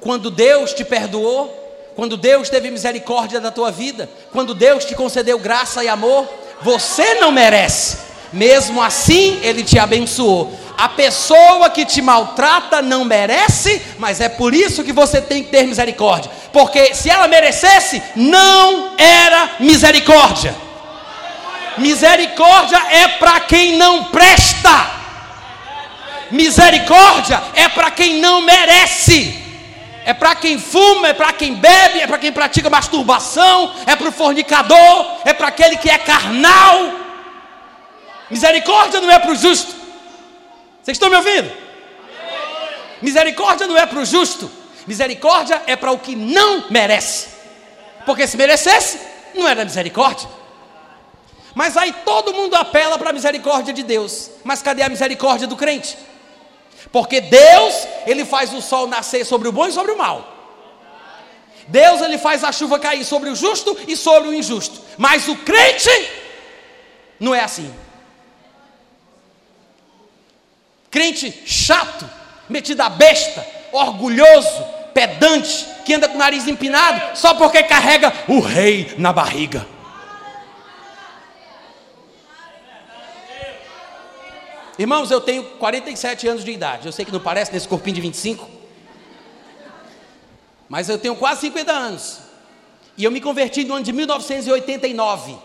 Quando 0.00 0.30
Deus 0.30 0.72
te 0.72 0.84
perdoou, 0.84 1.66
quando 1.94 2.16
Deus 2.16 2.48
teve 2.48 2.70
misericórdia 2.70 3.40
da 3.40 3.50
tua 3.50 3.70
vida, 3.70 4.08
quando 4.32 4.54
Deus 4.54 4.84
te 4.84 4.94
concedeu 4.94 5.38
graça 5.38 5.84
e 5.84 5.88
amor, 5.88 6.26
você 6.62 7.14
não 7.14 7.30
merece. 7.30 7.98
Mesmo 8.32 8.82
assim, 8.82 9.38
Ele 9.42 9.62
te 9.62 9.78
abençoou. 9.78 10.52
A 10.76 10.90
pessoa 10.90 11.70
que 11.70 11.86
te 11.86 12.02
maltrata 12.02 12.82
não 12.82 13.02
merece, 13.04 13.80
mas 13.98 14.20
é 14.20 14.28
por 14.28 14.54
isso 14.54 14.84
que 14.84 14.92
você 14.92 15.22
tem 15.22 15.42
que 15.42 15.50
ter 15.50 15.66
misericórdia. 15.66 16.30
Porque 16.52 16.94
se 16.94 17.08
ela 17.08 17.26
merecesse, 17.26 18.02
não 18.14 18.92
era 18.98 19.52
misericórdia. 19.58 20.54
Misericórdia 21.78 22.76
é 22.90 23.08
para 23.08 23.40
quem 23.40 23.76
não 23.76 24.04
presta. 24.04 24.90
Misericórdia 26.30 27.42
é 27.54 27.68
para 27.68 27.90
quem 27.90 28.20
não 28.20 28.42
merece. 28.42 29.44
é 30.04 30.14
para 30.14 30.36
quem 30.36 30.56
fuma, 30.56 31.08
é 31.08 31.12
para 31.12 31.32
quem 31.32 31.54
bebe, 31.54 32.00
é 32.00 32.06
para 32.06 32.18
quem 32.18 32.32
pratica 32.32 32.70
masturbação, 32.70 33.74
é 33.86 33.96
para 33.96 34.08
o 34.08 34.12
fornicador, 34.12 35.18
é 35.24 35.32
para 35.32 35.48
aquele 35.48 35.76
que 35.78 35.90
é 35.90 35.98
carnal. 35.98 36.92
Misericórdia 38.30 39.00
não 39.00 39.10
é 39.10 39.18
para 39.18 39.32
o 39.32 39.34
justo. 39.34 39.85
Vocês 40.86 40.94
estão 40.94 41.10
me 41.10 41.16
ouvindo? 41.16 41.50
Misericórdia 43.02 43.66
não 43.66 43.76
é 43.76 43.84
para 43.84 43.98
o 43.98 44.04
justo. 44.04 44.48
Misericórdia 44.86 45.60
é 45.66 45.74
para 45.74 45.90
o 45.90 45.98
que 45.98 46.14
não 46.14 46.70
merece. 46.70 47.26
Porque 48.06 48.24
se 48.24 48.36
merecesse, 48.36 49.00
não 49.34 49.48
era 49.48 49.64
misericórdia. 49.64 50.28
Mas 51.56 51.76
aí 51.76 51.92
todo 52.04 52.32
mundo 52.32 52.54
apela 52.54 52.96
para 52.96 53.10
a 53.10 53.12
misericórdia 53.12 53.74
de 53.74 53.82
Deus. 53.82 54.30
Mas 54.44 54.62
cadê 54.62 54.84
a 54.84 54.88
misericórdia 54.88 55.48
do 55.48 55.56
crente? 55.56 55.98
Porque 56.92 57.20
Deus, 57.20 57.88
ele 58.06 58.24
faz 58.24 58.54
o 58.54 58.62
sol 58.62 58.86
nascer 58.86 59.26
sobre 59.26 59.48
o 59.48 59.52
bom 59.52 59.66
e 59.66 59.72
sobre 59.72 59.90
o 59.90 59.98
mal. 59.98 60.34
Deus, 61.66 62.00
ele 62.00 62.16
faz 62.16 62.44
a 62.44 62.52
chuva 62.52 62.78
cair 62.78 63.04
sobre 63.04 63.28
o 63.28 63.34
justo 63.34 63.76
e 63.88 63.96
sobre 63.96 64.28
o 64.28 64.34
injusto. 64.34 64.80
Mas 64.96 65.26
o 65.26 65.34
crente 65.34 65.90
não 67.18 67.34
é 67.34 67.40
assim. 67.40 67.74
Crente 70.90 71.42
chato, 71.44 72.08
metido 72.48 72.80
a 72.82 72.88
besta, 72.88 73.46
orgulhoso, 73.72 74.64
pedante, 74.94 75.66
que 75.84 75.94
anda 75.94 76.08
com 76.08 76.14
o 76.14 76.18
nariz 76.18 76.48
empinado 76.48 77.16
só 77.16 77.34
porque 77.34 77.62
carrega 77.62 78.12
o 78.28 78.40
rei 78.40 78.94
na 78.98 79.12
barriga. 79.12 79.66
Irmãos, 84.78 85.10
eu 85.10 85.20
tenho 85.20 85.42
47 85.42 86.28
anos 86.28 86.44
de 86.44 86.50
idade. 86.50 86.86
Eu 86.86 86.92
sei 86.92 87.04
que 87.04 87.12
não 87.12 87.20
parece 87.20 87.52
nesse 87.52 87.66
corpinho 87.66 87.94
de 87.94 88.00
25. 88.02 88.46
Mas 90.68 90.88
eu 90.88 90.98
tenho 90.98 91.16
quase 91.16 91.42
50 91.42 91.72
anos. 91.72 92.18
E 92.96 93.04
eu 93.04 93.10
me 93.10 93.20
converti 93.20 93.64
no 93.64 93.74
ano 93.74 93.84
de 93.84 93.92
1989. 93.92 95.36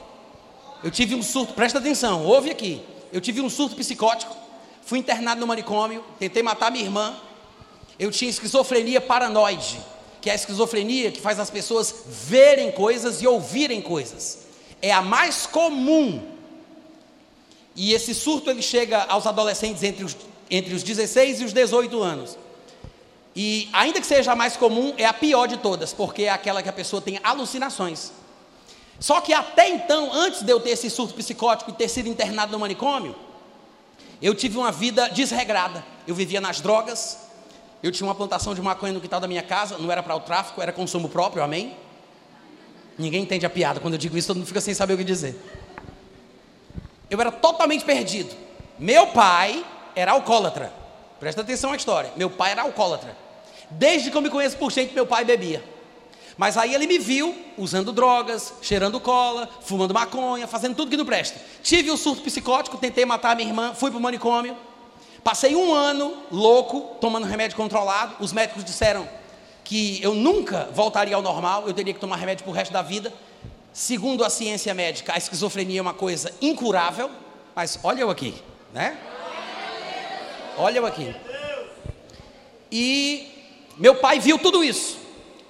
Eu 0.84 0.92
tive 0.92 1.16
um 1.16 1.22
surto, 1.22 1.54
presta 1.54 1.80
atenção, 1.80 2.26
ouve 2.26 2.50
aqui. 2.50 2.82
Eu 3.14 3.22
tive 3.22 3.40
um 3.40 3.50
surto 3.50 3.76
psicótico. 3.76 4.36
Fui 4.92 5.00
internado 5.00 5.40
no 5.40 5.48
manicômio, 5.48 6.04
tentei 6.20 6.44
matar 6.44 6.70
minha 6.70 6.84
irmã. 6.84 7.16
Eu 7.98 8.12
tinha 8.12 8.30
esquizofrenia 8.30 9.00
paranoide, 9.00 9.80
que 10.20 10.30
é 10.30 10.34
a 10.34 10.36
esquizofrenia 10.36 11.14
que 11.14 11.22
faz 11.22 11.40
as 11.40 11.50
pessoas 11.50 12.04
verem 12.06 12.74
coisas 12.74 13.22
e 13.22 13.26
ouvirem 13.26 13.82
coisas. 13.82 14.40
É 14.82 14.92
a 14.92 15.02
mais 15.02 15.46
comum 15.46 16.22
e 17.74 17.94
esse 17.94 18.14
surto 18.14 18.50
ele 18.50 18.62
chega 18.62 19.04
aos 19.04 19.26
adolescentes 19.26 19.82
entre 19.82 20.04
os, 20.04 20.18
entre 20.50 20.74
os 20.74 20.84
16 20.84 21.40
e 21.40 21.46
os 21.46 21.54
18 21.54 22.04
anos. 22.04 22.38
E 23.34 23.70
ainda 23.72 24.02
que 24.02 24.06
seja 24.06 24.34
a 24.34 24.36
mais 24.36 24.58
comum, 24.58 24.94
é 24.98 25.06
a 25.06 25.14
pior 25.14 25.48
de 25.48 25.56
todas, 25.56 25.94
porque 25.94 26.24
é 26.24 26.30
aquela 26.30 26.62
que 26.62 26.68
a 26.68 26.74
pessoa 26.74 27.02
tem 27.02 27.18
alucinações. 27.24 28.12
Só 29.00 29.22
que 29.22 29.32
até 29.32 29.70
então, 29.70 30.12
antes 30.12 30.42
de 30.42 30.52
eu 30.52 30.60
ter 30.60 30.72
esse 30.72 30.90
surto 30.90 31.14
psicótico 31.14 31.72
e 31.72 31.74
ter 31.76 31.88
sido 31.88 32.10
internado 32.10 32.52
no 32.52 32.60
manicômio, 32.60 33.31
eu 34.22 34.36
tive 34.36 34.58
uma 34.58 34.72
vida 34.72 35.10
desregrada. 35.10 35.84
Eu 36.08 36.16
vivia 36.16 36.42
nas 36.42 36.62
drogas, 36.62 37.18
eu 37.82 37.92
tinha 37.92 38.08
uma 38.08 38.16
plantação 38.16 38.54
de 38.54 38.62
maconha 38.62 38.94
no 38.94 39.02
quintal 39.02 39.20
da 39.20 39.28
minha 39.28 39.44
casa, 39.44 39.78
não 39.78 39.92
era 39.92 40.04
para 40.04 40.16
o 40.16 40.20
tráfico, 40.20 40.62
era 40.62 40.72
consumo 40.72 41.10
próprio, 41.10 41.44
amém? 41.44 41.76
Ninguém 42.98 43.24
entende 43.24 43.46
a 43.46 43.50
piada, 43.50 43.80
quando 43.80 43.94
eu 43.94 43.98
digo 43.98 44.18
isso, 44.18 44.28
todo 44.28 44.38
mundo 44.38 44.48
fica 44.48 44.62
sem 44.62 44.74
saber 44.74 44.94
o 44.94 44.98
que 44.98 45.04
dizer 45.04 45.40
eu 47.12 47.20
era 47.20 47.30
totalmente 47.30 47.84
perdido. 47.84 48.34
Meu 48.80 49.08
pai 49.08 49.64
era 49.94 50.14
alcoólatra. 50.14 50.72
Presta 51.20 51.42
atenção 51.42 51.74
à 51.74 51.76
história. 51.76 52.10
Meu 52.16 52.30
pai 52.30 52.52
era 52.54 52.62
alcoólatra. 52.62 53.16
Desde 53.70 54.10
que 54.10 54.16
eu 54.16 54.22
me 54.22 54.30
conheço 54.30 54.58
por 54.58 54.72
gente, 54.72 54.94
meu 54.94 55.06
pai 55.06 55.26
bebia. 55.26 55.62
Mas 56.38 56.58
aí 56.58 56.74
ele 56.74 56.88
me 56.88 56.98
viu 56.98 57.36
usando 57.58 57.92
drogas, 57.92 58.54
cheirando 58.62 59.00
cola, 59.00 59.50
fumando 59.62 59.94
maconha, 59.94 60.48
fazendo 60.48 60.76
tudo 60.76 60.90
que 60.90 60.98
não 60.98 61.06
presta. 61.06 61.40
Tive 61.62 61.92
um 61.92 61.98
surto 61.98 62.22
psicótico, 62.22 62.78
tentei 62.78 63.06
matar 63.06 63.36
minha 63.36 63.48
irmã, 63.48 63.74
fui 63.74 63.92
para 63.92 63.98
o 63.98 64.02
manicômio. 64.02 64.56
Passei 65.24 65.56
um 65.56 65.74
ano 65.74 66.18
louco, 66.32 66.96
tomando 67.00 67.28
remédio 67.28 67.56
controlado. 67.56 68.16
Os 68.20 68.34
médicos 68.34 68.64
disseram 68.64 69.08
que 69.64 70.02
eu 70.02 70.14
nunca 70.14 70.70
voltaria 70.74 71.16
ao 71.16 71.22
normal, 71.22 71.68
eu 71.68 71.74
teria 71.74 71.94
que 71.94 72.00
tomar 72.00 72.16
remédio 72.16 72.44
para 72.44 72.52
o 72.52 72.56
resto 72.56 72.72
da 72.72 72.82
vida. 72.82 73.14
Segundo 73.74 74.26
a 74.26 74.30
ciência 74.30 74.74
médica, 74.74 75.14
a 75.14 75.18
esquizofrenia 75.18 75.80
é 75.80 75.82
uma 75.82 75.94
coisa 75.94 76.34
incurável, 76.42 77.10
mas 77.56 77.80
olha 77.84 78.02
eu 78.02 78.10
aqui, 78.10 78.36
né? 78.74 78.98
Olha 80.58 80.80
eu 80.80 80.86
aqui. 80.86 81.16
E 82.72 83.30
meu 83.78 83.96
pai 83.96 84.20
viu 84.20 84.38
tudo 84.38 84.64
isso. 84.64 84.98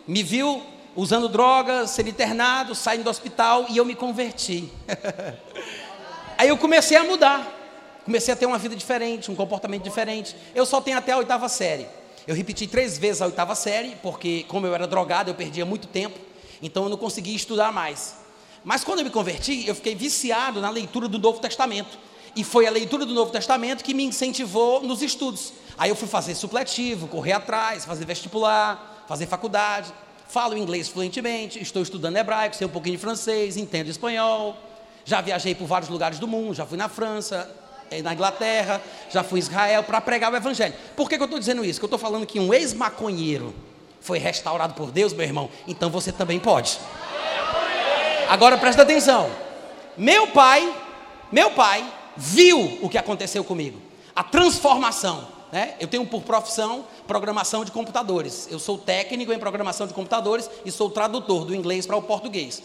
Me 0.07 0.21
viu 0.21 0.61
usando 0.95 1.29
drogas, 1.29 1.91
sendo 1.91 2.09
internado, 2.09 2.75
saindo 2.75 3.03
do 3.03 3.09
hospital 3.09 3.65
e 3.69 3.77
eu 3.77 3.85
me 3.85 3.95
converti. 3.95 4.71
Aí 6.37 6.49
eu 6.49 6.57
comecei 6.57 6.97
a 6.97 7.03
mudar. 7.03 7.59
Comecei 8.03 8.33
a 8.33 8.37
ter 8.37 8.47
uma 8.47 8.57
vida 8.57 8.75
diferente, 8.75 9.29
um 9.29 9.35
comportamento 9.35 9.83
diferente. 9.83 10.35
Eu 10.55 10.65
só 10.65 10.81
tenho 10.81 10.97
até 10.97 11.11
a 11.11 11.17
oitava 11.17 11.47
série. 11.47 11.87
Eu 12.25 12.35
repeti 12.35 12.67
três 12.67 12.97
vezes 12.97 13.21
a 13.21 13.25
oitava 13.25 13.55
série, 13.55 13.95
porque 14.01 14.43
como 14.47 14.65
eu 14.65 14.73
era 14.73 14.87
drogado, 14.87 15.29
eu 15.29 15.35
perdia 15.35 15.65
muito 15.65 15.87
tempo. 15.87 16.19
Então 16.61 16.83
eu 16.83 16.89
não 16.89 16.97
conseguia 16.97 17.35
estudar 17.35 17.71
mais. 17.71 18.15
Mas 18.63 18.83
quando 18.83 18.99
eu 18.99 19.05
me 19.05 19.11
converti, 19.11 19.67
eu 19.67 19.75
fiquei 19.75 19.95
viciado 19.95 20.61
na 20.61 20.69
leitura 20.69 21.07
do 21.07 21.17
Novo 21.17 21.39
Testamento. 21.39 21.97
E 22.35 22.43
foi 22.43 22.65
a 22.65 22.71
leitura 22.71 23.05
do 23.05 23.13
Novo 23.13 23.31
Testamento 23.31 23.83
que 23.83 23.93
me 23.93 24.03
incentivou 24.03 24.81
nos 24.81 25.01
estudos. 25.01 25.53
Aí 25.77 25.89
eu 25.89 25.95
fui 25.95 26.07
fazer 26.07 26.35
supletivo, 26.35 27.07
correr 27.07 27.33
atrás, 27.33 27.85
fazer 27.85 28.05
vestibular, 28.05 29.03
fazer 29.07 29.25
faculdade. 29.25 29.91
Falo 30.32 30.57
inglês 30.57 30.88
fluentemente, 30.88 31.61
estou 31.61 31.84
estudando 31.84 32.15
hebraico, 32.15 32.55
sei 32.55 32.65
um 32.65 32.69
pouquinho 32.69 32.95
de 32.95 33.01
francês, 33.01 33.57
entendo 33.57 33.89
espanhol. 33.89 34.55
Já 35.03 35.19
viajei 35.19 35.53
por 35.53 35.65
vários 35.67 35.89
lugares 35.89 36.19
do 36.19 36.25
mundo, 36.25 36.53
já 36.53 36.65
fui 36.65 36.77
na 36.77 36.88
França, 36.88 37.53
eh, 37.91 38.01
na 38.01 38.13
Inglaterra, 38.13 38.82
já 39.09 39.25
fui 39.25 39.39
em 39.39 39.43
Israel 39.43 39.84
para 39.84 39.99
pregar 39.99 40.32
o 40.32 40.36
Evangelho. 40.38 40.73
Por 40.95 41.09
que, 41.09 41.17
que 41.17 41.21
eu 41.21 41.25
estou 41.25 41.38
dizendo 41.38 41.65
isso? 41.65 41.82
Que 41.82 41.84
eu 41.84 41.88
estou 41.88 41.99
falando 41.99 42.25
que 42.25 42.39
um 42.39 42.53
ex-maconheiro 42.53 43.53
foi 43.99 44.19
restaurado 44.19 44.73
por 44.73 44.89
Deus, 44.89 45.11
meu 45.11 45.25
irmão, 45.25 45.49
então 45.67 45.89
você 45.89 46.13
também 46.13 46.39
pode. 46.39 46.79
Agora 48.29 48.57
presta 48.57 48.84
atenção. 48.84 49.29
Meu 49.97 50.27
pai, 50.27 50.73
meu 51.29 51.51
pai 51.51 51.86
viu 52.15 52.79
o 52.82 52.88
que 52.88 52.97
aconteceu 52.97 53.43
comigo. 53.43 53.82
A 54.15 54.23
transformação. 54.23 55.27
Né? 55.51 55.75
Eu 55.77 55.89
tenho 55.89 56.05
por 56.05 56.21
profissão 56.21 56.86
programação 57.08 57.66
de 57.66 57.72
computadores. 57.72 58.47
Eu 58.52 58.60
sou 58.60 58.78
técnico 58.78 59.34
em 59.34 59.39
programação 59.39 59.88
de 59.88 59.93
computadores 59.93 60.49
e 60.66 60.72
sou 60.72 60.89
tradutor 60.89 61.45
do 61.45 61.56
inglês 61.56 61.86
para 61.86 61.95
o 61.95 62.02
português. 62.02 62.62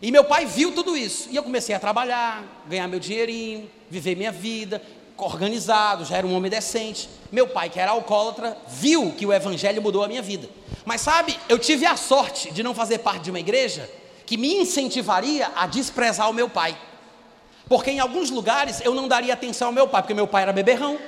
E 0.00 0.10
meu 0.10 0.24
pai 0.24 0.44
viu 0.46 0.72
tudo 0.72 0.96
isso. 0.96 1.28
E 1.30 1.36
eu 1.36 1.42
comecei 1.42 1.74
a 1.74 1.80
trabalhar, 1.80 2.44
ganhar 2.68 2.86
meu 2.86 3.00
dinheirinho, 3.00 3.70
viver 3.88 4.14
minha 4.14 4.32
vida, 4.32 4.82
organizado, 5.16 6.04
já 6.04 6.16
era 6.16 6.26
um 6.26 6.34
homem 6.34 6.50
decente. 6.50 7.08
Meu 7.32 7.48
pai, 7.48 7.70
que 7.70 7.80
era 7.80 7.92
alcoólatra, 7.92 8.56
viu 8.68 9.12
que 9.12 9.24
o 9.24 9.32
evangelho 9.32 9.80
mudou 9.80 10.04
a 10.04 10.08
minha 10.08 10.22
vida. 10.22 10.48
Mas 10.84 11.00
sabe, 11.00 11.38
eu 11.48 11.58
tive 11.58 11.86
a 11.86 11.96
sorte 11.96 12.50
de 12.52 12.62
não 12.62 12.74
fazer 12.74 12.98
parte 12.98 13.22
de 13.22 13.30
uma 13.30 13.40
igreja 13.40 13.90
que 14.24 14.36
me 14.36 14.56
incentivaria 14.56 15.50
a 15.54 15.66
desprezar 15.66 16.28
o 16.28 16.34
meu 16.34 16.48
pai. 16.48 16.76
Porque 17.68 17.90
em 17.90 17.98
alguns 17.98 18.30
lugares 18.30 18.80
eu 18.84 18.94
não 18.94 19.08
daria 19.08 19.32
atenção 19.32 19.68
ao 19.68 19.72
meu 19.72 19.88
pai, 19.88 20.02
porque 20.02 20.14
meu 20.14 20.26
pai 20.26 20.42
era 20.42 20.52
beberrão, 20.52 20.98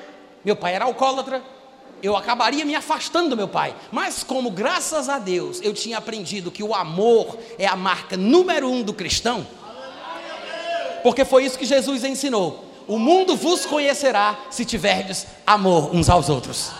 meu 0.45 0.57
pai 0.57 0.75
era 0.75 0.85
alcoólatra, 0.85 1.43
eu 2.03 2.17
acabaria 2.17 2.65
me 2.65 2.75
afastando 2.75 3.31
do 3.31 3.37
meu 3.37 3.49
pai. 3.49 3.75
Mas 3.91 4.23
como 4.23 4.51
graças 4.51 5.09
a 5.09 5.19
Deus 5.19 5.61
eu 5.63 5.73
tinha 5.73 5.99
aprendido 5.99 6.51
que 6.51 6.63
o 6.63 6.75
amor 6.75 7.39
é 7.59 7.67
a 7.67 7.77
marca 7.77 8.17
número 8.17 8.71
um 8.71 8.83
do 8.83 8.93
cristão, 8.93 9.47
porque 11.03 11.25
foi 11.25 11.45
isso 11.45 11.59
que 11.59 11.65
Jesus 11.65 12.05
ensinou. 12.05 12.65
O 12.87 12.99
mundo 12.99 13.37
vos 13.37 13.67
conhecerá 13.67 14.39
se 14.51 14.65
tiverdes 14.65 15.27
amor 15.47 15.95
uns 15.95 16.09
aos 16.09 16.29
outros. 16.29 16.71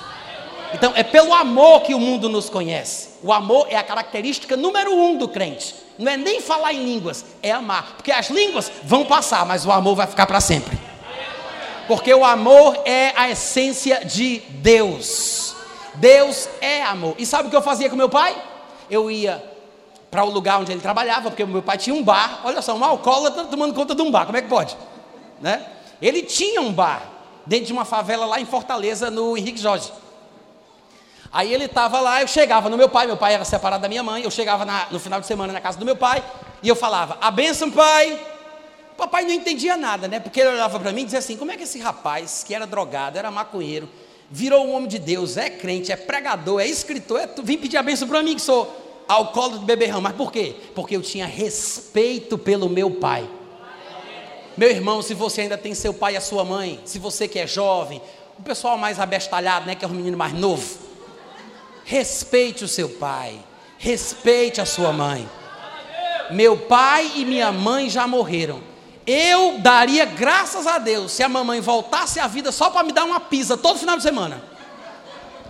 Então 0.73 0.93
é 0.95 1.03
pelo 1.03 1.33
amor 1.33 1.83
que 1.83 1.95
o 1.95 2.01
mundo 2.01 2.29
nos 2.29 2.49
conhece. 2.49 3.11
O 3.23 3.33
amor 3.33 3.67
é 3.71 3.77
a 3.77 3.83
característica 3.83 4.57
número 4.57 4.95
um 4.95 5.17
do 5.17 5.29
crente. 5.29 5.75
Não 5.99 6.11
é 6.11 6.17
nem 6.17 6.41
falar 6.41 6.73
em 6.73 6.85
línguas, 6.85 7.25
é 7.43 7.51
amar. 7.51 7.95
Porque 7.97 8.13
as 8.13 8.31
línguas 8.31 8.71
vão 8.85 9.05
passar, 9.05 9.45
mas 9.45 9.67
o 9.67 9.73
amor 9.73 9.97
vai 9.97 10.07
ficar 10.07 10.27
para 10.27 10.41
sempre. 10.41 10.79
Porque 11.89 12.13
o 12.15 12.25
amor 12.25 12.81
é 12.85 13.13
a 13.17 13.31
essência 13.31 14.05
de 14.05 14.41
Deus. 14.61 15.57
Deus 15.95 16.49
é 16.61 16.83
amor. 16.83 17.15
E 17.19 17.27
sabe 17.27 17.49
o 17.49 17.51
que 17.51 17.57
eu 17.57 17.63
fazia 17.63 17.91
com 17.91 17.97
meu 17.97 18.09
pai? 18.09 18.37
Eu 18.91 19.11
ia 19.11 19.43
para 20.11 20.23
o 20.25 20.31
lugar 20.31 20.61
onde 20.61 20.71
ele 20.71 20.81
trabalhava, 20.81 21.31
porque 21.31 21.45
meu 21.45 21.63
pai 21.63 21.79
tinha 21.79 21.97
um 21.97 22.03
bar. 22.03 22.43
Olha 22.45 22.63
só, 22.63 22.75
um 22.75 22.85
alcoólatra 22.85 23.45
tomando 23.45 23.75
conta 23.75 23.95
de 23.95 24.03
um 24.03 24.11
bar. 24.11 24.27
Como 24.27 24.37
é 24.37 24.43
que 24.43 24.49
pode? 24.49 24.77
Né? 25.41 25.65
Ele 26.01 26.23
tinha 26.23 26.61
um 26.61 26.73
bar 26.73 27.03
dentro 27.47 27.67
de 27.67 27.73
uma 27.73 27.85
favela 27.85 28.27
lá 28.27 28.39
em 28.39 28.45
Fortaleza, 28.45 29.11
no 29.11 29.37
Henrique 29.37 29.59
Jorge. 29.59 29.91
Aí 31.33 31.53
ele 31.53 31.65
estava 31.65 32.01
lá, 32.01 32.23
eu 32.23 32.29
chegava 32.29 32.69
no 32.71 32.77
meu 32.77 32.89
pai, 32.89 33.07
meu 33.07 33.17
pai 33.17 33.35
era 33.35 33.45
separado 33.45 33.83
da 33.83 33.89
minha 33.89 34.03
mãe, 34.03 34.23
eu 34.23 34.31
chegava 34.31 34.65
na, 34.65 34.87
no 34.91 34.99
final 34.99 35.21
de 35.21 35.27
semana 35.27 35.53
na 35.53 35.61
casa 35.61 35.79
do 35.79 35.85
meu 35.85 35.97
pai, 35.97 36.23
e 36.63 36.69
eu 36.69 36.77
falava, 36.77 37.19
a 37.21 37.31
benção 37.31 37.71
pai. 37.71 38.19
Papai 38.99 39.23
não 39.23 39.31
entendia 39.31 39.77
nada, 39.77 40.09
né? 40.09 40.19
Porque 40.19 40.41
ele 40.41 40.51
olhava 40.51 40.81
para 40.81 40.91
mim 40.91 41.03
e 41.03 41.05
dizia 41.05 41.21
assim, 41.21 41.37
como 41.37 41.53
é 41.53 41.57
que 41.57 41.63
esse 41.63 41.79
rapaz, 41.79 42.43
que 42.45 42.53
era 42.53 42.67
drogado, 42.67 43.17
era 43.17 43.31
maconheiro, 43.31 43.89
virou 44.29 44.67
um 44.67 44.75
homem 44.75 44.89
de 44.89 44.99
Deus, 44.99 45.37
é 45.37 45.49
crente, 45.49 45.93
é 45.93 45.97
pregador, 45.97 46.61
é 46.61 46.67
escritor, 46.67 47.21
é 47.21 47.27
tu, 47.29 47.41
vim 47.45 47.57
pedir 47.57 47.77
a 47.77 47.83
benção 47.83 48.09
para 48.09 48.21
mim 48.25 48.35
que 48.35 48.43
sou 48.43 49.05
alcoólatra 49.07 49.61
de 49.61 49.65
beberrão. 49.65 50.01
Mas 50.01 50.17
por 50.17 50.33
quê? 50.33 50.57
Porque 50.75 50.97
eu 50.97 51.01
tinha 51.01 51.27
respeito 51.27 52.37
pelo 52.37 52.69
meu 52.69 52.91
pai. 52.91 53.31
Meu 54.57 54.69
irmão, 54.69 55.01
se 55.01 55.15
você 55.15 55.43
ainda 55.43 55.57
tem 55.57 55.77
seu 55.77 55.95
pai 55.95 56.15
e 56.15 56.17
a 56.17 56.21
sua 56.21 56.45
mãe, 56.45 56.81
se 56.85 56.99
você 56.99 57.29
que 57.29 57.39
é 57.39 57.47
jovem, 57.47 58.03
o 58.37 58.43
pessoal 58.43 58.77
mais 58.77 58.99
abestalhado, 58.99 59.65
né, 59.65 59.77
que 59.77 59.85
é 59.85 59.89
o 59.89 59.93
menino 59.93 60.19
mais 60.19 60.33
novo, 60.33 60.77
respeite 61.85 62.65
o 62.65 62.69
seu 62.69 62.89
pai, 62.89 63.39
respeite 63.79 64.61
a 64.61 64.67
sua 64.67 64.93
mãe. 64.93 65.29
Meu 66.33 66.57
pai 66.57 67.13
e 67.15 67.25
minha 67.25 67.53
mãe 67.53 67.89
já 67.89 68.05
morreram. 68.05 68.68
Eu 69.11 69.57
daria 69.61 70.05
graças 70.05 70.67
a 70.67 70.77
Deus 70.77 71.13
se 71.13 71.23
a 71.23 71.31
mamãe 71.31 71.63
voltasse 71.63 72.21
à 72.21 72.27
vida 72.27 72.53
só 72.53 72.69
para 72.69 72.83
me 72.83 72.93
dar 72.93 73.05
uma 73.05 73.19
pizza 73.19 73.57
todo 73.57 73.79
final 73.79 73.97
de 73.97 74.03
semana. 74.03 74.45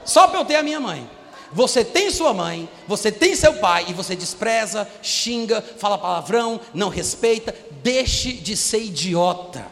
Só 0.05 0.29
para 0.29 0.39
eu 0.39 0.45
ter 0.45 0.55
a 0.55 0.63
minha 0.63 0.79
mãe. 0.79 1.11
Você 1.53 1.85
tem 1.85 2.09
sua 2.09 2.33
mãe, 2.33 2.69
você 2.87 3.11
tem 3.11 3.35
seu 3.35 3.55
pai 3.55 3.87
e 3.89 3.93
você 3.93 4.15
despreza, 4.15 4.89
xinga, 5.03 5.61
fala 5.61 5.99
palavrão, 5.99 6.61
não 6.73 6.89
respeita, 6.89 7.53
deixe 7.83 8.31
de 8.35 8.57
ser 8.57 8.81
idiota. 8.81 9.67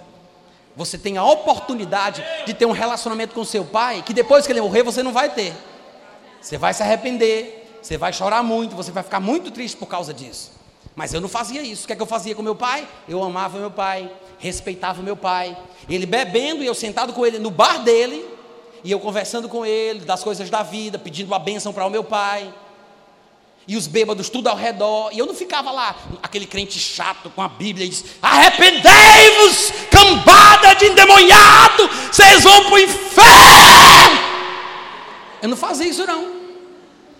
Você 0.74 0.98
tem 0.98 1.16
a 1.16 1.24
oportunidade 1.24 2.24
de 2.44 2.54
ter 2.54 2.66
um 2.66 2.72
relacionamento 2.72 3.36
com 3.36 3.44
seu 3.44 3.64
pai 3.64 4.02
que 4.02 4.12
depois 4.12 4.44
que 4.46 4.52
ele 4.52 4.60
morrer 4.60 4.82
você 4.82 5.00
não 5.00 5.12
vai 5.12 5.32
ter. 5.32 5.54
Você 6.40 6.58
vai 6.58 6.74
se 6.74 6.82
arrepender, 6.82 7.78
você 7.80 7.96
vai 7.96 8.12
chorar 8.12 8.42
muito, 8.42 8.74
você 8.74 8.90
vai 8.90 9.04
ficar 9.04 9.20
muito 9.20 9.52
triste 9.52 9.76
por 9.76 9.86
causa 9.86 10.12
disso. 10.12 10.55
Mas 10.96 11.12
eu 11.12 11.20
não 11.20 11.28
fazia 11.28 11.60
isso. 11.60 11.84
O 11.84 11.86
que 11.86 11.92
é 11.92 11.96
que 11.96 12.00
eu 12.00 12.06
fazia 12.06 12.34
com 12.34 12.42
meu 12.42 12.54
pai? 12.54 12.88
Eu 13.06 13.22
amava 13.22 13.58
meu 13.58 13.70
pai, 13.70 14.10
respeitava 14.38 15.02
meu 15.02 15.14
pai. 15.14 15.54
Ele 15.88 16.06
bebendo 16.06 16.64
e 16.64 16.66
eu 16.66 16.74
sentado 16.74 17.12
com 17.12 17.24
ele 17.24 17.38
no 17.38 17.50
bar 17.50 17.84
dele, 17.84 18.24
e 18.82 18.90
eu 18.90 18.98
conversando 18.98 19.46
com 19.46 19.64
ele 19.64 20.00
das 20.00 20.24
coisas 20.24 20.48
da 20.48 20.62
vida, 20.62 20.98
pedindo 20.98 21.34
a 21.34 21.38
bênção 21.38 21.70
para 21.70 21.84
o 21.84 21.90
meu 21.90 22.02
pai. 22.02 22.52
E 23.68 23.76
os 23.76 23.86
bêbados 23.86 24.30
tudo 24.30 24.48
ao 24.48 24.56
redor. 24.56 25.10
E 25.12 25.18
eu 25.18 25.26
não 25.26 25.34
ficava 25.34 25.70
lá, 25.70 25.94
aquele 26.22 26.46
crente 26.46 26.78
chato 26.78 27.28
com 27.28 27.42
a 27.42 27.48
Bíblia 27.48 27.84
e 27.84 27.90
diz: 27.90 28.04
Arrependei-vos, 28.22 29.72
cambada 29.90 30.74
de 30.76 30.86
endemoniado, 30.86 31.90
vocês 32.10 32.42
vão 32.42 32.64
para 32.64 32.74
o 32.74 32.78
inferno. 32.78 34.16
Eu 35.42 35.48
não 35.50 35.56
fazia 35.56 35.88
isso 35.88 36.06
não. 36.06 36.36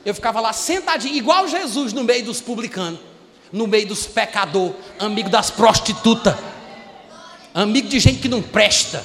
Eu 0.02 0.14
ficava 0.14 0.40
lá 0.40 0.52
sentadinho, 0.52 1.14
igual 1.14 1.46
Jesus 1.46 1.92
no 1.92 2.04
meio 2.04 2.24
dos 2.24 2.40
publicanos, 2.40 3.00
no 3.56 3.66
meio 3.66 3.88
dos 3.88 4.06
pecadores, 4.06 4.76
amigo 4.98 5.30
das 5.30 5.50
prostitutas, 5.50 6.34
amigo 7.54 7.88
de 7.88 7.98
gente 7.98 8.20
que 8.20 8.28
não 8.28 8.42
presta. 8.42 9.02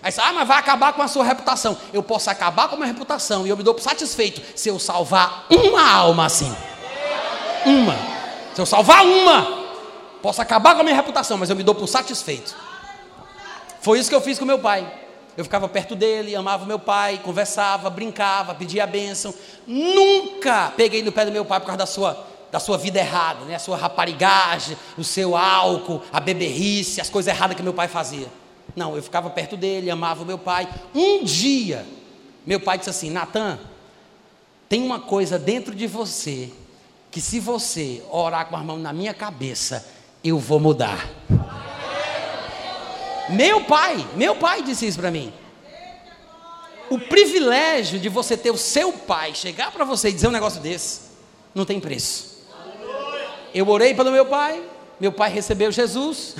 Aí 0.00 0.12
você, 0.12 0.20
ah, 0.20 0.32
mas 0.32 0.46
vai 0.46 0.56
acabar 0.56 0.92
com 0.92 1.02
a 1.02 1.08
sua 1.08 1.24
reputação. 1.24 1.76
Eu 1.92 2.00
posso 2.00 2.30
acabar 2.30 2.68
com 2.68 2.76
a 2.76 2.78
minha 2.78 2.92
reputação 2.92 3.44
e 3.44 3.50
eu 3.50 3.56
me 3.56 3.64
dou 3.64 3.76
satisfeito 3.80 4.40
se 4.54 4.68
eu 4.68 4.78
salvar 4.78 5.46
uma 5.50 5.90
alma 5.90 6.26
assim. 6.26 6.54
Uma. 7.64 7.96
Se 8.54 8.60
eu 8.60 8.66
salvar 8.66 9.04
uma, 9.04 9.66
posso 10.22 10.40
acabar 10.40 10.76
com 10.76 10.82
a 10.82 10.84
minha 10.84 10.94
reputação, 10.94 11.36
mas 11.36 11.50
eu 11.50 11.56
me 11.56 11.64
dou 11.64 11.74
por 11.74 11.88
satisfeito. 11.88 12.54
Foi 13.80 13.98
isso 13.98 14.08
que 14.08 14.14
eu 14.14 14.20
fiz 14.20 14.38
com 14.38 14.44
meu 14.44 14.60
pai. 14.60 14.88
Eu 15.36 15.42
ficava 15.42 15.68
perto 15.68 15.96
dele, 15.96 16.36
amava 16.36 16.64
meu 16.64 16.78
pai, 16.78 17.20
conversava, 17.22 17.90
brincava, 17.90 18.54
pedia 18.54 18.84
a 18.84 18.86
bênção. 18.86 19.34
Nunca 19.66 20.72
peguei 20.76 21.02
no 21.02 21.10
pé 21.10 21.24
do 21.24 21.32
meu 21.32 21.44
pai 21.44 21.58
por 21.58 21.66
causa 21.66 21.78
da 21.78 21.86
sua, 21.86 22.35
da 22.56 22.60
sua 22.60 22.78
vida 22.78 22.98
errada, 22.98 23.44
né? 23.44 23.56
a 23.56 23.58
sua 23.58 23.76
raparigagem, 23.76 24.78
o 24.96 25.04
seu 25.04 25.36
álcool, 25.36 26.00
a 26.10 26.18
beberrice, 26.18 27.02
as 27.02 27.10
coisas 27.10 27.30
erradas 27.30 27.54
que 27.54 27.62
meu 27.62 27.74
pai 27.74 27.86
fazia. 27.86 28.28
Não, 28.74 28.96
eu 28.96 29.02
ficava 29.02 29.28
perto 29.28 29.58
dele, 29.58 29.90
amava 29.90 30.22
o 30.22 30.26
meu 30.26 30.38
pai. 30.38 30.66
Um 30.94 31.22
dia, 31.22 31.86
meu 32.46 32.58
pai 32.58 32.78
disse 32.78 32.88
assim: 32.88 33.10
Natan, 33.10 33.58
tem 34.70 34.82
uma 34.82 34.98
coisa 34.98 35.38
dentro 35.38 35.74
de 35.74 35.86
você 35.86 36.50
que 37.10 37.20
se 37.20 37.38
você 37.40 38.02
orar 38.10 38.46
com 38.46 38.56
as 38.56 38.64
mãos 38.64 38.80
na 38.80 38.90
minha 38.90 39.12
cabeça, 39.12 39.86
eu 40.24 40.38
vou 40.38 40.58
mudar. 40.58 41.10
Meu 43.28 43.64
pai, 43.64 44.08
meu 44.14 44.34
pai 44.34 44.62
disse 44.62 44.86
isso 44.86 44.98
para 44.98 45.10
mim. 45.10 45.30
O 46.88 46.98
privilégio 46.98 48.00
de 48.00 48.08
você 48.08 48.34
ter 48.34 48.50
o 48.50 48.56
seu 48.56 48.94
pai 48.94 49.34
chegar 49.34 49.70
para 49.70 49.84
você 49.84 50.08
e 50.08 50.12
dizer 50.12 50.28
um 50.28 50.32
negócio 50.32 50.62
desse, 50.62 51.02
não 51.54 51.66
tem 51.66 51.78
preço. 51.78 52.35
Eu 53.56 53.66
orei 53.70 53.94
pelo 53.94 54.12
meu 54.12 54.26
pai, 54.26 54.62
meu 55.00 55.10
pai 55.10 55.30
recebeu 55.30 55.72
Jesus. 55.72 56.36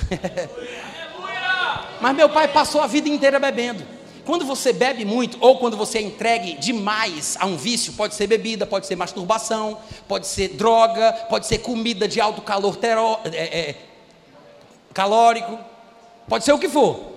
Mas 1.99 2.15
meu 2.15 2.29
pai 2.29 2.47
passou 2.47 2.79
a 2.79 2.85
vida 2.85 3.09
inteira 3.09 3.39
bebendo. 3.39 3.83
Quando 4.23 4.45
você 4.45 4.71
bebe 4.71 5.03
muito, 5.03 5.35
ou 5.41 5.57
quando 5.57 5.75
você 5.75 5.97
é 5.97 6.01
entregue 6.01 6.53
demais 6.59 7.35
a 7.39 7.47
um 7.47 7.57
vício, 7.57 7.93
pode 7.93 8.13
ser 8.13 8.27
bebida, 8.27 8.67
pode 8.67 8.85
ser 8.85 8.95
masturbação, 8.95 9.79
pode 10.07 10.27
ser 10.27 10.49
droga, 10.49 11.11
pode 11.27 11.47
ser 11.47 11.57
comida 11.57 12.07
de 12.07 12.21
alto 12.21 12.39
calor 12.39 12.75
teró, 12.75 13.19
é, 13.33 13.69
é, 13.69 13.75
calórico, 14.93 15.57
pode 16.27 16.45
ser 16.45 16.53
o 16.53 16.59
que 16.59 16.69
for. 16.69 17.13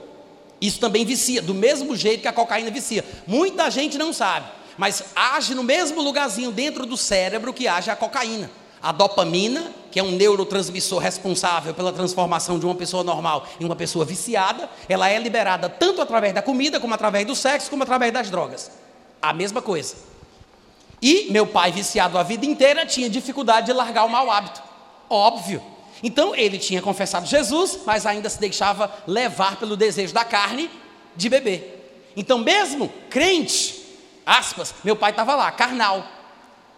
Isso 0.62 0.80
também 0.80 1.05
vicia, 1.05 1.42
do 1.42 1.53
mesmo 1.53 1.94
jeito 1.94 2.22
que 2.22 2.28
a 2.28 2.32
cocaína 2.32 2.70
vicia. 2.70 3.05
Muita 3.26 3.70
gente 3.70 3.98
não 3.98 4.14
sabe, 4.14 4.46
mas 4.78 5.05
age 5.14 5.55
no 5.55 5.62
mesmo 5.62 6.01
lugarzinho 6.01 6.51
dentro 6.51 6.86
do 6.86 6.96
cérebro 6.96 7.53
que 7.53 7.68
age 7.68 7.90
a 7.90 7.96
cocaína. 7.96 8.51
A 8.82 8.92
dopamina, 8.92 9.72
que 9.90 10.00
é 10.00 10.02
um 10.02 10.12
neurotransmissor 10.12 10.98
responsável 11.00 11.74
pela 11.74 11.92
transformação 11.92 12.58
de 12.58 12.64
uma 12.64 12.74
pessoa 12.74 13.04
normal 13.04 13.46
em 13.58 13.64
uma 13.64 13.76
pessoa 13.76 14.04
viciada, 14.04 14.70
ela 14.88 15.08
é 15.08 15.18
liberada 15.18 15.68
tanto 15.68 16.00
através 16.00 16.32
da 16.32 16.40
comida, 16.40 16.80
como 16.80 16.94
através 16.94 17.26
do 17.26 17.34
sexo, 17.34 17.68
como 17.68 17.82
através 17.82 18.12
das 18.12 18.30
drogas. 18.30 18.70
A 19.20 19.32
mesma 19.32 19.60
coisa. 19.60 19.96
E 21.02 21.30
meu 21.30 21.46
pai, 21.46 21.72
viciado 21.72 22.16
a 22.16 22.22
vida 22.22 22.46
inteira, 22.46 22.86
tinha 22.86 23.08
dificuldade 23.08 23.66
de 23.66 23.72
largar 23.72 24.04
o 24.04 24.08
mau 24.08 24.30
hábito. 24.30 24.62
Óbvio. 25.08 25.62
Então 26.02 26.34
ele 26.34 26.58
tinha 26.58 26.80
confessado 26.80 27.26
Jesus, 27.26 27.80
mas 27.84 28.06
ainda 28.06 28.30
se 28.30 28.40
deixava 28.40 28.90
levar 29.06 29.56
pelo 29.56 29.76
desejo 29.76 30.14
da 30.14 30.24
carne 30.24 30.70
de 31.16 31.28
beber. 31.28 32.10
Então, 32.16 32.38
mesmo 32.38 32.90
crente, 33.08 33.84
aspas, 34.24 34.74
meu 34.82 34.96
pai 34.96 35.10
estava 35.10 35.34
lá, 35.34 35.50
carnal 35.50 36.04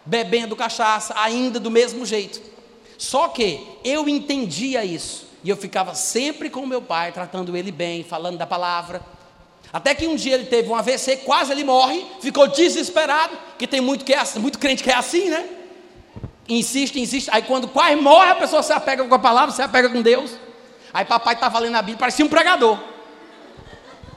bebendo 0.05 0.55
cachaça, 0.55 1.13
ainda 1.17 1.59
do 1.59 1.71
mesmo 1.71 2.05
jeito. 2.05 2.41
Só 2.97 3.27
que 3.27 3.65
eu 3.83 4.07
entendia 4.07 4.83
isso, 4.85 5.27
e 5.43 5.49
eu 5.49 5.57
ficava 5.57 5.93
sempre 5.95 6.49
com 6.49 6.65
meu 6.65 6.81
pai, 6.81 7.11
tratando 7.11 7.55
ele 7.55 7.71
bem, 7.71 8.03
falando 8.03 8.37
da 8.37 8.45
palavra. 8.45 9.01
Até 9.71 9.95
que 9.95 10.07
um 10.07 10.15
dia 10.15 10.35
ele 10.35 10.45
teve 10.45 10.69
um 10.69 10.75
AVC, 10.75 11.17
quase 11.17 11.51
ele 11.51 11.63
morre, 11.63 12.05
ficou 12.21 12.47
desesperado, 12.47 13.37
que 13.57 13.67
tem 13.67 13.81
muito, 13.81 14.05
que 14.05 14.13
é, 14.13 14.19
assim, 14.19 14.39
muito 14.39 14.59
crente 14.59 14.83
que 14.83 14.91
é 14.91 14.95
assim, 14.95 15.29
né? 15.29 15.49
Insiste, 16.47 16.99
insiste. 16.99 17.29
Aí 17.31 17.41
quando 17.41 17.67
quase 17.67 17.95
morre, 17.95 18.29
a 18.29 18.35
pessoa 18.35 18.61
se 18.61 18.71
apega 18.71 19.03
com 19.03 19.15
a 19.15 19.19
palavra, 19.19 19.53
se 19.53 19.61
apega 19.61 19.89
com 19.89 20.01
Deus. 20.01 20.31
Aí 20.93 21.05
papai 21.05 21.33
estava 21.33 21.57
lendo 21.57 21.75
a 21.75 21.81
Bíblia, 21.81 21.97
parecia 21.97 22.23
um 22.23 22.29
pregador. 22.29 22.77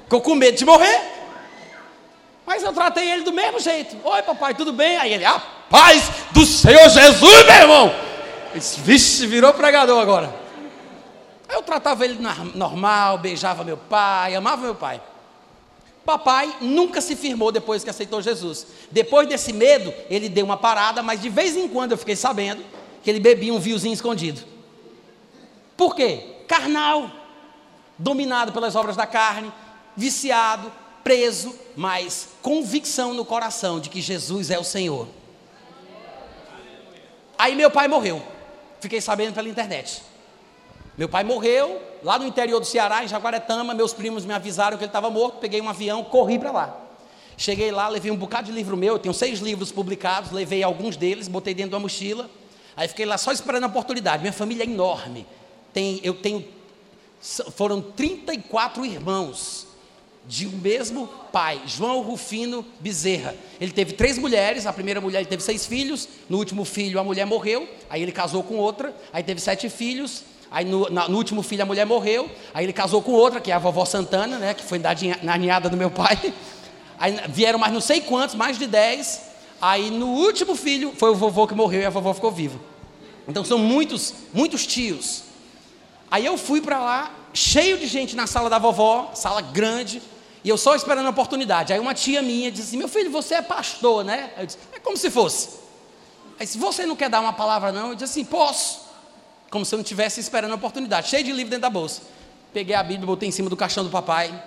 Ficou 0.04 0.20
com 0.20 0.34
medo 0.34 0.58
de 0.58 0.64
morrer. 0.64 1.00
Mas 2.44 2.62
eu 2.62 2.72
tratei 2.72 3.10
ele 3.10 3.22
do 3.22 3.32
mesmo 3.32 3.58
jeito. 3.58 3.96
Oi, 4.04 4.22
papai, 4.22 4.54
tudo 4.54 4.72
bem? 4.72 4.96
Aí 4.98 5.12
ele, 5.12 5.24
ah, 5.24 5.42
paz 5.70 6.10
do 6.32 6.44
Senhor 6.44 6.88
Jesus, 6.88 7.44
meu 7.44 7.54
irmão. 7.54 7.94
Esse 8.54 8.80
vixe, 8.80 9.26
virou 9.26 9.52
pregador 9.52 10.00
agora. 10.00 10.34
Eu 11.48 11.62
tratava 11.62 12.04
ele 12.04 12.18
normal, 12.54 13.18
beijava 13.18 13.62
meu 13.62 13.76
pai, 13.76 14.34
amava 14.34 14.62
meu 14.62 14.74
pai. 14.74 15.00
Papai 16.04 16.56
nunca 16.60 17.00
se 17.00 17.16
firmou 17.16 17.50
depois 17.50 17.82
que 17.82 17.90
aceitou 17.90 18.22
Jesus. 18.22 18.66
Depois 18.90 19.28
desse 19.28 19.52
medo, 19.52 19.92
ele 20.08 20.28
deu 20.28 20.44
uma 20.44 20.56
parada, 20.56 21.02
mas 21.02 21.20
de 21.20 21.28
vez 21.28 21.56
em 21.56 21.68
quando 21.68 21.92
eu 21.92 21.98
fiquei 21.98 22.14
sabendo 22.14 22.64
que 23.02 23.10
ele 23.10 23.20
bebia 23.20 23.52
um 23.52 23.58
viozinho 23.58 23.92
escondido. 23.92 24.40
Por 25.76 25.94
quê? 25.94 26.36
Carnal, 26.46 27.10
dominado 27.98 28.52
pelas 28.52 28.76
obras 28.76 28.96
da 28.96 29.06
carne, 29.06 29.52
viciado, 29.96 30.72
preso, 31.02 31.54
mas 31.76 32.28
convicção 32.40 33.12
no 33.12 33.24
coração 33.24 33.80
de 33.80 33.90
que 33.90 34.00
Jesus 34.00 34.50
é 34.50 34.58
o 34.58 34.64
Senhor. 34.64 35.08
Aí 37.38 37.54
meu 37.54 37.70
pai 37.70 37.88
morreu. 37.88 38.22
Fiquei 38.80 39.00
sabendo 39.00 39.34
pela 39.34 39.48
internet. 39.48 40.02
Meu 40.96 41.08
pai 41.08 41.24
morreu 41.24 41.80
lá 42.02 42.18
no 42.18 42.26
interior 42.26 42.58
do 42.58 42.66
Ceará, 42.66 43.04
em 43.04 43.08
Jaguaretama. 43.08 43.74
Meus 43.74 43.92
primos 43.92 44.24
me 44.24 44.32
avisaram 44.32 44.76
que 44.78 44.84
ele 44.84 44.88
estava 44.88 45.10
morto. 45.10 45.38
Peguei 45.38 45.60
um 45.60 45.68
avião, 45.68 46.02
corri 46.04 46.38
para 46.38 46.50
lá. 46.50 46.80
Cheguei 47.36 47.70
lá, 47.70 47.88
levei 47.88 48.10
um 48.10 48.16
bocado 48.16 48.46
de 48.46 48.52
livro 48.52 48.76
meu. 48.76 48.94
Eu 48.94 48.98
tenho 48.98 49.14
seis 49.14 49.40
livros 49.40 49.70
publicados. 49.70 50.30
Levei 50.30 50.62
alguns 50.62 50.96
deles, 50.96 51.28
botei 51.28 51.52
dentro 51.52 51.72
da 51.72 51.78
mochila. 51.78 52.30
Aí 52.76 52.88
fiquei 52.88 53.04
lá 53.04 53.18
só 53.18 53.32
esperando 53.32 53.64
a 53.64 53.66
oportunidade. 53.66 54.22
Minha 54.22 54.32
família 54.32 54.62
é 54.62 54.66
enorme. 54.66 55.26
Tem, 55.72 56.00
eu 56.02 56.14
tenho. 56.14 56.46
Foram 57.54 57.80
34 57.82 58.84
irmãos 58.86 59.65
de 60.28 60.46
um 60.46 60.52
mesmo 60.52 61.08
pai, 61.32 61.60
João 61.66 62.00
Rufino 62.00 62.64
Bezerra. 62.80 63.34
Ele 63.60 63.70
teve 63.70 63.92
três 63.92 64.18
mulheres, 64.18 64.66
a 64.66 64.72
primeira 64.72 65.00
mulher 65.00 65.20
ele 65.20 65.28
teve 65.28 65.42
seis 65.42 65.66
filhos, 65.66 66.08
no 66.28 66.38
último 66.38 66.64
filho 66.64 66.98
a 66.98 67.04
mulher 67.04 67.24
morreu, 67.26 67.68
aí 67.88 68.02
ele 68.02 68.12
casou 68.12 68.42
com 68.42 68.56
outra, 68.56 68.94
aí 69.12 69.22
teve 69.22 69.40
sete 69.40 69.68
filhos, 69.68 70.24
aí 70.50 70.64
no, 70.64 70.90
na, 70.90 71.08
no 71.08 71.16
último 71.16 71.42
filho 71.42 71.62
a 71.62 71.66
mulher 71.66 71.86
morreu, 71.86 72.28
aí 72.52 72.64
ele 72.64 72.72
casou 72.72 73.02
com 73.02 73.12
outra, 73.12 73.40
que 73.40 73.52
é 73.52 73.54
a 73.54 73.58
vovó 73.58 73.84
Santana, 73.84 74.38
né, 74.38 74.54
que 74.54 74.64
foi 74.64 74.80
na 75.22 75.38
ninhada 75.38 75.68
do 75.68 75.76
meu 75.76 75.90
pai. 75.90 76.16
Aí 76.98 77.14
vieram 77.28 77.58
mais 77.58 77.74
não 77.74 77.80
sei 77.82 78.00
quantos, 78.00 78.34
mais 78.34 78.58
de 78.58 78.66
10. 78.66 79.20
Aí 79.60 79.90
no 79.90 80.06
último 80.06 80.56
filho 80.56 80.94
foi 80.96 81.10
o 81.10 81.14
vovô 81.14 81.46
que 81.46 81.54
morreu 81.54 81.82
e 81.82 81.84
a 81.84 81.90
vovó 81.90 82.14
ficou 82.14 82.30
viva. 82.30 82.58
Então 83.28 83.44
são 83.44 83.58
muitos, 83.58 84.14
muitos 84.32 84.66
tios. 84.66 85.24
Aí 86.10 86.24
eu 86.24 86.38
fui 86.38 86.60
para 86.60 86.78
lá, 86.78 87.14
cheio 87.34 87.76
de 87.76 87.86
gente 87.86 88.16
na 88.16 88.26
sala 88.26 88.48
da 88.48 88.58
vovó, 88.58 89.10
sala 89.14 89.42
grande, 89.42 90.00
e 90.46 90.48
eu 90.48 90.56
só 90.56 90.76
esperando 90.76 91.06
a 91.06 91.10
oportunidade. 91.10 91.72
Aí 91.72 91.80
uma 91.80 91.92
tia 91.92 92.22
minha 92.22 92.52
disse 92.52 92.68
assim: 92.68 92.76
Meu 92.76 92.86
filho, 92.86 93.10
você 93.10 93.34
é 93.34 93.42
pastor, 93.42 94.04
né? 94.04 94.30
Eu 94.38 94.46
disse: 94.46 94.58
É 94.72 94.78
como 94.78 94.96
se 94.96 95.10
fosse. 95.10 95.58
Aí 96.38 96.46
se 96.46 96.56
você 96.56 96.86
não 96.86 96.94
quer 96.94 97.10
dar 97.10 97.20
uma 97.20 97.32
palavra, 97.32 97.72
não, 97.72 97.88
eu 97.88 97.94
disse 97.96 98.20
assim: 98.20 98.24
Posso. 98.24 98.86
Como 99.50 99.64
se 99.64 99.74
eu 99.74 99.78
não 99.78 99.82
estivesse 99.82 100.20
esperando 100.20 100.52
a 100.52 100.54
oportunidade, 100.54 101.08
cheio 101.08 101.24
de 101.24 101.32
livro 101.32 101.50
dentro 101.50 101.62
da 101.62 101.70
bolsa. 101.70 102.02
Peguei 102.52 102.76
a 102.76 102.82
Bíblia, 102.84 103.04
botei 103.04 103.28
em 103.28 103.32
cima 103.32 103.50
do 103.50 103.56
caixão 103.56 103.82
do 103.82 103.90
papai. 103.90 104.40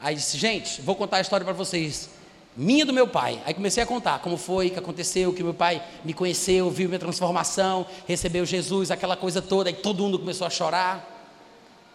Aí 0.00 0.14
disse: 0.14 0.38
Gente, 0.38 0.80
vou 0.82 0.94
contar 0.94 1.16
a 1.16 1.20
história 1.20 1.44
para 1.44 1.52
vocês 1.52 2.08
minha 2.56 2.86
do 2.86 2.92
meu 2.92 3.08
pai. 3.08 3.42
Aí 3.44 3.52
comecei 3.52 3.82
a 3.82 3.86
contar 3.86 4.20
como 4.20 4.36
foi 4.36 4.70
que 4.70 4.78
aconteceu, 4.78 5.32
que 5.32 5.42
meu 5.42 5.54
pai 5.54 5.82
me 6.04 6.14
conheceu, 6.14 6.70
viu 6.70 6.88
minha 6.88 7.00
transformação, 7.00 7.84
recebeu 8.06 8.46
Jesus, 8.46 8.92
aquela 8.92 9.16
coisa 9.16 9.42
toda, 9.42 9.68
e 9.68 9.72
todo 9.72 10.00
mundo 10.00 10.16
começou 10.16 10.46
a 10.46 10.50
chorar. 10.50 11.08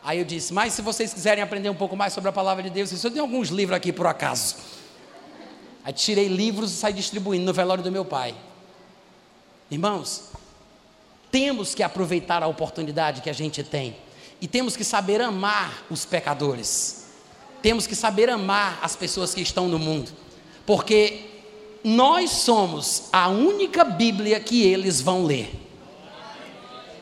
Aí 0.08 0.20
eu 0.20 0.24
disse: 0.24 0.54
Mas 0.54 0.72
se 0.72 0.82
vocês 0.82 1.14
quiserem 1.14 1.44
aprender 1.44 1.70
um 1.70 1.76
pouco 1.76 1.94
mais 1.94 2.14
sobre 2.14 2.30
a 2.30 2.32
palavra 2.32 2.64
de 2.64 2.70
Deus, 2.70 3.04
eu 3.04 3.12
tenho 3.12 3.26
alguns 3.26 3.50
livros 3.50 3.76
aqui 3.76 3.92
por 3.92 4.08
acaso. 4.08 4.56
Aí 5.84 5.92
tirei 5.92 6.30
livros 6.30 6.72
e 6.72 6.76
saí 6.76 6.94
distribuindo 6.94 7.46
no 7.46 7.52
velório 7.52 7.84
do 7.84 7.92
meu 7.92 8.06
pai. 8.06 8.34
Irmãos, 9.70 10.30
temos 11.30 11.76
que 11.76 11.84
aproveitar 11.84 12.42
a 12.42 12.48
oportunidade 12.48 13.20
que 13.20 13.30
a 13.30 13.34
gente 13.34 13.62
tem 13.66 13.98
e 14.40 14.48
temos 14.48 14.78
que 14.78 14.86
saber 14.86 15.20
amar 15.20 15.84
os 15.90 16.06
pecadores. 16.06 17.08
Temos 17.62 17.86
que 17.86 17.96
saber 17.96 18.30
amar 18.30 18.80
as 18.82 18.96
pessoas 18.96 19.34
que 19.34 19.42
estão 19.42 19.68
no 19.68 19.78
mundo 19.78 20.12
porque 20.66 21.26
nós 21.84 22.30
somos 22.30 23.10
a 23.12 23.28
única 23.28 23.84
Bíblia 23.84 24.40
que 24.40 24.64
eles 24.64 25.02
vão 25.02 25.26
ler. 25.26 25.67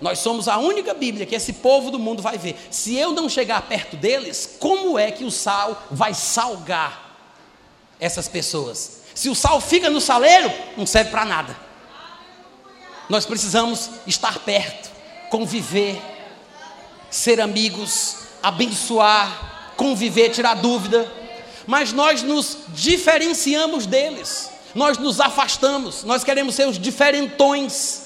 Nós 0.02 0.20
somos 0.20 0.48
a 0.48 0.58
única 0.58 0.94
Bíblia 0.94 1.26
que 1.26 1.36
esse 1.36 1.54
povo 1.54 1.92
do 1.92 2.00
mundo 2.00 2.22
vai 2.22 2.38
ver. 2.38 2.56
Se 2.70 2.96
eu 2.96 3.12
não 3.12 3.30
chegar 3.30 3.62
perto 3.64 3.96
deles, 3.96 4.58
como 4.60 4.98
é 5.00 5.12
que 5.12 5.24
o 5.24 5.32
sal 5.32 5.88
vai 5.90 6.14
salgar 6.14 7.18
essas 8.00 8.28
pessoas? 8.28 9.02
Se 9.14 9.30
o 9.30 9.36
sal 9.36 9.62
fica 9.62 9.90
no 9.90 10.02
saleiro, 10.02 10.52
não 10.76 10.86
serve 10.86 11.12
para 11.12 11.26
nada. 11.26 11.58
Nós 13.08 13.26
precisamos 13.26 13.90
estar 14.06 14.40
perto, 14.40 14.90
conviver, 15.30 16.02
ser 17.10 17.40
amigos, 17.40 18.18
abençoar, 18.42 19.74
conviver, 19.78 20.30
tirar 20.30 20.56
dúvida 20.56 21.12
mas 21.68 21.92
nós 21.92 22.22
nos 22.22 22.58
diferenciamos 22.70 23.86
deles, 23.86 24.50
nós 24.74 24.98
nos 24.98 25.20
afastamos, 25.20 26.04
nós 26.04 26.24
queremos 26.24 26.56
ser 26.56 26.68
os 26.68 26.78
diferentões, 26.78 28.05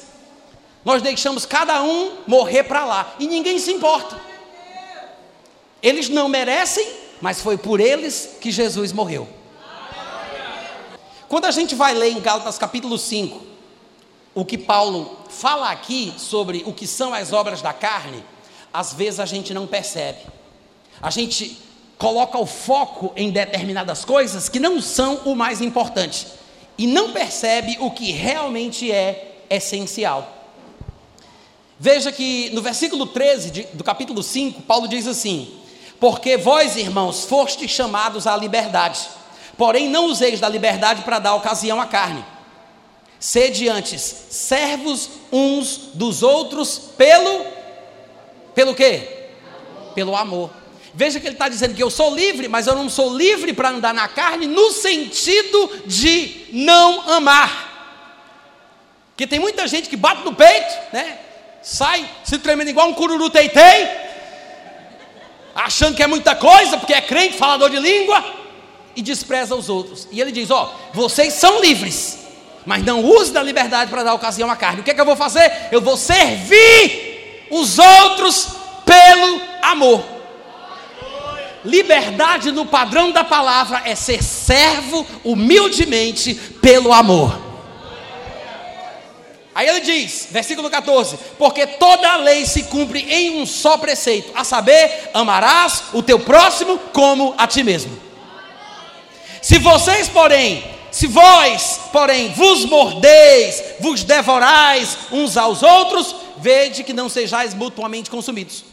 nós 0.84 1.02
deixamos 1.02 1.46
cada 1.46 1.84
um 1.84 2.18
morrer 2.26 2.64
para 2.64 2.86
lá 2.86 3.16
e 3.20 3.28
ninguém 3.28 3.60
se 3.60 3.72
importa. 3.72 4.20
Eles 5.82 6.10
não 6.10 6.28
merecem, 6.28 6.88
mas 7.22 7.42
foi 7.42 7.58
por 7.58 7.80
eles 7.80 8.38
que 8.40 8.52
Jesus 8.52 8.92
morreu. 8.92 9.28
Quando 11.28 11.46
a 11.46 11.52
gente 11.52 11.76
vai 11.76 11.94
ler 11.94 12.12
em 12.12 12.20
Gálatas 12.20 12.58
capítulo 12.58 12.98
5, 12.98 13.40
o 14.34 14.44
que 14.44 14.58
Paulo 14.58 15.18
fala 15.30 15.70
aqui 15.70 16.14
sobre 16.18 16.64
o 16.66 16.74
que 16.74 16.88
são 16.88 17.14
as 17.14 17.34
obras 17.34 17.62
da 17.62 17.74
carne, 17.74 18.24
às 18.74 18.94
vezes 18.94 19.20
a 19.20 19.26
gente 19.26 19.54
não 19.54 19.68
percebe. 19.68 20.20
A 21.02 21.10
gente 21.10 21.62
coloca 21.98 22.38
o 22.38 22.46
foco 22.46 23.12
em 23.16 23.30
determinadas 23.30 24.06
coisas 24.06 24.48
que 24.48 24.60
não 24.60 24.82
são 24.82 25.18
o 25.26 25.36
mais 25.36 25.62
importante 25.62 26.28
e 26.78 26.88
não 26.88 27.12
percebe 27.12 27.78
o 27.80 27.92
que 27.92 28.12
realmente 28.12 28.92
é 28.92 29.44
essencial. 29.50 30.39
Veja 31.80 32.12
que 32.12 32.50
no 32.50 32.62
versículo 32.62 33.08
13 33.08 33.52
de, 33.52 33.64
do 33.74 33.86
capítulo 33.86 34.22
5, 34.22 34.64
Paulo 34.64 34.86
diz 34.86 35.08
assim: 35.08 35.50
Porque 35.98 36.36
vós, 36.36 36.76
irmãos, 36.76 37.24
fostes 37.24 37.72
chamados 37.72 38.28
à 38.28 38.36
liberdade, 38.36 39.00
porém 39.58 39.88
não 39.88 40.08
useis 40.08 40.42
da 40.42 40.50
liberdade 40.50 41.04
para 41.04 41.20
dar 41.20 41.36
ocasião 41.36 41.80
à 41.80 41.86
carne. 41.86 42.26
Sede 43.18 43.70
antes 43.70 44.02
servos 44.30 45.10
uns 45.32 45.92
dos 45.94 46.22
outros 46.22 46.78
pelo 46.98 47.46
pelo 48.54 48.76
quê? 48.76 49.30
Pelo 49.96 50.18
amor. 50.18 50.50
Veja 50.94 51.18
que 51.20 51.28
ele 51.28 51.36
está 51.36 51.48
dizendo 51.48 51.76
que 51.76 51.84
eu 51.84 51.90
sou 51.90 52.14
livre, 52.14 52.50
mas 52.50 52.68
eu 52.68 52.76
não 52.76 52.90
sou 52.90 53.16
livre 53.16 53.54
para 53.54 53.70
andar 53.70 53.94
na 53.94 54.08
carne 54.08 54.48
no 54.48 54.72
sentido 54.72 55.84
de 55.86 56.48
não 56.52 57.10
amar. 57.10 57.68
Porque 59.12 59.28
tem 59.28 59.40
muita 59.40 59.66
gente 59.68 59.88
que 59.88 59.96
bate 59.96 60.26
no 60.26 60.34
peito, 60.34 60.74
né? 60.92 61.20
Sai 61.62 62.10
se 62.24 62.38
tremendo 62.38 62.70
igual 62.70 62.88
um 62.88 62.94
cururu 62.94 63.30
teitei, 63.30 63.88
achando 65.54 65.96
que 65.96 66.04
é 66.04 66.08
muita 66.08 66.36
coisa, 66.36 66.78
porque 66.78 66.94
é 66.94 67.02
crente, 67.02 67.38
falador 67.38 67.70
de 67.70 67.78
língua, 67.78 68.24
e 68.96 69.02
despreza 69.02 69.56
os 69.56 69.70
outros. 69.70 70.08
E 70.12 70.20
ele 70.20 70.32
diz: 70.32 70.50
Ó, 70.50 70.74
vocês 70.94 71.34
são 71.34 71.62
livres, 71.62 72.20
mas 72.66 72.84
não 72.84 73.04
use 73.04 73.32
da 73.32 73.44
liberdade 73.44 73.90
para 73.90 74.04
dar 74.04 74.14
ocasião 74.14 74.50
à 74.50 74.56
carne. 74.56 74.82
O 74.82 74.84
que 74.84 74.92
é 74.92 74.94
que 74.94 75.02
eu 75.02 75.06
vou 75.06 75.16
fazer? 75.16 75.52
Eu 75.72 75.82
vou 75.82 75.98
servir 75.98 77.48
os 77.50 77.80
outros 77.80 78.50
pelo 78.86 79.42
amor. 79.62 80.04
Liberdade 81.66 82.52
no 82.52 82.66
padrão 82.66 83.12
da 83.12 83.24
palavra 83.24 83.82
é 83.84 83.94
ser 83.94 84.24
servo 84.24 85.06
humildemente 85.24 86.34
pelo 86.62 86.94
amor. 86.94 87.49
Aí 89.60 89.68
ele 89.68 89.82
diz, 89.82 90.30
versículo 90.32 90.70
14: 90.70 91.18
Porque 91.38 91.68
toda 91.68 92.10
a 92.10 92.16
lei 92.16 92.46
se 92.46 92.64
cumpre 92.64 93.02
em 93.02 93.42
um 93.42 93.46
só 93.46 93.78
preceito, 93.78 94.32
a 94.34 94.46
saber, 94.46 95.10
amarás 95.14 95.84
o 95.92 96.02
teu 96.02 96.18
próximo 96.18 96.80
como 96.94 97.36
a 97.38 97.46
ti 97.46 97.62
mesmo. 97.62 97.92
Se 99.42 99.60
vocês, 99.60 100.08
porém, 100.08 100.64
se 100.92 101.08
vós, 101.08 101.82
porém, 101.92 102.32
vos 102.32 102.64
mordeis, 102.64 103.62
vos 103.82 104.06
devorais 104.06 104.98
uns 105.12 105.36
aos 105.36 105.62
outros, 105.62 106.16
vede 106.38 106.82
que 106.86 106.94
não 106.94 107.10
sejais 107.10 107.54
mutuamente 107.54 108.10
consumidos 108.10 108.64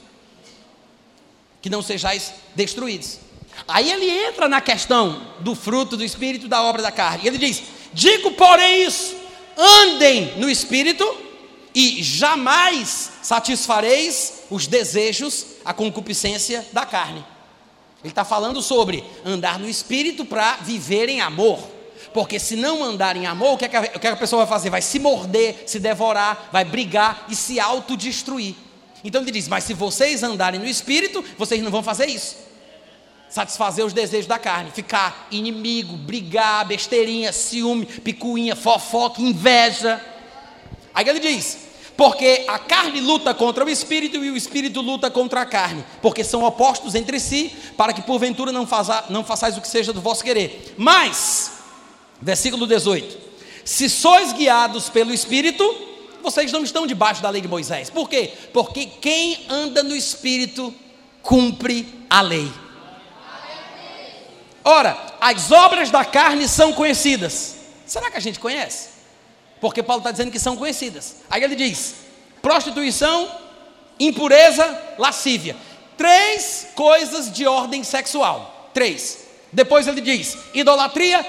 que 1.60 1.68
não 1.68 1.82
sejais 1.82 2.32
destruídos. 2.54 3.18
Aí 3.66 3.90
ele 3.90 4.08
entra 4.08 4.48
na 4.48 4.60
questão 4.60 5.20
do 5.40 5.52
fruto 5.52 5.96
do 5.96 6.04
espírito 6.04 6.46
da 6.46 6.62
obra 6.62 6.80
da 6.80 6.92
carne. 6.92 7.26
Ele 7.26 7.38
diz: 7.38 7.60
Digo, 7.92 8.30
porém, 8.30 8.84
isso: 8.84 9.16
andem 9.56 10.38
no 10.38 10.48
espírito 10.48 11.04
e 11.74 12.02
jamais 12.02 13.12
satisfareis 13.22 14.44
os 14.50 14.66
desejos, 14.66 15.46
a 15.64 15.72
concupiscência 15.72 16.66
da 16.72 16.86
carne. 16.86 17.24
Ele 18.02 18.12
está 18.12 18.24
falando 18.24 18.62
sobre 18.62 19.04
andar 19.24 19.58
no 19.58 19.68
espírito 19.68 20.24
para 20.24 20.56
viver 20.56 21.08
em 21.08 21.20
amor. 21.20 21.58
Porque 22.14 22.38
se 22.38 22.56
não 22.56 22.82
andar 22.82 23.16
em 23.16 23.26
amor, 23.26 23.54
o 23.54 23.58
que, 23.58 23.64
é 23.64 23.68
que 23.68 23.76
a, 23.76 23.80
o 23.80 23.84
que, 23.84 23.96
é 23.96 23.98
que 23.98 24.06
a 24.06 24.16
pessoa 24.16 24.44
vai 24.44 24.56
fazer? 24.56 24.70
Vai 24.70 24.80
se 24.80 24.98
morder, 24.98 25.64
se 25.66 25.78
devorar, 25.78 26.48
vai 26.52 26.64
brigar 26.64 27.26
e 27.28 27.36
se 27.36 27.58
autodestruir. 27.58 28.54
Então 29.02 29.20
ele 29.22 29.30
diz: 29.30 29.48
Mas 29.48 29.64
se 29.64 29.74
vocês 29.74 30.22
andarem 30.22 30.60
no 30.60 30.66
espírito, 30.66 31.24
vocês 31.36 31.62
não 31.62 31.70
vão 31.70 31.82
fazer 31.82 32.06
isso. 32.06 32.45
Satisfazer 33.28 33.84
os 33.84 33.92
desejos 33.92 34.26
da 34.26 34.38
carne, 34.38 34.70
ficar 34.70 35.26
inimigo, 35.30 35.96
brigar, 35.96 36.64
besteirinha, 36.66 37.32
ciúme, 37.32 37.84
picuinha, 37.84 38.54
fofoca, 38.54 39.20
inveja. 39.20 40.00
Aí 40.94 41.08
ele 41.08 41.18
diz: 41.18 41.58
Porque 41.96 42.44
a 42.46 42.58
carne 42.58 43.00
luta 43.00 43.34
contra 43.34 43.64
o 43.64 43.68
espírito 43.68 44.24
e 44.24 44.30
o 44.30 44.36
espírito 44.36 44.80
luta 44.80 45.10
contra 45.10 45.42
a 45.42 45.46
carne, 45.46 45.84
porque 46.00 46.22
são 46.22 46.44
opostos 46.44 46.94
entre 46.94 47.18
si, 47.18 47.52
para 47.76 47.92
que 47.92 48.02
porventura 48.02 48.52
não, 48.52 48.66
faça, 48.66 49.06
não 49.10 49.24
façais 49.24 49.58
o 49.58 49.60
que 49.60 49.68
seja 49.68 49.92
do 49.92 50.00
vosso 50.00 50.22
querer. 50.22 50.74
Mas, 50.78 51.52
versículo 52.22 52.66
18: 52.66 53.18
Se 53.64 53.90
sois 53.90 54.32
guiados 54.32 54.88
pelo 54.88 55.12
espírito, 55.12 55.64
vocês 56.26 56.50
não 56.50 56.64
estão 56.64 56.86
debaixo 56.86 57.22
da 57.22 57.30
lei 57.30 57.40
de 57.40 57.48
Moisés. 57.48 57.88
Por 57.88 58.08
quê? 58.08 58.32
Porque 58.52 58.86
quem 58.86 59.46
anda 59.48 59.82
no 59.82 59.94
Espírito 59.94 60.74
cumpre 61.22 61.86
a 62.10 62.20
lei. 62.20 62.50
Ora, 64.68 64.98
as 65.20 65.52
obras 65.52 65.92
da 65.92 66.04
carne 66.04 66.48
são 66.48 66.72
conhecidas. 66.72 67.54
Será 67.86 68.10
que 68.10 68.16
a 68.16 68.20
gente 68.20 68.40
conhece? 68.40 68.88
Porque 69.60 69.80
Paulo 69.80 70.00
está 70.00 70.10
dizendo 70.10 70.32
que 70.32 70.40
são 70.40 70.56
conhecidas. 70.56 71.18
Aí 71.30 71.44
ele 71.44 71.54
diz: 71.54 71.94
prostituição, 72.42 73.30
impureza, 74.00 74.76
lascívia. 74.98 75.54
Três 75.96 76.66
coisas 76.74 77.32
de 77.32 77.46
ordem 77.46 77.84
sexual. 77.84 78.70
Três. 78.74 79.28
Depois 79.52 79.86
ele 79.86 80.00
diz: 80.00 80.36
idolatria 80.52 81.24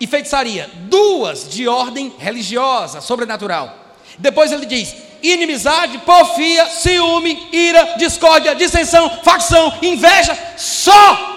e 0.00 0.06
feitiçaria. 0.08 0.68
Duas 0.88 1.48
de 1.48 1.68
ordem 1.68 2.12
religiosa, 2.18 3.00
sobrenatural. 3.00 3.72
Depois 4.18 4.50
ele 4.50 4.66
diz: 4.66 4.92
inimizade, 5.22 5.98
porfia, 5.98 6.66
ciúme, 6.66 7.48
ira, 7.52 7.94
discórdia, 7.96 8.56
dissensão, 8.56 9.08
facção, 9.22 9.72
inveja, 9.82 10.36
só 10.56 11.35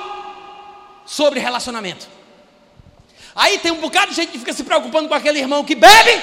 sobre 1.10 1.40
relacionamento. 1.40 2.08
Aí 3.36 3.58
tem 3.58 3.72
um 3.72 3.82
bocado 3.82 4.12
de 4.12 4.16
gente 4.16 4.32
que 4.32 4.38
fica 4.38 4.54
se 4.54 4.64
preocupando 4.64 5.10
com 5.10 5.16
aquele 5.16 5.40
irmão 5.40 5.64
que 5.64 5.74
bebe, 5.74 6.22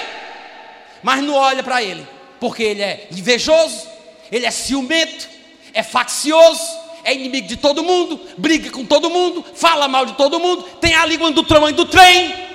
mas 1.02 1.22
não 1.24 1.34
olha 1.34 1.62
para 1.62 1.82
ele, 1.82 2.06
porque 2.38 2.62
ele 2.62 2.82
é 2.82 3.08
invejoso, 3.10 3.84
ele 4.30 4.46
é 4.46 4.50
ciumento, 4.50 5.28
é 5.74 5.82
faccioso, 5.82 6.62
é 7.02 7.12
inimigo 7.12 7.48
de 7.48 7.56
todo 7.56 7.82
mundo, 7.82 8.20
briga 8.38 8.70
com 8.70 8.84
todo 8.84 9.10
mundo, 9.10 9.44
fala 9.56 9.88
mal 9.88 10.06
de 10.06 10.12
todo 10.12 10.38
mundo, 10.38 10.62
tem 10.80 10.94
a 10.94 11.04
língua 11.04 11.32
do 11.32 11.42
tamanho 11.42 11.74
do 11.74 11.86
trem. 11.86 12.46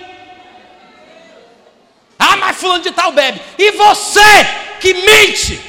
Ah, 2.18 2.38
mas 2.38 2.56
fulano 2.56 2.84
de 2.84 2.92
tal 2.92 3.12
bebe. 3.12 3.42
E 3.58 3.72
você 3.72 4.20
que 4.80 4.94
mente? 4.94 5.60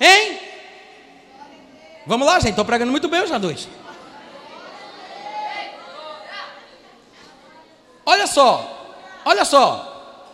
Hein? 0.00 0.40
Vamos 2.06 2.26
lá, 2.26 2.40
gente. 2.40 2.50
Estou 2.50 2.64
pregando 2.64 2.90
muito 2.90 3.08
bem 3.08 3.20
hoje 3.20 3.32
à 3.32 3.38
Olha 8.06 8.26
só, 8.26 8.96
olha 9.24 9.44
só. 9.44 9.90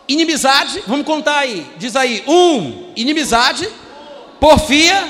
Inimizade, 0.09 0.83
vamos 0.87 1.07
contar 1.07 1.39
aí. 1.39 1.67
Diz 1.77 1.95
aí: 1.95 2.25
um, 2.27 2.93
inimizade, 2.97 3.69
porfia, 4.41 5.09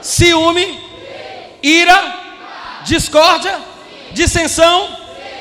ciúme, 0.00 0.78
ira, 1.62 2.14
discórdia, 2.84 3.60
dissensão, 4.12 4.96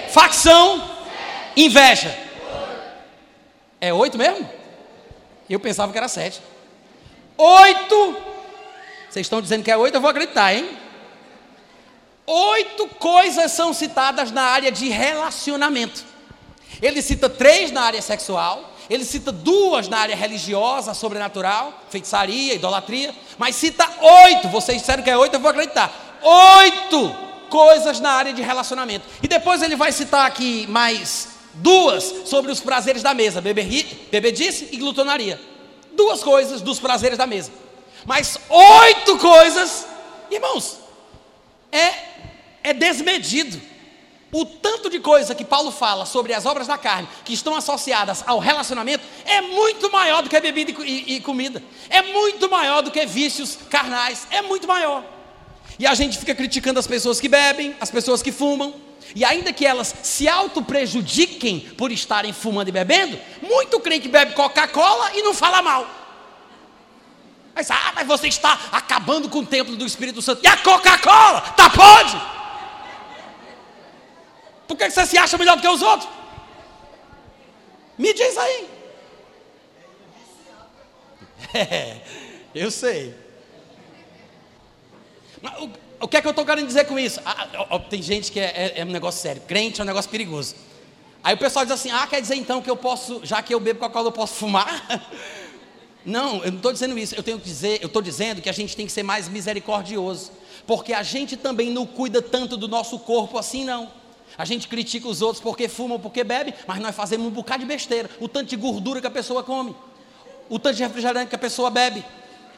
facção, 0.10 0.90
inveja. 1.56 2.18
É 3.80 3.94
oito 3.94 4.18
mesmo? 4.18 4.50
Eu 5.50 5.60
pensava 5.60 5.92
que 5.92 5.98
era 5.98 6.08
sete. 6.08 6.42
Oito. 7.38 8.18
Vocês 9.10 9.26
estão 9.26 9.42
dizendo 9.42 9.64
que 9.64 9.72
é 9.72 9.78
oito, 9.78 9.96
eu 9.96 10.02
vou 10.02 10.10
acreditar, 10.10 10.54
hein? 10.54 10.70
Oito 12.26 12.88
coisas 12.88 13.52
são 13.52 13.74
citadas 13.74 14.32
na 14.32 14.44
área 14.44 14.72
de 14.72 14.90
relacionamento. 14.90 16.09
Ele 16.82 17.02
cita 17.02 17.30
três 17.30 17.72
na 17.72 17.82
área 17.82 18.02
sexual, 18.02 18.74
ele 18.90 19.06
cita 19.06 19.32
duas 19.32 19.88
na 19.88 20.00
área 20.00 20.16
religiosa, 20.16 20.94
sobrenatural, 20.94 21.74
feitiçaria, 21.90 22.56
idolatria, 22.56 23.14
mas 23.38 23.56
cita 23.56 23.88
oito. 24.26 24.48
Vocês 24.48 24.80
disseram 24.80 25.04
que 25.04 25.10
é 25.10 25.18
oito, 25.18 25.36
eu 25.36 25.40
vou 25.40 25.52
acreditar. 25.52 26.20
Oito 26.22 27.16
coisas 27.50 28.00
na 28.00 28.12
área 28.12 28.34
de 28.34 28.42
relacionamento. 28.42 29.06
E 29.22 29.28
depois 29.28 29.62
ele 29.62 29.76
vai 29.76 29.92
citar 29.92 30.26
aqui 30.26 30.66
mais 30.68 31.30
duas 31.56 32.04
sobre 32.26 32.52
os 32.52 32.60
prazeres 32.60 33.04
da 33.04 33.14
mesa: 33.14 33.42
bebedice 33.42 34.70
e 34.72 34.78
glutonaria. 34.78 35.40
Duas 35.94 36.24
coisas 36.24 36.62
dos 36.62 36.80
prazeres 36.80 37.18
da 37.18 37.28
mesa. 37.28 37.52
Mas 38.06 38.40
oito 38.50 39.18
coisas, 39.18 39.86
irmãos, 40.32 40.80
é, 41.72 41.94
é 42.64 42.74
desmedido. 42.74 43.60
O 44.32 44.46
tanto 44.46 44.90
de 44.90 45.00
coisa 45.00 45.34
que 45.34 45.44
Paulo 45.44 45.72
fala 45.72 46.06
sobre 46.06 46.34
as 46.34 46.46
obras 46.46 46.68
da 46.68 46.78
carne, 46.78 47.08
que 47.26 47.34
estão 47.34 47.56
associadas 47.56 48.24
ao 48.28 48.38
relacionamento, 48.38 49.04
é 49.26 49.42
muito 49.42 49.92
maior 49.92 50.22
do 50.22 50.30
que 50.30 50.40
bebida 50.40 50.72
e, 50.84 51.16
e 51.16 51.20
comida, 51.22 51.64
é 51.90 52.02
muito 52.02 52.50
maior 52.50 52.82
do 52.82 52.92
que 52.92 53.04
vícios 53.06 53.58
carnais, 53.70 54.28
é 54.30 54.42
muito 54.42 54.68
maior. 54.68 55.04
E 55.80 55.88
a 55.88 55.96
gente 55.96 56.18
fica 56.18 56.36
criticando 56.36 56.80
as 56.80 56.86
pessoas 56.86 57.20
que 57.20 57.28
bebem, 57.28 57.76
as 57.82 57.90
pessoas 57.90 58.22
que 58.22 58.32
fumam, 58.32 58.74
e 59.16 59.26
ainda 59.26 59.52
que 59.52 59.66
elas 59.66 59.96
se 60.04 60.28
auto-prejudiquem 60.28 61.62
por 61.76 61.92
estarem 61.92 62.32
fumando 62.32 62.68
e 62.68 62.72
bebendo, 62.72 63.20
muito 63.42 63.80
crente 63.80 64.08
bebe 64.08 64.34
Coca-Cola 64.34 65.12
e 65.16 65.24
não 65.24 65.34
fala 65.34 65.64
mal. 65.64 65.88
Mas, 67.56 67.72
ah, 67.72 67.92
mas 67.96 68.08
você 68.08 68.28
está 68.28 68.68
acabando 68.72 69.28
com 69.28 69.40
o 69.40 69.46
templo 69.46 69.76
do 69.76 69.86
Espírito 69.86 70.22
Santo. 70.22 70.42
E 70.44 70.48
a 70.48 70.58
Coca-Cola? 70.58 71.42
Tá 71.42 71.70
pode? 71.70 72.39
Por 74.70 74.78
que 74.78 74.88
você 74.88 75.04
se 75.04 75.18
acha 75.18 75.36
melhor 75.36 75.56
do 75.56 75.64
que 75.64 75.68
os 75.68 75.82
outros? 75.82 76.08
Me 77.98 78.14
diz 78.14 78.38
aí. 78.38 78.70
É, 81.56 81.98
eu 82.54 82.70
sei. 82.70 83.16
O, 85.60 85.70
o, 86.02 86.08
que 86.08 86.18
é 86.18 86.22
que 86.22 86.28
eu 86.28 86.30
estou 86.30 86.46
querendo 86.46 86.68
dizer 86.68 86.86
com 86.86 87.00
isso? 87.00 87.20
Ah, 87.26 87.48
ó, 87.72 87.80
tem 87.80 88.00
gente 88.00 88.32
que 88.32 88.40
é, 88.40 88.44
é, 88.44 88.74
é, 88.82 88.86
um 88.86 88.92
negócio 88.92 89.20
sério. 89.20 89.42
Crente 89.42 89.82
é 89.82 89.84
um 89.84 89.88
negócio 89.88 90.12
perigoso. 90.12 90.56
Aí 91.24 91.34
o 91.34 91.38
pessoal 91.38 91.66
diz 91.66 91.74
assim: 91.74 91.90
ah, 91.90 92.06
quer 92.06 92.22
dizer 92.22 92.36
então 92.36 92.62
que 92.62 92.70
eu 92.70 92.78
posso, 92.78 93.22
já 93.24 93.42
que 93.42 93.52
eu 93.52 93.60
bebo 93.60 93.80
Coca-Cola, 93.80 94.10
eu 94.10 94.12
posso 94.12 94.36
fumar? 94.36 94.86
Não, 96.06 96.38
eu 96.46 96.52
não 96.52 96.58
estou 96.58 96.72
dizendo 96.72 96.98
isso. 96.98 97.14
Eu 97.14 97.22
tenho 97.22 97.38
que 97.38 97.44
dizer, 97.44 97.82
eu 97.82 97.88
estou 97.88 98.02
dizendo 98.02 98.42
que 98.42 98.50
a 98.50 98.54
gente 98.54 98.74
tem 98.74 98.86
que 98.86 98.92
ser 98.92 99.04
mais 99.04 99.28
misericordioso. 99.28 100.32
Porque 100.66 100.94
a 100.94 101.04
gente 101.04 101.36
também 101.36 101.70
não 101.70 101.86
cuida 101.86 102.22
tanto 102.22 102.56
do 102.56 102.70
nosso 102.70 102.98
corpo 103.00 103.38
assim, 103.38 103.66
não. 103.66 103.92
A 104.40 104.46
gente 104.46 104.70
critica 104.70 105.06
os 105.06 105.22
outros 105.22 105.44
porque 105.44 105.68
fumam, 105.68 106.00
porque 106.00 106.24
bebem, 106.24 106.54
mas 106.66 106.80
nós 106.80 106.96
fazemos 106.96 107.28
um 107.28 107.30
bocado 107.30 107.60
de 107.60 107.66
besteira. 107.66 108.10
O 108.22 108.28
tanto 108.30 108.48
de 108.48 108.56
gordura 108.56 109.02
que 109.02 109.08
a 109.08 109.12
pessoa 109.12 109.44
come, 109.44 109.76
o 110.50 110.58
tanto 110.58 110.78
de 110.78 110.84
refrigerante 110.84 111.28
que 111.28 111.36
a 111.36 111.40
pessoa 111.40 111.70
bebe, 111.70 112.06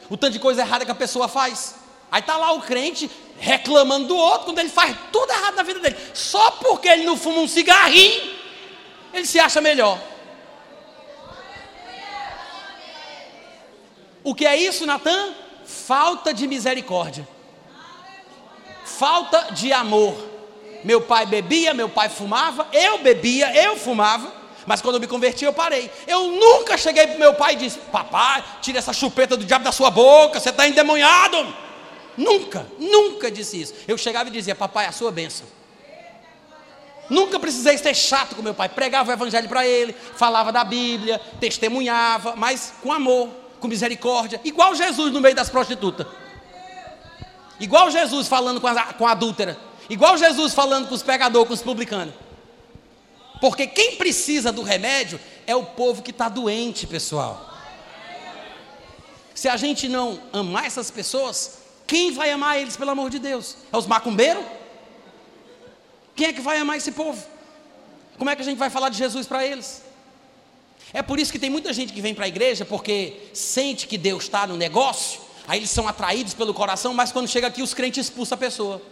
o 0.08 0.16
tanto 0.16 0.34
de 0.34 0.38
coisa 0.38 0.60
errada 0.60 0.84
que 0.84 0.92
a 0.92 0.94
pessoa 0.94 1.26
faz. 1.26 1.74
Aí 2.08 2.20
está 2.20 2.36
lá 2.36 2.52
o 2.52 2.60
crente 2.60 3.10
reclamando 3.36 4.06
do 4.06 4.16
outro 4.16 4.44
quando 4.44 4.60
ele 4.60 4.68
faz 4.68 4.96
tudo 5.10 5.32
errado 5.32 5.56
na 5.56 5.64
vida 5.64 5.80
dele. 5.80 5.96
Só 6.14 6.52
porque 6.52 6.86
ele 6.86 7.02
não 7.02 7.16
fuma 7.16 7.40
um 7.40 7.48
cigarrinho, 7.48 8.30
ele 9.12 9.26
se 9.26 9.40
acha 9.40 9.60
melhor. 9.60 9.98
O 14.22 14.36
que 14.36 14.46
é 14.46 14.56
isso, 14.56 14.86
Natan? 14.86 15.34
Falta 15.66 16.32
de 16.32 16.46
misericórdia. 16.46 17.26
Falta 18.84 19.52
de 19.52 19.72
amor. 19.72 20.31
Meu 20.84 21.00
pai 21.00 21.26
bebia, 21.26 21.72
meu 21.72 21.88
pai 21.88 22.08
fumava, 22.08 22.66
eu 22.72 22.98
bebia, 22.98 23.54
eu 23.54 23.76
fumava. 23.76 24.42
Mas 24.66 24.80
quando 24.80 24.96
eu 24.96 25.00
me 25.00 25.06
converti, 25.06 25.44
eu 25.44 25.52
parei. 25.52 25.90
Eu 26.06 26.28
nunca 26.28 26.76
cheguei 26.76 27.06
para 27.06 27.18
meu 27.18 27.34
pai 27.34 27.54
e 27.54 27.56
disse: 27.56 27.78
Papai, 27.78 28.44
tira 28.60 28.78
essa 28.78 28.92
chupeta 28.92 29.36
do 29.36 29.44
diabo 29.44 29.64
da 29.64 29.72
sua 29.72 29.90
boca, 29.90 30.38
você 30.38 30.50
está 30.50 30.66
endemoniado. 30.66 31.54
Nunca, 32.16 32.66
nunca 32.78 33.30
disse 33.30 33.60
isso. 33.60 33.74
Eu 33.88 33.98
chegava 33.98 34.28
e 34.28 34.32
dizia: 34.32 34.54
Papai, 34.54 34.86
a 34.86 34.92
sua 34.92 35.10
bênção. 35.10 35.46
Nunca 37.10 37.38
precisei 37.38 37.76
ser 37.76 37.94
chato 37.94 38.34
com 38.34 38.42
meu 38.42 38.54
pai. 38.54 38.68
Pregava 38.68 39.10
o 39.10 39.12
evangelho 39.12 39.48
para 39.48 39.66
ele, 39.66 39.94
falava 40.16 40.52
da 40.52 40.64
Bíblia, 40.64 41.20
testemunhava, 41.40 42.34
mas 42.36 42.74
com 42.82 42.92
amor, 42.92 43.28
com 43.60 43.68
misericórdia, 43.68 44.40
igual 44.44 44.74
Jesus 44.74 45.12
no 45.12 45.20
meio 45.20 45.34
das 45.34 45.50
prostitutas. 45.50 46.06
Igual 47.60 47.90
Jesus 47.90 48.28
falando 48.28 48.60
com 48.60 48.66
a, 48.66 48.92
com 48.94 49.06
a 49.06 49.12
adúltera. 49.12 49.58
Igual 49.92 50.16
Jesus 50.16 50.54
falando 50.54 50.88
com 50.88 50.94
os 50.94 51.02
pecadores, 51.02 51.46
com 51.48 51.52
os 51.52 51.60
publicanos. 51.60 52.14
Porque 53.42 53.66
quem 53.66 53.96
precisa 53.96 54.50
do 54.50 54.62
remédio 54.62 55.20
é 55.46 55.54
o 55.54 55.66
povo 55.66 56.00
que 56.00 56.10
está 56.10 56.30
doente, 56.30 56.86
pessoal. 56.86 57.52
Se 59.34 59.50
a 59.50 59.56
gente 59.58 59.90
não 59.90 60.18
amar 60.32 60.64
essas 60.64 60.90
pessoas, 60.90 61.58
quem 61.86 62.10
vai 62.10 62.30
amar 62.30 62.58
eles, 62.58 62.74
pelo 62.74 62.90
amor 62.90 63.10
de 63.10 63.18
Deus? 63.18 63.58
É 63.70 63.76
os 63.76 63.86
macumbeiros? 63.86 64.42
Quem 66.16 66.28
é 66.28 66.32
que 66.32 66.40
vai 66.40 66.56
amar 66.56 66.78
esse 66.78 66.92
povo? 66.92 67.22
Como 68.16 68.30
é 68.30 68.34
que 68.34 68.40
a 68.40 68.46
gente 68.46 68.56
vai 68.56 68.70
falar 68.70 68.88
de 68.88 68.96
Jesus 68.96 69.26
para 69.26 69.46
eles? 69.46 69.82
É 70.94 71.02
por 71.02 71.18
isso 71.18 71.30
que 71.30 71.38
tem 71.38 71.50
muita 71.50 71.70
gente 71.70 71.92
que 71.92 72.00
vem 72.00 72.14
para 72.14 72.24
a 72.24 72.28
igreja 72.28 72.64
porque 72.64 73.28
sente 73.34 73.86
que 73.86 73.98
Deus 73.98 74.22
está 74.22 74.46
no 74.46 74.56
negócio, 74.56 75.20
aí 75.46 75.58
eles 75.58 75.70
são 75.70 75.86
atraídos 75.86 76.32
pelo 76.32 76.54
coração, 76.54 76.94
mas 76.94 77.12
quando 77.12 77.28
chega 77.28 77.48
aqui 77.48 77.60
os 77.60 77.74
crentes 77.74 78.06
expulsam 78.06 78.36
a 78.36 78.38
pessoa 78.38 78.91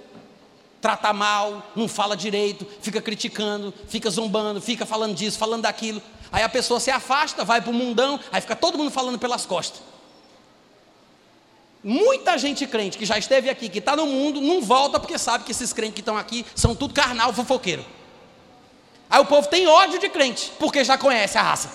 trata 0.81 1.13
mal, 1.13 1.71
não 1.77 1.87
fala 1.87 2.17
direito, 2.17 2.67
fica 2.81 3.01
criticando, 3.01 3.73
fica 3.87 4.09
zombando, 4.11 4.61
fica 4.61 4.87
falando 4.87 5.15
disso, 5.15 5.39
falando 5.39 5.63
daquilo. 5.63 6.01
Aí 6.33 6.43
a 6.43 6.49
pessoa 6.49 6.81
se 6.81 6.91
afasta, 6.91 7.45
vai 7.45 7.61
para 7.61 7.71
o 7.71 7.75
mundão, 7.75 8.19
aí 8.33 8.41
fica 8.41 8.57
todo 8.57 8.79
mundo 8.79 8.91
falando 8.91 9.19
pelas 9.19 9.45
costas. 9.45 9.83
Muita 11.83 12.37
gente 12.39 12.67
crente 12.67 12.99
que 12.99 13.07
já 13.07 13.19
esteve 13.19 13.49
aqui, 13.49 13.69
que 13.69 13.79
está 13.79 13.97
no 13.97 14.07
mundo, 14.07 14.41
não 14.41 14.61
volta 14.61 14.99
porque 15.01 15.19
sabe 15.19 15.45
que 15.45 15.53
esses 15.53 15.73
crentes 15.73 15.95
que 15.95 16.01
estão 16.01 16.17
aqui 16.17 16.45
são 16.55 16.75
tudo 16.75 16.95
carnal, 16.95 17.33
fofoqueiro. 17.33 17.85
Aí 19.09 19.21
o 19.21 19.27
povo 19.27 19.49
tem 19.49 19.67
ódio 19.67 19.99
de 19.99 20.09
crente, 20.09 20.53
porque 20.59 20.85
já 20.85 20.97
conhece 20.97 21.37
a 21.37 21.43
raça. 21.43 21.71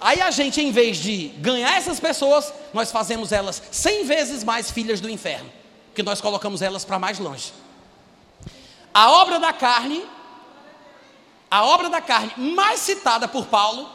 Aí 0.00 0.22
a 0.22 0.30
gente, 0.30 0.60
em 0.60 0.72
vez 0.72 0.96
de 0.96 1.28
ganhar 1.38 1.76
essas 1.76 2.00
pessoas, 2.00 2.52
nós 2.72 2.90
fazemos 2.90 3.30
elas 3.32 3.62
cem 3.70 4.04
vezes 4.04 4.42
mais 4.42 4.70
filhas 4.70 5.00
do 5.00 5.10
inferno 5.10 5.59
que 5.94 6.02
nós 6.02 6.20
colocamos 6.20 6.62
elas 6.62 6.84
para 6.84 6.98
mais 6.98 7.18
longe. 7.18 7.52
A 8.92 9.10
obra 9.10 9.38
da 9.38 9.52
carne, 9.52 10.04
a 11.50 11.64
obra 11.64 11.88
da 11.88 12.00
carne 12.00 12.32
mais 12.36 12.80
citada 12.80 13.28
por 13.28 13.46
Paulo 13.46 13.88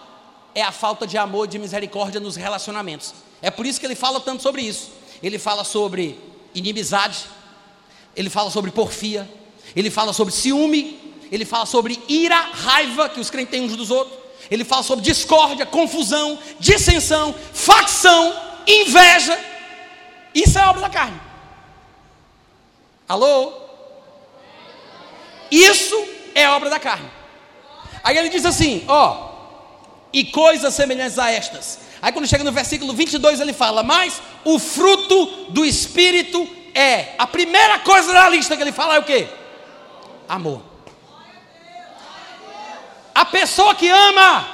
é 0.53 0.61
a 0.61 0.71
falta 0.71 1.05
de 1.05 1.17
amor 1.17 1.45
e 1.45 1.49
de 1.49 1.59
misericórdia 1.59 2.19
nos 2.19 2.35
relacionamentos. 2.35 3.13
É 3.41 3.51
por 3.51 3.65
isso 3.65 3.79
que 3.79 3.85
ele 3.85 3.95
fala 3.95 4.19
tanto 4.19 4.41
sobre 4.41 4.61
isso. 4.61 4.89
Ele 5.21 5.37
fala 5.37 5.63
sobre 5.63 6.19
inimizade, 6.53 7.25
ele 8.15 8.29
fala 8.29 8.49
sobre 8.49 8.71
porfia, 8.71 9.29
ele 9.75 9.89
fala 9.91 10.13
sobre 10.13 10.33
ciúme, 10.33 11.15
ele 11.31 11.45
fala 11.45 11.65
sobre 11.65 12.01
ira, 12.07 12.39
raiva 12.39 13.09
que 13.09 13.19
os 13.19 13.29
crentes 13.29 13.51
têm 13.51 13.63
uns 13.63 13.75
dos 13.75 13.91
outros, 13.91 14.17
ele 14.49 14.63
fala 14.63 14.83
sobre 14.83 15.03
discórdia, 15.03 15.65
confusão, 15.65 16.37
dissensão, 16.59 17.35
facção, 17.53 18.33
inveja. 18.65 19.37
Isso 20.33 20.57
é 20.57 20.65
obra 20.67 20.81
da 20.81 20.89
carne. 20.89 21.19
Alô? 23.07 23.53
Isso 25.51 25.95
é 26.33 26.49
obra 26.49 26.69
da 26.69 26.79
carne. 26.79 27.09
Aí 28.03 28.17
ele 28.17 28.29
diz 28.29 28.45
assim: 28.45 28.83
ó, 28.87 29.31
e 30.11 30.23
coisas 30.25 30.73
semelhantes 30.73 31.19
a 31.19 31.31
estas. 31.31 31.79
Aí 32.01 32.11
quando 32.11 32.27
chega 32.27 32.43
no 32.43 32.51
versículo 32.51 32.93
22 32.93 33.39
ele 33.39 33.53
fala: 33.53 33.83
Mas 33.83 34.21
o 34.43 34.57
fruto 34.59 35.25
do 35.49 35.65
Espírito 35.65 36.47
é. 36.73 37.13
A 37.17 37.27
primeira 37.27 37.79
coisa 37.79 38.13
da 38.13 38.27
lista 38.29 38.55
que 38.55 38.61
ele 38.61 38.71
fala 38.71 38.95
é 38.95 38.99
o 38.99 39.03
que? 39.03 39.27
Amor. 40.27 40.61
A 43.13 43.23
pessoa 43.23 43.73
que 43.73 43.87
ama, 43.87 44.47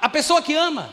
a 0.00 0.08
pessoa 0.08 0.40
que 0.40 0.54
ama, 0.54 0.88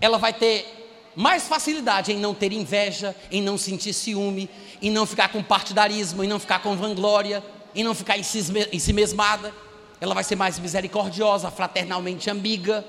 ela 0.00 0.18
vai 0.18 0.32
ter 0.32 0.82
mais 1.14 1.46
facilidade 1.46 2.12
em 2.12 2.16
não 2.16 2.32
ter 2.32 2.52
inveja, 2.52 3.14
em 3.30 3.42
não 3.42 3.58
sentir 3.58 3.92
ciúme, 3.92 4.48
em 4.82 4.90
não 4.90 5.06
ficar 5.06 5.28
com 5.28 5.42
partidarismo, 5.42 6.24
em 6.24 6.26
não 6.26 6.40
ficar 6.40 6.58
com 6.58 6.76
vanglória, 6.76 7.42
em 7.74 7.84
não 7.84 7.94
ficar 7.94 8.18
em 8.18 8.22
si 8.22 8.92
mesmada. 8.92 9.54
Ela 10.00 10.14
vai 10.14 10.24
ser 10.24 10.34
mais 10.34 10.58
misericordiosa, 10.58 11.50
fraternalmente 11.50 12.28
amiga. 12.28 12.84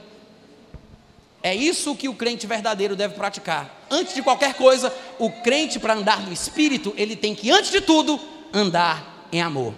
É 1.43 1.53
isso 1.53 1.95
que 1.95 2.09
o 2.09 2.15
crente 2.15 2.47
verdadeiro 2.47 2.95
deve 2.95 3.13
praticar. 3.13 3.85
Antes 3.91 4.15
de 4.15 4.23
qualquer 4.23 4.55
coisa, 4.55 4.91
o 5.19 5.29
crente, 5.29 5.79
para 5.79 5.93
andar 5.93 6.21
no 6.21 6.33
espírito, 6.33 6.93
ele 6.97 7.15
tem 7.15 7.35
que, 7.35 7.51
antes 7.51 7.69
de 7.69 7.81
tudo, 7.81 8.19
andar 8.51 9.27
em 9.31 9.41
amor. 9.41 9.73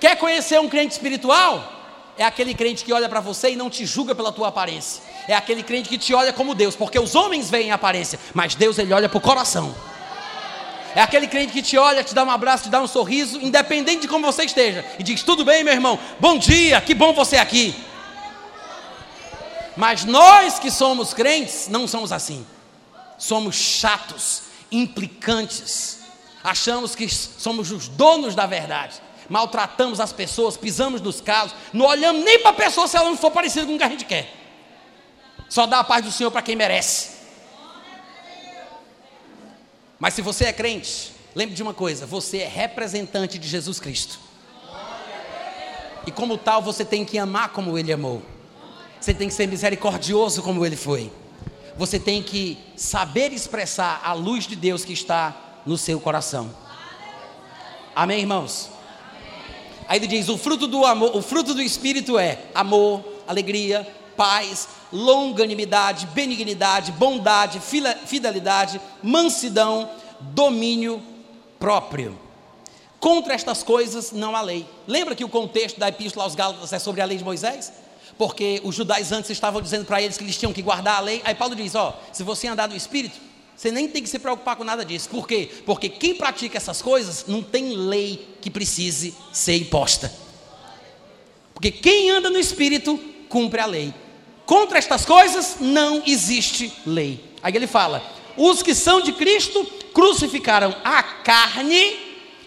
Quer 0.00 0.16
conhecer 0.16 0.58
um 0.58 0.68
crente 0.68 0.92
espiritual? 0.92 1.74
É 2.16 2.24
aquele 2.24 2.52
crente 2.54 2.84
que 2.84 2.92
olha 2.92 3.08
para 3.08 3.20
você 3.20 3.50
e 3.50 3.56
não 3.56 3.70
te 3.70 3.86
julga 3.86 4.14
pela 4.14 4.32
tua 4.32 4.48
aparência. 4.48 5.02
É 5.28 5.34
aquele 5.34 5.62
crente 5.62 5.90
que 5.90 5.98
te 5.98 6.14
olha 6.14 6.32
como 6.32 6.54
Deus, 6.54 6.74
porque 6.74 6.98
os 6.98 7.14
homens 7.14 7.50
veem 7.50 7.70
a 7.70 7.74
aparência, 7.74 8.18
mas 8.32 8.54
Deus 8.54 8.78
ele 8.78 8.94
olha 8.94 9.10
para 9.10 9.18
o 9.18 9.20
coração. 9.20 9.74
É 10.94 11.02
aquele 11.02 11.26
crente 11.26 11.52
que 11.52 11.60
te 11.60 11.76
olha, 11.76 12.02
te 12.02 12.14
dá 12.14 12.24
um 12.24 12.30
abraço, 12.30 12.64
te 12.64 12.70
dá 12.70 12.80
um 12.80 12.86
sorriso, 12.86 13.38
independente 13.40 14.00
de 14.02 14.08
como 14.08 14.24
você 14.24 14.44
esteja, 14.44 14.84
e 14.98 15.02
diz: 15.02 15.22
Tudo 15.22 15.44
bem, 15.44 15.62
meu 15.62 15.74
irmão, 15.74 15.98
bom 16.18 16.38
dia, 16.38 16.80
que 16.80 16.94
bom 16.94 17.12
você 17.12 17.36
aqui. 17.36 17.74
Mas 19.76 20.04
nós 20.04 20.58
que 20.58 20.70
somos 20.70 21.12
crentes, 21.12 21.68
não 21.68 21.86
somos 21.86 22.10
assim. 22.10 22.44
Somos 23.18 23.54
chatos, 23.54 24.44
implicantes. 24.72 25.98
Achamos 26.42 26.94
que 26.94 27.08
somos 27.08 27.70
os 27.70 27.86
donos 27.86 28.34
da 28.34 28.46
verdade. 28.46 28.96
Maltratamos 29.28 30.00
as 30.00 30.12
pessoas, 30.12 30.56
pisamos 30.56 31.02
nos 31.02 31.20
calos, 31.20 31.54
não 31.70 31.84
olhamos 31.84 32.24
nem 32.24 32.40
para 32.40 32.50
a 32.50 32.54
pessoa 32.54 32.88
se 32.88 32.96
ela 32.96 33.10
não 33.10 33.16
for 33.16 33.30
parecida 33.30 33.66
com 33.66 33.74
o 33.74 33.78
que 33.78 33.84
a 33.84 33.88
gente 33.90 34.06
quer. 34.06 34.37
Só 35.48 35.66
dá 35.66 35.80
a 35.80 35.84
paz 35.84 36.04
do 36.04 36.12
Senhor 36.12 36.30
para 36.30 36.42
quem 36.42 36.56
merece. 36.56 37.18
Mas 39.98 40.14
se 40.14 40.22
você 40.22 40.44
é 40.44 40.52
crente, 40.52 41.12
lembre 41.34 41.54
de 41.54 41.62
uma 41.62 41.74
coisa: 41.74 42.06
você 42.06 42.38
é 42.38 42.48
representante 42.48 43.38
de 43.38 43.48
Jesus 43.48 43.80
Cristo. 43.80 44.18
E 46.06 46.10
como 46.10 46.38
tal, 46.38 46.62
você 46.62 46.84
tem 46.84 47.04
que 47.04 47.18
amar 47.18 47.50
como 47.50 47.78
Ele 47.78 47.92
amou. 47.92 48.22
Você 49.00 49.14
tem 49.14 49.28
que 49.28 49.34
ser 49.34 49.46
misericordioso 49.46 50.42
como 50.42 50.64
ele 50.66 50.76
foi. 50.76 51.12
Você 51.76 51.98
tem 51.98 52.22
que 52.22 52.58
saber 52.76 53.32
expressar 53.32 54.00
a 54.04 54.12
luz 54.12 54.46
de 54.46 54.56
Deus 54.56 54.84
que 54.84 54.92
está 54.92 55.60
no 55.64 55.78
seu 55.78 56.00
coração. 56.00 56.52
Amém, 57.94 58.20
irmãos? 58.20 58.70
Aí 59.86 59.98
ele 59.98 60.08
diz: 60.08 60.28
o 60.28 60.36
fruto 60.36 60.66
do 60.66 60.84
amor, 60.84 61.16
o 61.16 61.22
fruto 61.22 61.54
do 61.54 61.62
espírito 61.62 62.18
é 62.18 62.40
amor, 62.54 63.04
alegria, 63.26 63.86
paz, 64.18 64.68
longanimidade, 64.92 66.06
benignidade, 66.08 66.92
bondade, 66.92 67.60
fidelidade, 68.04 68.80
mansidão, 69.02 69.88
domínio 70.20 71.00
próprio. 71.58 72.18
Contra 73.00 73.32
estas 73.32 73.62
coisas 73.62 74.12
não 74.12 74.34
há 74.34 74.42
lei. 74.42 74.66
Lembra 74.86 75.14
que 75.14 75.24
o 75.24 75.28
contexto 75.28 75.78
da 75.78 75.88
epístola 75.88 76.24
aos 76.24 76.34
Gálatas 76.34 76.72
é 76.72 76.78
sobre 76.78 77.00
a 77.00 77.04
lei 77.06 77.16
de 77.16 77.24
Moisés? 77.24 77.72
porque 78.18 78.60
os 78.64 78.74
judaizantes 78.74 79.30
estavam 79.30 79.62
dizendo 79.62 79.84
para 79.84 80.02
eles 80.02 80.18
que 80.18 80.24
eles 80.24 80.36
tinham 80.36 80.52
que 80.52 80.60
guardar 80.60 80.96
a 80.96 81.00
lei. 81.00 81.22
Aí 81.24 81.36
Paulo 81.36 81.54
diz: 81.54 81.76
Ó, 81.76 81.96
se 82.12 82.24
você 82.24 82.48
andar 82.48 82.68
no 82.68 82.74
espírito, 82.74 83.16
você 83.56 83.70
nem 83.70 83.86
tem 83.86 84.02
que 84.02 84.08
se 84.08 84.18
preocupar 84.18 84.56
com 84.56 84.64
nada 84.64 84.84
disso. 84.84 85.08
Por 85.08 85.26
quê? 85.26 85.48
Porque 85.64 85.88
quem 85.88 86.16
pratica 86.16 86.56
essas 86.56 86.82
coisas 86.82 87.24
não 87.28 87.42
tem 87.42 87.74
lei 87.74 88.36
que 88.40 88.50
precise 88.50 89.14
ser 89.32 89.56
imposta. 89.56 90.12
Porque 91.54 91.70
quem 91.70 92.10
anda 92.10 92.28
no 92.28 92.38
espírito 92.38 92.98
cumpre 93.28 93.60
a 93.60 93.66
lei. 93.66 93.94
Contra 94.48 94.78
estas 94.78 95.04
coisas 95.04 95.56
não 95.60 96.02
existe 96.06 96.72
lei. 96.86 97.22
Aí 97.42 97.54
ele 97.54 97.66
fala: 97.66 98.02
os 98.34 98.62
que 98.62 98.74
são 98.74 99.02
de 99.02 99.12
Cristo 99.12 99.62
crucificaram 99.92 100.74
a 100.82 101.02
carne 101.02 101.98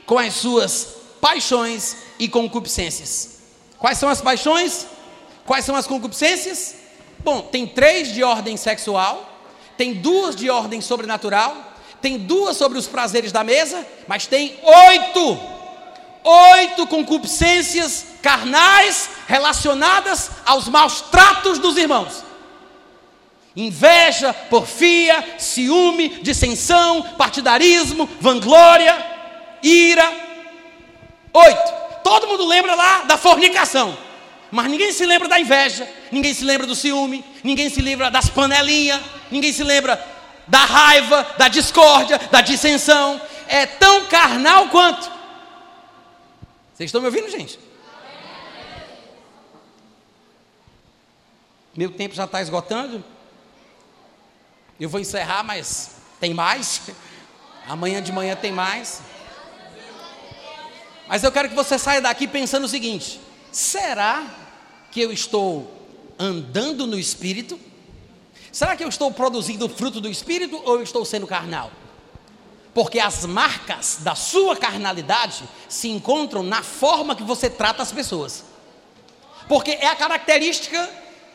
com 0.03 0.17
as 0.17 0.33
suas 0.33 0.95
paixões 1.21 1.97
e 2.17 2.27
concupiscências. 2.27 3.37
Quais 3.77 3.99
são 3.99 4.09
as 4.09 4.19
paixões? 4.19 4.87
Quais 5.45 5.63
são 5.63 5.75
as 5.75 5.85
concupiscências? 5.85 6.73
Bom, 7.19 7.43
tem 7.43 7.67
três 7.67 8.11
de 8.11 8.23
ordem 8.23 8.57
sexual, 8.57 9.39
tem 9.77 9.93
duas 9.93 10.35
de 10.35 10.49
ordem 10.49 10.81
sobrenatural, 10.81 11.55
tem 12.01 12.17
duas 12.17 12.57
sobre 12.57 12.79
os 12.79 12.87
prazeres 12.87 13.31
da 13.31 13.43
mesa, 13.43 13.85
mas 14.07 14.25
tem 14.25 14.57
oito, 14.63 15.39
oito 16.23 16.87
concupiscências 16.87 18.05
carnais 18.21 19.09
relacionadas 19.27 20.31
aos 20.45 20.67
maus 20.67 21.01
tratos 21.01 21.59
dos 21.59 21.77
irmãos. 21.77 22.23
Inveja, 23.55 24.33
porfia, 24.33 25.35
ciúme, 25.37 26.09
dissensão, 26.21 27.01
partidarismo, 27.17 28.09
vanglória, 28.19 28.95
ira. 29.61 30.09
Oito. 31.33 31.81
Todo 32.03 32.27
mundo 32.27 32.45
lembra 32.45 32.75
lá 32.75 33.01
da 33.01 33.17
fornicação. 33.17 33.97
Mas 34.49 34.69
ninguém 34.69 34.91
se 34.91 35.05
lembra 35.05 35.29
da 35.29 35.39
inveja, 35.39 35.87
ninguém 36.11 36.33
se 36.33 36.43
lembra 36.43 36.67
do 36.67 36.75
ciúme, 36.75 37.23
ninguém 37.41 37.69
se 37.69 37.81
lembra 37.81 38.11
das 38.11 38.29
panelinhas, 38.29 38.99
ninguém 39.31 39.53
se 39.53 39.63
lembra 39.63 40.03
da 40.45 40.59
raiva, 40.59 41.25
da 41.37 41.47
discórdia, 41.47 42.19
da 42.29 42.41
dissensão. 42.41 43.19
É 43.47 43.65
tão 43.65 44.05
carnal 44.05 44.67
quanto. 44.67 45.20
Vocês 46.81 46.89
estão 46.89 47.01
me 47.01 47.05
ouvindo, 47.05 47.29
gente? 47.29 47.59
Meu 51.77 51.91
tempo 51.91 52.15
já 52.15 52.25
está 52.25 52.41
esgotando. 52.41 53.05
Eu 54.79 54.89
vou 54.89 54.99
encerrar, 54.99 55.43
mas 55.43 55.97
tem 56.19 56.33
mais. 56.33 56.81
Amanhã 57.67 58.01
de 58.01 58.11
manhã 58.11 58.35
tem 58.35 58.51
mais. 58.51 58.99
Mas 61.07 61.23
eu 61.23 61.31
quero 61.31 61.49
que 61.49 61.55
você 61.55 61.77
saia 61.77 62.01
daqui 62.01 62.27
pensando 62.27 62.63
o 62.63 62.67
seguinte: 62.67 63.21
será 63.51 64.25
que 64.91 64.99
eu 64.99 65.11
estou 65.13 65.87
andando 66.17 66.87
no 66.87 66.97
espírito? 66.97 67.59
Será 68.51 68.75
que 68.75 68.83
eu 68.83 68.89
estou 68.89 69.11
produzindo 69.11 69.69
fruto 69.69 70.01
do 70.01 70.09
espírito 70.09 70.59
ou 70.65 70.77
eu 70.77 70.81
estou 70.81 71.05
sendo 71.05 71.27
carnal? 71.27 71.71
Porque 72.73 72.99
as 72.99 73.25
marcas 73.25 73.97
da 73.99 74.15
sua 74.15 74.55
carnalidade 74.55 75.43
se 75.67 75.89
encontram 75.89 76.41
na 76.41 76.63
forma 76.63 77.15
que 77.15 77.23
você 77.23 77.49
trata 77.49 77.83
as 77.83 77.91
pessoas. 77.91 78.45
Porque 79.47 79.71
é 79.71 79.87
a 79.87 79.95
característica 79.95 80.89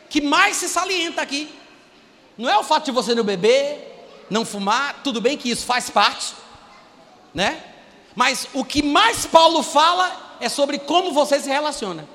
que 0.09 0.21
mais 0.21 0.57
se 0.57 0.67
salienta 0.67 1.21
aqui. 1.21 1.53
Não 2.37 2.49
é 2.49 2.57
o 2.57 2.63
fato 2.63 2.85
de 2.85 2.91
você 2.91 3.13
não 3.13 3.23
beber, 3.23 4.25
não 4.29 4.45
fumar, 4.45 5.01
tudo 5.03 5.21
bem 5.21 5.37
que 5.37 5.49
isso 5.49 5.65
faz 5.65 5.89
parte, 5.89 6.33
né? 7.33 7.63
Mas 8.15 8.47
o 8.53 8.65
que 8.65 8.81
mais 8.81 9.25
Paulo 9.25 9.61
fala 9.61 10.37
é 10.39 10.49
sobre 10.49 10.79
como 10.79 11.11
você 11.11 11.39
se 11.39 11.49
relaciona 11.49 12.07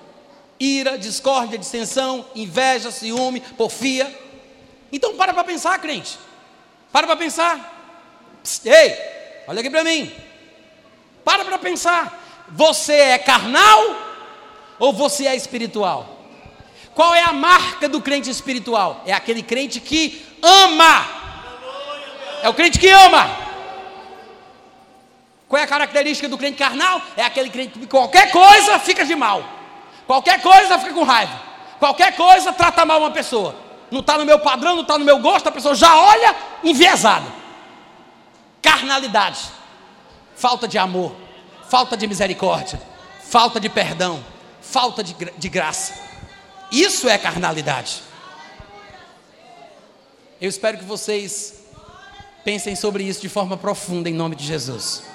ira, 0.63 0.97
discórdia, 0.97 1.59
dissensão, 1.59 2.25
inveja, 2.37 2.93
ciúme, 2.93 3.41
porfia. 3.41 4.17
Então 4.93 5.17
para 5.17 5.35
para 5.35 5.43
pensar, 5.43 5.77
crente. 5.81 6.17
Para 6.93 7.07
para 7.09 7.17
pensar. 7.17 7.82
Psst, 8.43 8.67
ei, 8.67 8.99
olha 9.47 9.61
aqui 9.61 9.71
para 9.71 9.85
mim. 9.85 10.13
Para 11.25 11.45
para 11.45 11.59
pensar. 11.59 12.21
Você 12.49 12.95
é 12.95 13.19
carnal 13.19 13.97
ou 14.79 14.93
você 14.93 15.27
é 15.27 15.35
espiritual? 15.37 16.19
Qual 16.95 17.15
é 17.15 17.23
a 17.23 17.33
marca 17.33 17.89
do 17.89 18.01
crente 18.01 18.29
espiritual? 18.29 19.03
É 19.07 19.13
aquele 19.13 19.43
crente 19.43 19.81
que 19.81 20.25
ama. 20.43 21.07
É 22.43 22.49
o 22.49 22.55
crente 22.55 22.79
que 22.79 22.89
ama. 22.89 23.43
Qual 25.49 25.61
é 25.61 25.65
a 25.65 25.69
característica 25.69 26.29
do 26.29 26.37
crente 26.37 26.59
carnal? 26.59 27.01
É 27.17 27.23
aquele 27.23 27.49
crente 27.49 27.79
que 27.79 27.87
qualquer 27.87 28.31
coisa 28.31 28.79
fica 28.79 29.05
de 29.05 29.15
mal. 29.15 29.43
Qualquer 30.07 30.43
coisa 30.43 30.79
fica 30.79 30.93
com 30.93 31.05
raiva. 31.05 31.41
Qualquer 31.79 32.15
coisa 32.17 32.53
trata 32.53 32.85
mal 32.85 33.01
uma 33.01 33.11
pessoa. 33.11 33.55
Não 33.91 34.01
está 34.01 34.19
no 34.19 34.25
meu 34.25 34.39
padrão, 34.39 34.75
não 34.75 34.83
está 34.83 34.99
no 34.99 35.05
meu 35.05 35.19
gosto, 35.19 35.49
a 35.49 35.53
pessoa 35.53 35.75
já 35.75 35.95
olha 35.97 36.35
enviesada. 36.65 37.42
Carnalidade, 38.63 39.51
falta 40.37 40.69
de 40.69 40.79
amor, 40.79 41.15
falta 41.69 41.97
de 41.97 42.07
misericórdia, 42.07 42.81
falta 43.21 43.59
de 43.59 43.69
perdão, 43.69 44.25
falta 44.61 45.03
de, 45.03 45.15
de 45.15 45.49
graça. 45.49 45.95
Isso 46.71 47.09
é 47.09 47.19
carnalidade. 47.19 48.03
Eu 50.41 50.49
espero 50.49 50.79
que 50.79 50.85
vocês 50.85 51.65
pensem 52.45 52.75
sobre 52.75 53.05
isso 53.05 53.21
de 53.21 53.29
forma 53.29 53.57
profunda 53.57 54.09
em 54.09 54.15
nome 54.15 54.35
de 54.35 54.47
Jesus. 54.47 55.12